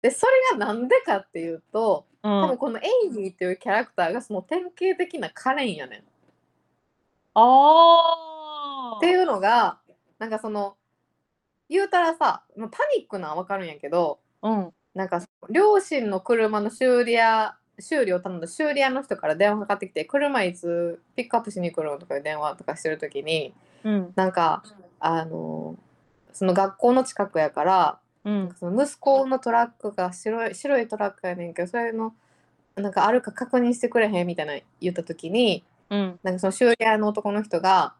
[0.03, 2.43] でそれがなんでかっていうとうん。
[2.43, 6.01] 多分このエイミーっていうキャラクターがその典型的なカレンやねん。
[6.01, 6.03] っ
[7.35, 9.01] ああ。
[9.01, 9.79] ていうのが
[10.19, 10.77] なんかその
[11.69, 14.73] 言うたらさまあパニックなわかるんやけどうん。
[14.95, 23.55] なんか両親の車の修理屋修理を頼んだ修理屋の人から電話かかってきて車いつピックアップしに来るのとかで電話とかしてる時に
[23.85, 24.13] うん。
[24.15, 24.63] なんか
[25.01, 25.77] あの
[26.33, 28.55] その学校の近くやからうん。
[28.59, 32.15] その息子のトラックが白い白いトラックやねんけどそれの
[32.77, 36.21] なんかあるか確認してくれへんみたいな言った時にうん。
[36.23, 37.95] なんかその修理屋の男の人が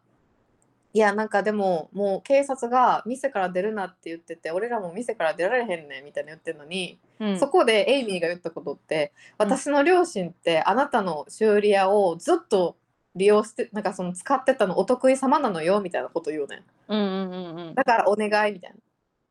[0.93, 7.39] 「いやなんかでももう警察が店から出るなって言ってて俺らも店から出られへんねん」みたいな言ってんのに、うん。
[7.39, 12.77] そこでエイミーが言ったことって「うん私の両親ってあなたの修理屋をずっと
[13.15, 16.63] 利用してなんかその使ってたのお得意様なのよ」みたいなこと言うねん。
[16.89, 17.75] うんうんうんうん。
[17.75, 18.73] だからお願いみたい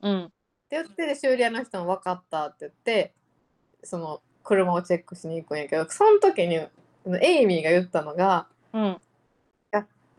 [0.02, 0.10] な。
[0.10, 0.32] うん。
[0.72, 3.12] 言ってで修理屋の人も分かったって言って
[3.84, 6.54] その車をチェックしに行くんやけどその時に
[7.20, 9.00] エイミーが言ったのがうん。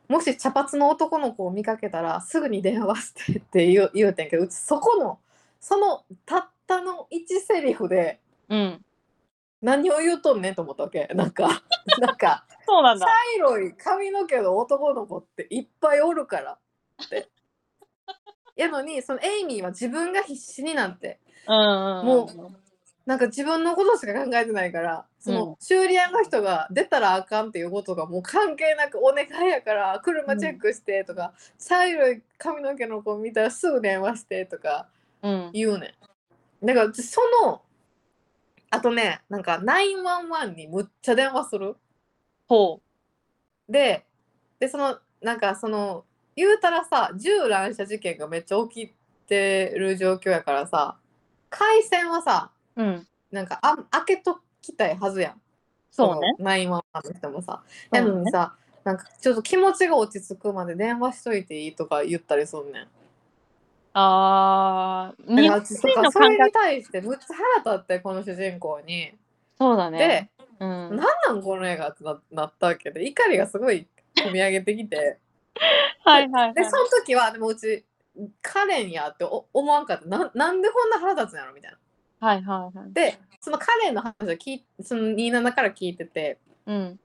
[0.10, 5.18] もし茶髪の男の子を見かけたらすぐに電話してって言う言うてんけどうちそこの
[5.60, 8.20] そのたったの1セリフで
[8.50, 8.86] うん。
[9.62, 11.64] 何を言うとんねんと思ったわけなんか
[12.00, 13.08] なんか茶そうなんだ。
[13.38, 16.58] 色い髪の毛の男の子っていっぱいおるから
[17.04, 17.30] って。
[18.56, 22.06] やのにそのエイミーは自分が必死になってうんうんうん。
[22.06, 22.54] も
[23.06, 34.88] なんか自分のことしか考えてないからそうんの修理屋の人が出たらあかんっていうことがもう関係なくお願いやから車チェックしてとか、茶色い髪の毛の子見たらすぐ電話してとか
[35.22, 35.50] うん。
[35.54, 35.96] 言うね
[36.64, 36.66] ん。
[36.66, 37.62] だからその
[38.70, 41.76] あとねなんか911にむっちゃ電話する。
[42.48, 42.82] ほ
[43.68, 44.06] で
[44.60, 46.06] でそのなんかその
[46.36, 48.94] 言うたらさ銃乱射事件がめっちゃ起き
[49.28, 50.98] てる状況やからさ
[51.50, 52.84] 回線はさう。
[52.84, 53.08] うん。
[53.32, 55.42] なんかあ開けときたいはずやん。
[55.92, 56.36] そうね。
[56.38, 56.84] その911の
[57.16, 57.62] 人もさ。
[57.94, 62.88] そうねなのにさ、なんかちょっと気持ちが落ち着くまで電話しといていいとか言ったりすんねん。
[63.94, 65.14] ああ。
[65.28, 66.52] だ日本人それに。
[66.52, 69.12] 対してむっちゃ腹立ってこの主人公に。
[69.58, 70.32] そうだね。
[70.40, 70.70] で、うん。
[70.70, 73.88] なんなんこの映画ってななったわけで怒りがすごい
[74.18, 75.20] 込み上げてきて。
[76.04, 76.54] はいはいはい。
[76.54, 77.86] でその時はでもうち
[78.42, 81.78] カレンやってお思わんかったななんでこんな腹立つんやろみたいな。
[82.28, 82.94] はいはいはい。
[82.94, 87.00] でそのカレンの話を聞いその27から聞いててうん。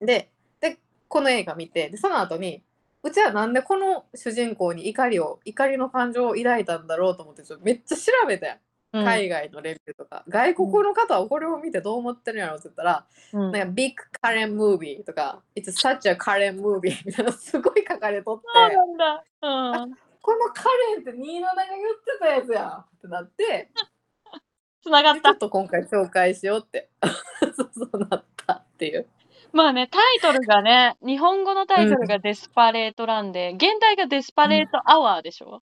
[0.00, 0.30] で
[0.60, 2.62] でこの映画見てでその後に
[3.02, 8.58] うちはなんでこの主人公に怒りを怒りの感情を抱いたんだろうと思ってちょっとめっちゃ調べて
[8.92, 9.04] うん。
[9.04, 13.52] 海外のレビューとか、外国の方はこれを見てどう思ってるんやろって言ったら、うん。
[13.52, 18.46] なんか Big Karen Movie とか It's such a Karen movie みたいなすごい書かれとって。
[18.52, 19.24] そうなんだ。
[19.42, 19.94] うん。
[20.22, 23.70] このカレンってニーナナが言ってたやつやんってなって。
[24.82, 25.20] つながった。
[25.20, 25.38] でちょっ。
[25.38, 26.90] と今回紹介しようって。
[27.56, 29.08] そうそうなったっていう。
[29.52, 35.62] まあね、タイトルがね、日本語のタイトルがデスパレートランで、原題が Desperate Hour でしょ、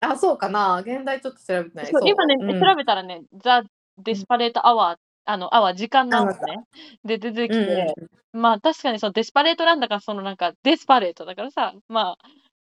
[0.00, 0.78] あそうかな。
[0.78, 1.86] 原題ちょっと調べてない。
[1.86, 2.56] そう今ね、う。
[2.56, 2.60] ん。
[2.60, 3.64] 調べたらね、ザ・
[3.98, 6.64] デスパレートアワー、あの、アワー、時間のアワーね。
[7.04, 7.94] で、出てきうんて、
[8.32, 12.18] まあ確かにそのデスパレートランだから、そのなんか desperate だからさ、まあ、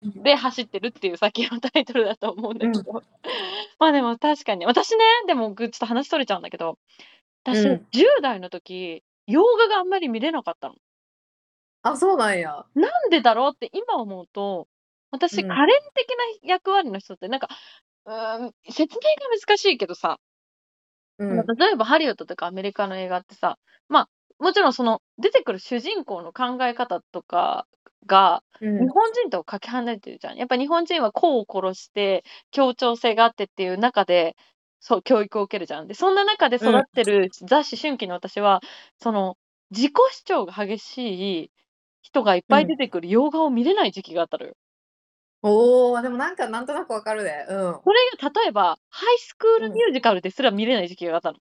[0.02, 0.22] うん。
[0.22, 3.02] で走ってるっていう先のタイトルだと思うんだけど。
[3.78, 6.78] まあでも確かに、私ね、でもちょっと話逸れちゃうんだけど、
[7.44, 7.86] 私、うん。
[7.92, 10.74] 10代の時、洋画があんまり見れなかったの。
[11.82, 12.64] あそうなんや。
[12.74, 14.66] なんでだろうって今思うと、
[15.10, 16.08] 私、うんカレン的
[16.42, 17.48] な役割の人って、なんか、
[18.06, 20.18] うーん、説明が難しいけどさ、
[21.18, 23.58] うんまあ例えばハリウッドとかアメリカの映画ってさ、
[23.88, 24.08] まあ、
[24.38, 27.66] もちろんその出てくる主人公の考え方とか
[28.06, 30.36] が、うん日本人とかけ離れてるじゃん。
[30.36, 34.36] やっぱ日本人は子を殺して協調性があってっていう中で、
[34.80, 35.88] そう、教育を受けるじゃん。
[35.88, 38.60] で、そんな中で育ってるザ・思春期の私は、
[39.02, 39.36] その、
[39.70, 41.50] 自己主張が激しい
[42.02, 44.54] 人がいっぱい出てくる洋画を見れない時期があったのよ。
[45.42, 47.74] おーでもなんかなんとなくわかるでうん。
[47.74, 51.38] これが例えば、ハイスクールミュージカルですら見れない時期があったの。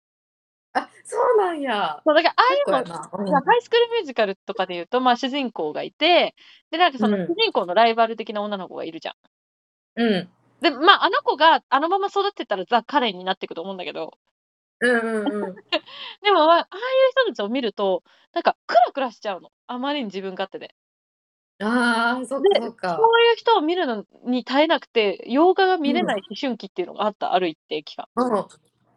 [0.72, 2.00] あそうなんや。
[2.04, 6.34] そうだから、ああいうのうんいやハイスクールミュージカルとかで言うと、まあ、主人公がいて、
[6.70, 7.26] で、なんかそのうん。
[7.26, 10.02] 主人公のライバル的な女の子がいるじゃん。
[10.02, 10.28] うん。
[10.60, 14.18] で、まあ、あの子があのまま育ってたらザ・カレンになっていくと思うんだけど、
[14.80, 15.54] うんうんうん。
[16.22, 18.02] でも、まあ、ああいう人たちを見ると、
[18.32, 19.50] なんか、クラクラしちゃうの。
[19.66, 20.74] あまりに自分勝手で。
[21.60, 22.98] あーそっで、かそうそっか。
[23.20, 28.06] いう人を見るのに耐えなくて、洋画が見れない思春期っていうのがあった、ある一定期間。
[28.16, 28.32] うん。
[28.34, 28.46] おう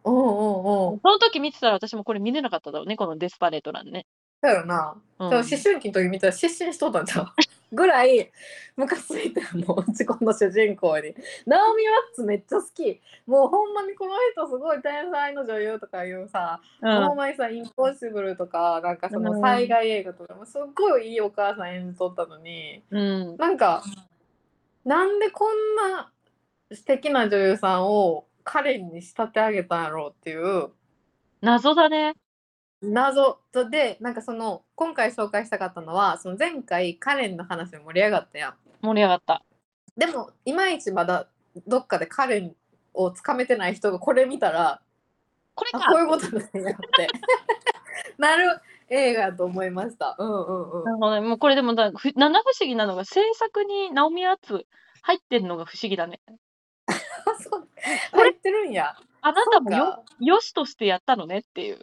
[0.06, 1.00] おうおう。
[1.04, 4.06] その時見てたら私もこれ見れなかっただろうね、このデスパレートランね。
[4.42, 4.96] だよな。
[5.20, 5.28] うん。
[5.28, 7.28] 思春期の時見たら失神しとったんちゃう？
[7.72, 8.32] ぐらい
[8.76, 11.14] ムカついてるもん自己の主人公に。
[11.46, 13.02] ナオミ・ワッツめっちゃ好き。
[13.26, 23.38] もうほんまにこの人すごい天才の女優とかいうさ、うんほんまにさ、インポッシブルとか、なんかそうんの災害映画とかもすっごいいいお母さん演じとったのに、うん。
[23.38, 23.84] なんか、
[24.86, 26.12] なんでこんな
[26.72, 30.70] 素敵な女優さんを彼に仕立て上げたんやろうっていう
[31.42, 32.16] 謎だね。
[32.82, 39.44] 謎とでなんかその今回紹介したかったのはその前回カレンの話で盛り上がったやん盛り上がった。
[39.98, 41.28] でもいまいちまだ
[41.66, 42.56] どっかでカレン
[42.94, 44.82] をつかめてない人がこれ見たら
[45.56, 47.08] これかあこういうことなんやって
[48.20, 51.22] なる映画だと思いましたうんうんうんなるほどね。
[51.22, 54.66] もうこれでもだ、ふ七不思議なのが制作にナオミ・アーツ
[55.02, 56.22] 入ってるのが不思議だね。
[56.86, 56.94] あ
[57.42, 57.68] そう
[58.12, 61.80] 入ってるんやあなたもよよしとしてやったのねっていう。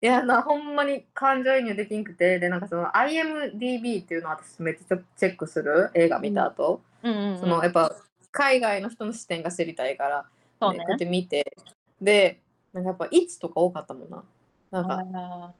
[0.00, 2.38] いやなほんまに感情移入できんくて。
[2.38, 5.90] でなんかその IMDB っていうのを私めっちゃチェックする？
[5.94, 7.12] 映画見た後、うん。
[7.12, 7.40] うん、うん。
[7.40, 7.94] そのやっぱ
[8.30, 10.26] 海外の人の視点が知りたいから、
[10.60, 10.78] そうね。
[10.78, 11.56] ねこうやって見て。
[12.00, 12.40] で
[12.72, 14.24] なんかやっぱ1とか多かったもんな。
[14.70, 15.54] なんかあ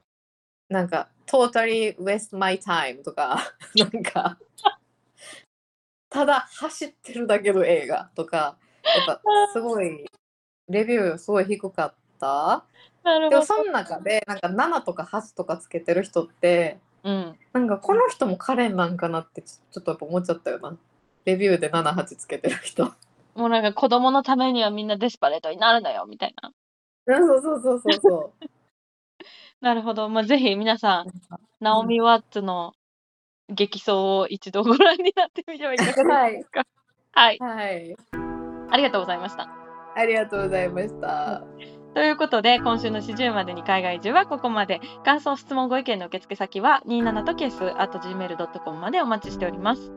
[0.69, 3.55] なんか totally waste my time とか。
[3.75, 4.39] なんか。
[6.11, 8.57] ただ走ってるだけの映画とか。
[8.85, 9.21] やっぱ
[9.53, 10.07] すごい
[10.69, 12.63] レビューすごい低かったー
[13.05, 13.31] なるほど。
[13.31, 17.39] でもその中でなんか7とか8とかつけてる人ってうん。
[17.53, 20.77] なんかこの人もカレンなんかなってちょっとやっぱ思っちゃったよな
[21.25, 22.85] レビューで78つけてる人
[23.35, 26.51] もうなんか子供のためにはみんなデスパレートになるんだよみたいな。
[27.07, 28.45] そうそうそうそうそう
[29.61, 30.09] なるほど。
[30.09, 31.07] まあ、ぜひ皆さん、
[31.61, 32.75] ナオミ・ワッツの
[33.49, 36.65] 激走を一度ご覧になってみてはいかがですか？
[37.13, 37.39] はい。
[37.41, 37.97] はい
[38.71, 39.49] ありがとうございました。
[39.97, 41.43] ありがとうございました。
[41.99, 44.81] ということで、今週の始終までに海外中はここまで。
[45.05, 49.91] 感想、質問、ご意見の受付先は27とケース at gmail.com までお待ちしております。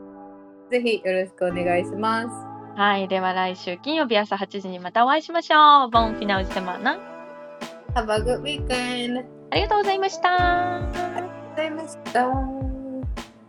[0.68, 2.28] ぜひよろしくお願いします。
[2.74, 3.06] はい。
[3.06, 5.90] では来週金曜日朝8時にまたお会いしましょう。
[5.90, 6.98] ボンフィナウジセマーナ。
[7.94, 9.24] Have a good weekend!
[9.52, 10.78] ありがとうございました。
[10.78, 12.61] ありがとうございました。